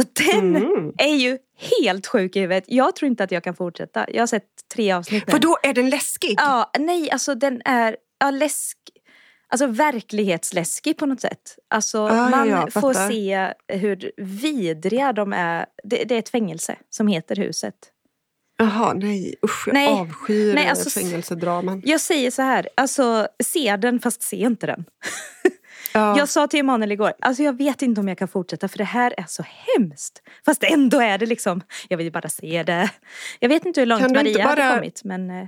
Och 0.00 0.06
den 0.14 0.56
Mm. 0.56 0.92
är 0.98 1.14
ju 1.16 1.38
helt 1.80 2.06
sjuk 2.06 2.36
i 2.36 2.40
huvudet. 2.40 2.64
Jag 2.66 2.96
tror 2.96 3.06
inte 3.10 3.24
att 3.24 3.32
jag 3.32 3.44
kan 3.44 3.54
fortsätta. 3.56 4.06
Jag 4.10 4.22
har 4.22 4.26
sett 4.26 4.44
tre 4.74 4.92
avsnitt 4.92 5.26
nu. 5.26 5.32
Vadå, 5.32 5.58
är 5.62 5.74
den 5.74 5.90
läskig? 5.90 6.34
Ja, 6.38 6.70
nej, 6.78 7.10
alltså 7.10 7.34
den 7.34 7.62
är 7.64 7.96
ja, 8.18 8.30
läsk, 8.30 8.78
alltså 9.48 9.66
verklighetsläskig 9.66 10.96
på 10.96 11.06
något 11.06 11.20
sätt. 11.20 11.58
Alltså 11.70 11.98
ja, 11.98 12.28
man 12.28 12.48
ja, 12.48 12.68
får 12.70 12.94
se 13.08 13.52
hur 13.68 14.12
vidriga 14.16 15.12
de 15.12 15.32
är. 15.32 15.66
Det, 15.84 16.04
det 16.04 16.14
är 16.14 16.18
ett 16.18 16.28
fängelse 16.28 16.76
som 16.90 17.06
heter 17.08 17.36
Huset. 17.36 17.74
Jaha, 18.58 18.92
nej. 18.92 19.34
Usch, 19.44 19.62
jag 19.68 19.74
Nej. 19.74 19.88
avskyr 19.88 20.54
nej, 20.54 20.68
alltså, 20.68 21.00
fängelsedraman. 21.00 21.82
Jag 21.84 22.00
säger 22.00 22.30
så 22.30 22.42
här, 22.42 22.68
alltså 22.74 23.28
se 23.44 23.76
den 23.76 24.00
fast 24.00 24.22
se 24.22 24.36
inte 24.36 24.66
den. 24.66 24.84
Ja. 25.94 26.18
Jag 26.18 26.28
sa 26.28 26.46
till 26.46 26.60
Emanuel 26.60 26.92
igår, 26.92 27.12
alltså 27.20 27.42
jag 27.42 27.58
vet 27.58 27.82
inte 27.82 28.00
om 28.00 28.08
jag 28.08 28.18
kan 28.18 28.28
fortsätta 28.28 28.68
för 28.68 28.78
det 28.78 28.84
här 28.84 29.14
är 29.16 29.24
så 29.28 29.44
hemskt. 29.76 30.22
Fast 30.44 30.62
ändå 30.64 31.00
är 31.00 31.18
det 31.18 31.26
liksom, 31.26 31.60
jag 31.88 31.98
vill 31.98 32.12
bara 32.12 32.28
se 32.28 32.62
det. 32.62 32.90
Jag 33.40 33.48
vet 33.48 33.66
inte 33.66 33.80
hur 33.80 33.86
långt 33.86 34.02
Kan 34.02 34.12
Maria 34.12 34.44
hade 34.46 34.62
bara- 34.62 34.74
kommit 34.74 35.04
men 35.04 35.30
eh, 35.30 35.46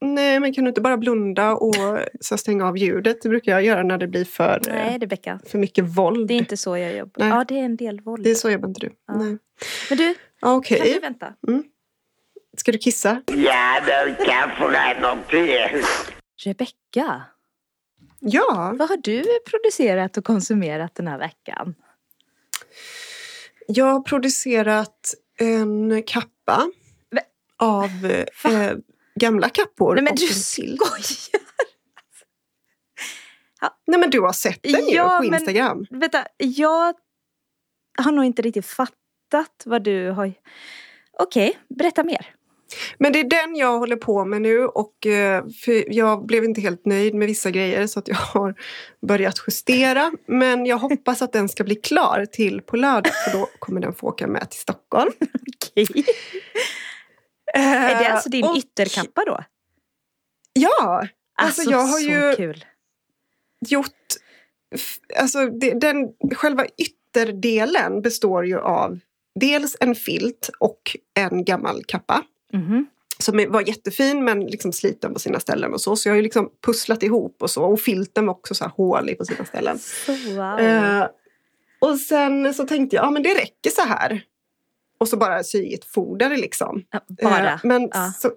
Nej, 0.00 0.40
men 0.40 0.54
kan 0.54 0.64
du 0.64 0.68
inte 0.68 0.80
bara 0.80 0.96
blunda 0.96 1.52
och 1.54 1.74
så 2.20 2.38
stänga 2.38 2.66
av 2.68 2.78
ljudet? 2.78 3.22
Det 3.22 3.28
brukar 3.28 3.52
jag 3.52 3.62
göra 3.64 3.82
när 3.82 3.98
det 3.98 4.06
blir 4.06 4.24
för, 4.24 4.60
eh, 4.68 4.74
nej 4.74 4.98
Rebecka. 4.98 5.40
för 5.46 5.58
mycket 5.58 5.84
våld. 5.84 6.28
Det 6.28 6.34
är 6.34 6.38
inte 6.38 6.56
så 6.56 6.76
jag 6.76 6.96
jobbar. 6.96 7.12
Nej. 7.18 7.28
Ja 7.28 7.44
det 7.48 7.54
är 7.60 7.64
en 7.64 7.76
del 7.76 8.00
våld. 8.00 8.24
Det 8.24 8.30
är 8.30 8.34
så 8.34 8.50
jobbar 8.50 8.68
inte 8.68 8.80
du. 8.80 8.90
Ja. 9.06 9.14
Nej. 9.14 9.38
Men 9.88 9.98
du, 9.98 10.14
Okej, 10.42 10.78
kan 10.78 10.86
du 10.86 10.98
vänta? 11.00 11.34
ska 12.56 12.72
du 12.72 12.78
kissa? 12.78 13.22
Ja, 13.26 13.80
du 14.06 14.24
kan 14.24 14.50
få 14.58 14.68
dig. 14.68 15.82
Rebecka, 16.44 17.22
Ja, 18.20 18.74
vad 18.78 18.88
har 18.88 18.96
du 18.96 19.24
producerat 19.50 20.16
och 20.16 20.24
konsumerat 20.24 20.94
den 20.94 21.06
här 21.08 21.18
veckan? 21.18 21.74
jag 23.68 23.84
har 23.86 24.00
producerat 24.00 25.14
en 25.38 26.02
kappa 26.02 26.70
Va? 27.10 27.20
av 27.58 28.06
eh, 28.44 28.76
gamla 29.20 29.48
kappor. 29.48 29.94
Nej 29.94 30.04
men 30.04 30.14
du 30.14 30.26
skojar! 30.26 31.46
Nej 33.86 34.00
men 34.00 34.10
du 34.10 34.20
har 34.20 34.32
sett 34.32 34.62
den 34.62 34.88
ju 34.88 34.94
Ja, 34.94 35.18
på 35.22 35.30
men- 35.30 35.34
Instagram. 35.40 35.86
Vänta, 35.90 36.26
jag 36.38 36.94
har 37.98 38.12
nog 38.12 38.24
inte 38.24 38.42
riktigt 38.42 38.66
fattat 38.66 39.62
vad 39.64 39.82
du 39.84 40.10
har... 40.10 40.32
Okej, 41.18 41.58
berätta 41.68 42.04
mer. 42.04 42.34
Men 42.98 43.12
det 43.12 43.20
är 43.20 43.30
den 43.30 43.56
jag 43.56 43.78
håller 43.78 43.96
på 43.96 44.24
med 44.24 44.42
nu 44.42 44.66
och 44.66 45.06
eh, 45.06 45.44
jag 45.86 46.26
blev 46.26 46.44
inte 46.44 46.60
helt 46.60 46.86
nöjd 46.86 47.14
med 47.14 47.28
vissa 47.28 47.50
grejer 47.50 47.86
så 47.86 47.98
att 47.98 48.08
jag 48.08 48.16
har 48.34 48.54
börjat 49.06 49.44
justera. 49.46 50.12
Men 50.26 50.66
jag 50.66 50.78
hoppas 50.78 51.22
att 51.22 51.32
den 51.32 51.48
ska 51.48 51.64
bli 51.64 51.74
klar 51.74 52.26
till 52.32 52.60
på 52.60 52.76
lördag 52.76 53.12
för 53.24 53.38
då 53.38 53.48
kommer 53.58 53.80
den 53.80 53.92
få 53.92 54.06
åka 54.06 54.26
med 54.26 54.50
till 54.50 54.60
Stockholm. 54.60 55.12
Okej. 55.74 56.04
Är 57.54 57.98
det 57.98 58.08
alltså 58.12 58.28
din 58.28 58.44
och, 58.44 58.56
ytterkappa 58.56 59.24
då? 59.26 59.44
Ja! 60.52 61.08
Alltså, 61.42 61.70
jag 61.70 61.82
har 61.82 61.98
ju 61.98 62.36
kul. 62.36 62.64
gjort... 63.68 63.92
Alltså 65.18 65.46
det, 65.46 65.80
den, 65.80 65.96
själva 66.34 66.66
ytterdelen 66.66 68.02
består 68.02 68.46
ju 68.46 68.58
av 68.58 68.98
dels 69.40 69.76
en 69.80 69.94
filt 69.94 70.50
och 70.58 70.96
en 71.14 71.44
gammal 71.44 71.82
kappa. 71.88 72.22
Mhm. 72.52 72.86
som 73.18 73.46
var 73.48 73.68
jättefin 73.68 74.24
men 74.24 74.40
liksom 74.46 74.72
sliten 74.72 75.12
på 75.12 75.18
sina 75.18 75.40
ställen 75.40 75.72
och 75.72 75.80
så. 75.80 75.96
Så 75.96 76.08
jag 76.08 76.12
har 76.12 76.16
ju 76.16 76.22
liksom 76.22 76.50
pusslat 76.66 77.02
ihop 77.02 77.36
och 77.42 77.50
så. 77.50 77.62
Och 77.64 77.80
filten 77.80 78.26
var 78.26 78.34
också 78.34 78.54
så 78.54 78.64
här 78.64 78.70
hålig 78.76 79.18
på 79.18 79.24
sina 79.24 79.44
ställen. 79.44 79.78
Wow. 80.36 80.58
Eh, 80.60 81.06
Och 81.78 81.96
sen 81.98 82.54
så 82.54 82.66
tänkte 82.66 82.96
jag, 82.96 83.04
ja 83.04 83.10
men 83.10 83.22
det 83.22 83.34
räcker 83.34 83.70
så 83.70 83.82
här. 83.82 84.22
Och 84.98 85.08
så 85.08 85.16
bara 85.16 85.44
sy 85.44 85.58
i 85.62 85.74
ett 85.74 85.84
foder 85.84 86.36
liksom. 86.36 86.82
Bara. 87.22 87.52
Eh, 87.52 87.58
Men 87.62 87.88
Ja. 87.92 88.12
så, 88.18 88.30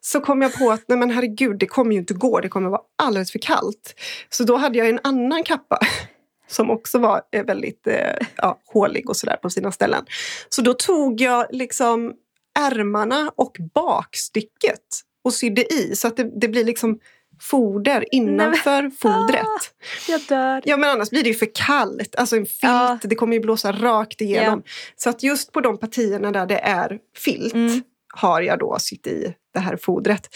så 0.00 0.20
kom 0.20 0.42
jag 0.42 0.54
på 0.54 0.70
att 0.70 0.84
nej 0.86 0.98
men 0.98 1.10
herregud, 1.10 1.58
det 1.58 1.66
kommer 1.66 1.92
ju 1.92 1.98
inte 1.98 2.14
gå. 2.14 2.40
Det 2.40 2.48
kommer 2.48 2.70
vara 2.70 2.80
alldeles 2.98 3.32
för 3.32 3.38
kallt. 3.38 3.94
Så 4.28 4.44
då 4.44 4.56
hade 4.56 4.78
jag 4.78 4.88
en 4.88 5.00
annan 5.04 5.42
kappa 5.44 5.78
som 6.48 6.70
också 6.70 6.98
var 6.98 7.22
eh, 7.32 7.44
väldigt 7.44 7.86
eh, 7.86 8.26
ja, 8.36 8.58
hålig 8.66 9.08
och 9.10 9.16
sådär 9.16 9.36
på 9.36 9.50
sina 9.50 9.72
ställen. 9.72 10.04
Så 10.48 10.62
då 10.62 10.74
tog 10.74 11.20
jag 11.20 11.46
liksom 11.50 12.14
ärmarna 12.58 13.32
och 13.36 13.56
bakstycket 13.74 14.80
och 15.24 15.32
sydde 15.34 15.72
i 15.74 15.96
så 15.96 16.08
att 16.08 16.16
det, 16.16 16.40
det 16.40 16.48
blir 16.48 16.64
liksom 16.64 16.98
foder 17.40 18.04
innanför 18.14 18.90
fodret. 19.00 19.74
Jag 20.08 20.20
dör. 20.28 20.62
Ja 20.64 20.76
men 20.76 20.90
annars 20.90 21.10
blir 21.10 21.22
det 21.22 21.28
ju 21.28 21.34
för 21.34 21.50
kallt. 21.54 22.16
Alltså 22.16 22.36
en 22.36 22.46
filt, 22.46 22.58
Ja. 22.62 22.98
det 23.02 23.14
kommer 23.14 23.34
ju 23.34 23.40
blåsa 23.40 23.72
rakt 23.72 24.20
igenom. 24.20 24.62
Så 24.96 25.10
att 25.10 25.22
just 25.22 25.52
på 25.52 25.60
de 25.60 25.78
partierna 25.78 26.30
där 26.32 26.46
det 26.46 26.58
är 26.58 26.98
filt 27.16 27.54
Mm. 27.54 27.82
har 28.14 28.40
jag 28.42 28.58
då 28.58 28.76
sytt 28.80 29.06
i 29.06 29.34
det 29.54 29.60
här 29.60 29.76
fodret. 29.76 30.28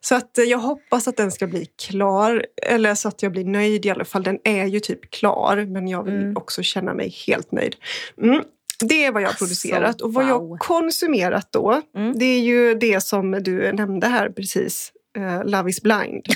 Så 0.00 0.14
att 0.14 0.38
eh, 0.38 0.44
jag 0.44 0.58
hoppas 0.58 1.08
att 1.08 1.16
den 1.16 1.32
ska 1.32 1.46
bli 1.46 1.66
klar. 1.86 2.46
Eller 2.62 2.94
så 2.94 3.08
att 3.08 3.22
jag 3.22 3.32
blir 3.32 3.44
nöjd 3.44 3.86
i 3.86 3.90
alla 3.90 4.04
fall. 4.04 4.22
Den 4.22 4.38
är 4.44 4.66
ju 4.66 4.80
typ 4.80 5.10
klar 5.10 5.66
men 5.68 5.88
jag 5.88 6.02
vill 6.04 6.14
Mm. 6.14 6.36
också 6.36 6.62
känna 6.62 6.94
mig 6.94 7.08
helt 7.26 7.52
nöjd. 7.52 7.76
Mm. 8.22 8.42
Det 8.88 9.04
är 9.04 9.12
vad 9.12 9.22
jag 9.22 9.26
har 9.26 9.30
Alltså, 9.32 9.44
producerat. 9.44 10.00
Och 10.00 10.12
vad 10.14 10.24
jag 10.24 10.38
wow. 10.40 10.48
har 10.50 10.56
konsumerat 10.58 11.48
då, 11.52 11.82
Mm. 11.96 12.18
det 12.18 12.24
är 12.24 12.40
ju 12.40 12.74
det 12.74 13.00
som 13.04 13.30
du 13.30 13.72
nämnde 13.72 14.06
här 14.06 14.28
precis. 14.30 14.92
eh, 15.18 15.44
Love 15.44 15.70
is 15.70 15.82
blind. 15.82 16.26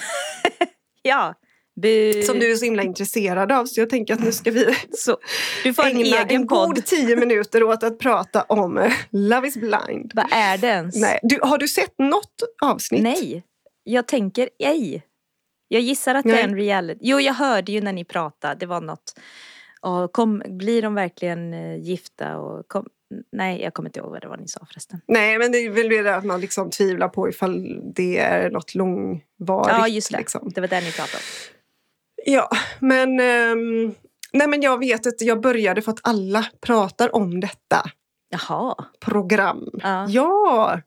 Ja. 1.03 1.35
Bu. 1.83 2.23
Som 2.23 2.39
du 2.39 2.53
är 2.53 2.57
så 2.57 2.65
himla 2.65 2.83
intresserad 2.83 3.53
av. 3.53 3.67
Så 3.67 3.81
jag 3.81 3.91
tänker 3.91 4.15
att 4.15 4.21
nu 4.21 4.33
ska 4.33 4.51
vi 4.51 4.77
Så, 4.99 5.17
du 5.65 5.75
får 5.75 5.83
en 5.87 5.97
ägna 5.97 6.17
en 6.23 6.47
podd. 6.49 6.69
god 6.75 6.85
tio 6.87 7.17
minuter 7.17 7.63
åt 7.63 7.83
att 7.83 7.99
prata 7.99 8.43
om 8.43 8.79
eh, 8.79 8.93
Love 9.11 9.49
is 9.49 9.55
blind. 9.57 10.11
Vad 10.15 10.27
är 10.33 10.59
det 10.59 10.67
ens? 10.67 10.97
Nej, 10.97 11.19
du, 11.23 11.39
har 11.43 11.59
du 11.59 11.69
sett 11.69 11.99
något 11.99 12.43
avsnitt? 12.63 13.03
Nej. 13.03 13.43
Jag 13.85 14.09
tänker 14.09 14.49
ej. 14.59 15.03
Jag 15.69 15.81
gissar 15.83 16.15
att 16.15 16.23
det 16.25 16.33
Nej. 16.33 16.41
är 16.41 16.45
en 16.49 16.57
reality. 16.57 17.01
Jo, 17.03 17.21
jag 17.21 17.35
hörde 17.35 17.73
ju 17.73 17.81
när 17.81 17.93
ni 17.93 18.05
pratade. 18.05 18.55
Det 18.55 18.67
var 18.67 18.81
något. 18.81 19.15
Och 19.87 20.13
kom, 20.13 20.43
blir 20.47 20.83
de 20.83 20.95
verkligen 20.95 21.55
eh, 21.55 21.77
gifta? 21.77 22.39
Och 22.39 22.69
kom, 22.69 22.87
nej, 23.33 23.63
jag 23.63 23.75
kommer 23.75 23.89
inte 23.89 24.01
ihåg 24.01 24.11
vad 24.11 24.21
det 24.21 24.29
var 24.29 24.37
ni 24.37 24.49
sa 24.49 24.67
förresten. 24.67 25.01
Nej, 25.07 25.39
men 25.39 25.53
det 25.53 25.59
är 25.59 25.71
väl 25.71 25.89
det 25.89 26.17
att 26.17 26.25
man 26.25 26.41
liksom 26.41 26.71
tvivlar 26.71 27.09
på 27.09 27.29
ifall 27.29 27.81
det 27.95 28.19
är 28.19 28.51
något 28.51 28.75
långvarigt. 28.75 29.79
Ja, 29.79 29.89
just 29.89 30.11
det. 30.11 30.19
Liksom. 30.19 30.51
Det 30.55 30.61
var 30.61 30.69
det 30.69 30.81
ni 30.81 30.93
pratade 30.93 31.17
om. 31.17 31.55
Ja, 32.25 32.49
men, 32.81 33.21
ehm, 33.21 33.95
nej, 34.33 34.49
men 34.49 34.63
jag 34.63 34.79
vet 34.79 35.07
att 35.07 35.21
jag 35.21 35.41
började 35.41 35.83
för 35.83 35.93
att 35.93 36.01
alla 36.03 36.47
pratar 36.61 37.15
om 37.15 37.41
detta 37.41 37.91
Jaha. 38.29 38.75
program. 39.01 39.71
Ja. 39.83 40.07
Ja! 40.09 40.81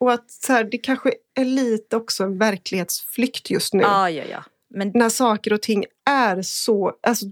Och 0.00 0.12
att 0.12 0.30
så 0.30 0.52
här, 0.52 0.64
det 0.64 0.78
kanske 0.78 1.12
är 1.34 1.44
lite 1.44 1.96
också 1.96 2.24
en 2.24 2.38
verklighetsflykt 2.38 3.50
just 3.50 3.74
nu. 3.74 3.82
Ja, 3.82 4.10
ja, 4.10 4.24
ja. 4.30 4.44
Men 4.74 4.90
när 4.94 5.08
saker 5.08 5.52
och 5.52 5.62
ting 5.62 5.84
är 6.10 6.42
så... 6.42 6.92
Alltså, 7.02 7.26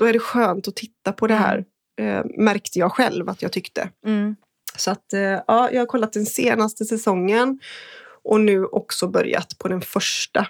då 0.00 0.06
är 0.06 0.12
det 0.12 0.18
skönt 0.18 0.68
att 0.68 0.76
titta 0.76 1.12
på 1.12 1.26
det 1.26 1.34
här. 1.34 1.64
Eh, 2.00 2.24
märkte 2.38 2.78
jag 2.78 2.92
själv 2.92 3.28
att 3.28 3.42
jag 3.42 3.52
tyckte. 3.52 3.88
mm, 4.06 4.36
Så 4.76 4.90
att, 4.90 5.12
eh, 5.12 5.20
ja, 5.20 5.70
jag 5.72 5.80
har 5.80 5.86
kollat 5.86 6.12
den 6.12 6.26
senaste 6.26 6.84
säsongen. 6.84 7.58
Och 8.24 8.40
nu 8.40 8.64
också 8.64 9.08
börjat 9.08 9.58
på 9.58 9.68
den 9.68 9.80
första. 9.80 10.46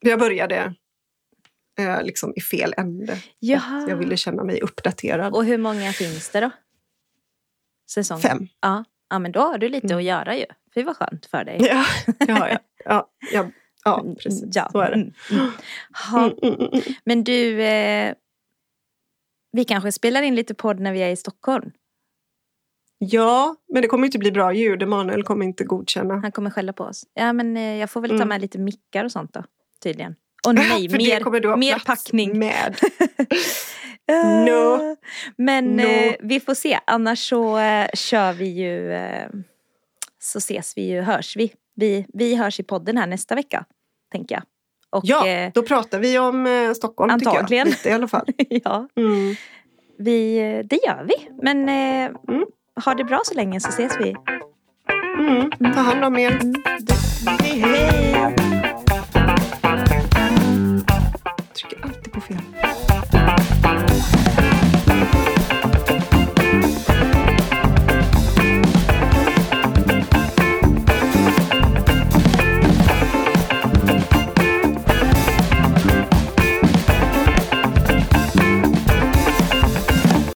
Jag 0.00 0.18
började 0.18 0.74
eh, 1.78 2.02
liksom 2.02 2.32
i 2.36 2.40
fel 2.40 2.74
ände. 2.76 3.18
Jaha. 3.38 3.86
Jag 3.88 3.96
ville 3.96 4.16
känna 4.16 4.44
mig 4.44 4.60
uppdaterad. 4.60 5.34
Och 5.34 5.44
hur 5.44 5.58
många 5.58 5.92
finns 5.92 6.30
det 6.30 6.40
då? 6.40 6.50
Säsonger? 7.90 8.22
Fem. 8.22 8.48
Ja. 8.60 8.84
ja, 9.10 9.18
men 9.18 9.32
då 9.32 9.40
har 9.40 9.58
du 9.58 9.68
lite 9.68 9.86
Mm. 9.86 9.98
att 9.98 10.04
göra 10.04 10.36
ju. 10.36 10.46
Fy 10.74 10.82
vad 10.82 10.96
skönt 10.96 11.26
för 11.26 11.44
dig. 11.44 11.56
Ja, 11.60 11.84
ja, 12.18 12.48
ja, 12.48 12.58
ja, 12.84 13.08
ja, 13.32 13.50
ja 13.84 14.04
precis. 14.22 14.44
Ja. 14.56 14.68
Så 14.72 14.80
är 14.80 14.90
det. 14.90 14.94
Mm, 14.96 15.12
mm. 15.30 15.50
Mm, 16.14 16.32
mm, 16.42 16.54
mm, 16.54 16.68
mm. 16.72 16.82
Men 17.04 17.24
du, 17.24 17.62
eh, 17.62 18.14
vi 19.54 19.64
kanske 19.64 19.92
spelar 19.92 20.22
in 20.22 20.34
lite 20.34 20.54
podd 20.54 20.80
när 20.80 20.92
vi 20.92 21.02
är 21.02 21.08
i 21.10 21.16
Stockholm. 21.16 21.70
Ja, 22.98 23.56
men 23.72 23.82
det 23.82 23.88
kommer 23.88 24.06
inte 24.06 24.18
bli 24.18 24.32
bra 24.32 24.52
ljud. 24.52 24.82
Emanuel 24.82 25.22
kommer 25.22 25.44
inte 25.46 25.64
godkänna. 25.64 26.14
Han 26.14 26.32
kommer 26.32 26.50
skälla 26.50 26.72
på 26.72 26.84
oss. 26.84 27.04
Ja, 27.14 27.32
men 27.32 27.56
eh, 27.56 27.76
jag 27.76 27.90
får 27.90 28.00
väl 28.00 28.10
ta 28.10 28.16
Mm. 28.16 28.28
med 28.28 28.40
lite 28.40 28.58
mickar 28.58 29.04
och 29.04 29.12
sånt 29.12 29.32
då. 29.34 29.44
Tydligen. 29.82 30.14
Och 30.46 30.54
nej, 30.54 30.88
För 30.90 30.96
mer, 30.98 31.56
mer 31.56 31.78
packning. 31.86 32.38
Med. 32.38 32.78
Eh, 34.08 34.44
No. 34.44 34.96
Men 35.38 35.64
No. 35.76 35.82
eh, 35.82 36.14
vi 36.20 36.40
får 36.40 36.54
se. 36.54 36.78
Annars 36.86 37.28
så 37.28 37.58
eh, 37.58 37.88
kör 37.94 38.32
vi 38.32 38.48
ju. 38.48 38.92
Eh, 38.92 39.28
så 40.18 40.38
ses 40.38 40.76
vi 40.76 40.82
ju, 40.90 41.00
hörs 41.00 41.36
vi. 41.36 41.52
vi. 41.76 42.06
Vi 42.08 42.34
hörs 42.34 42.60
i 42.60 42.62
podden 42.62 42.96
här 42.96 43.06
nästa 43.06 43.34
vecka. 43.34 43.64
Tänker 44.12 44.34
jag. 44.34 44.42
Och 44.94 45.02
Ja, 45.04 45.26
eh, 45.28 45.50
då 45.54 45.62
pratar 45.62 45.98
vi 45.98 46.18
om 46.18 46.46
eh, 46.46 46.72
Stockholm 46.72 47.10
Antagligen. 47.10 47.46
tycker 47.46 47.56
jag. 47.56 47.66
Lite 47.68 47.88
i 47.88 47.92
alla 47.92 48.08
fall. 48.08 48.26
ja, 48.48 48.88
Mm. 48.96 49.34
vi, 49.98 50.38
eh, 50.38 50.66
det 50.66 50.76
gör 50.86 51.04
vi. 51.08 51.28
Men 51.42 51.68
Mm. 52.28 52.44
ha 52.84 52.94
det 52.94 53.04
bra 53.04 53.20
så 53.24 53.34
länge 53.34 53.60
så 53.60 53.68
ses 53.68 53.92
vi. 54.00 54.14
Mm. 55.18 55.50
Ta 55.74 55.80
hand 55.80 56.04
om 56.04 56.16
er. 56.18 56.38
Hej! 57.42 58.43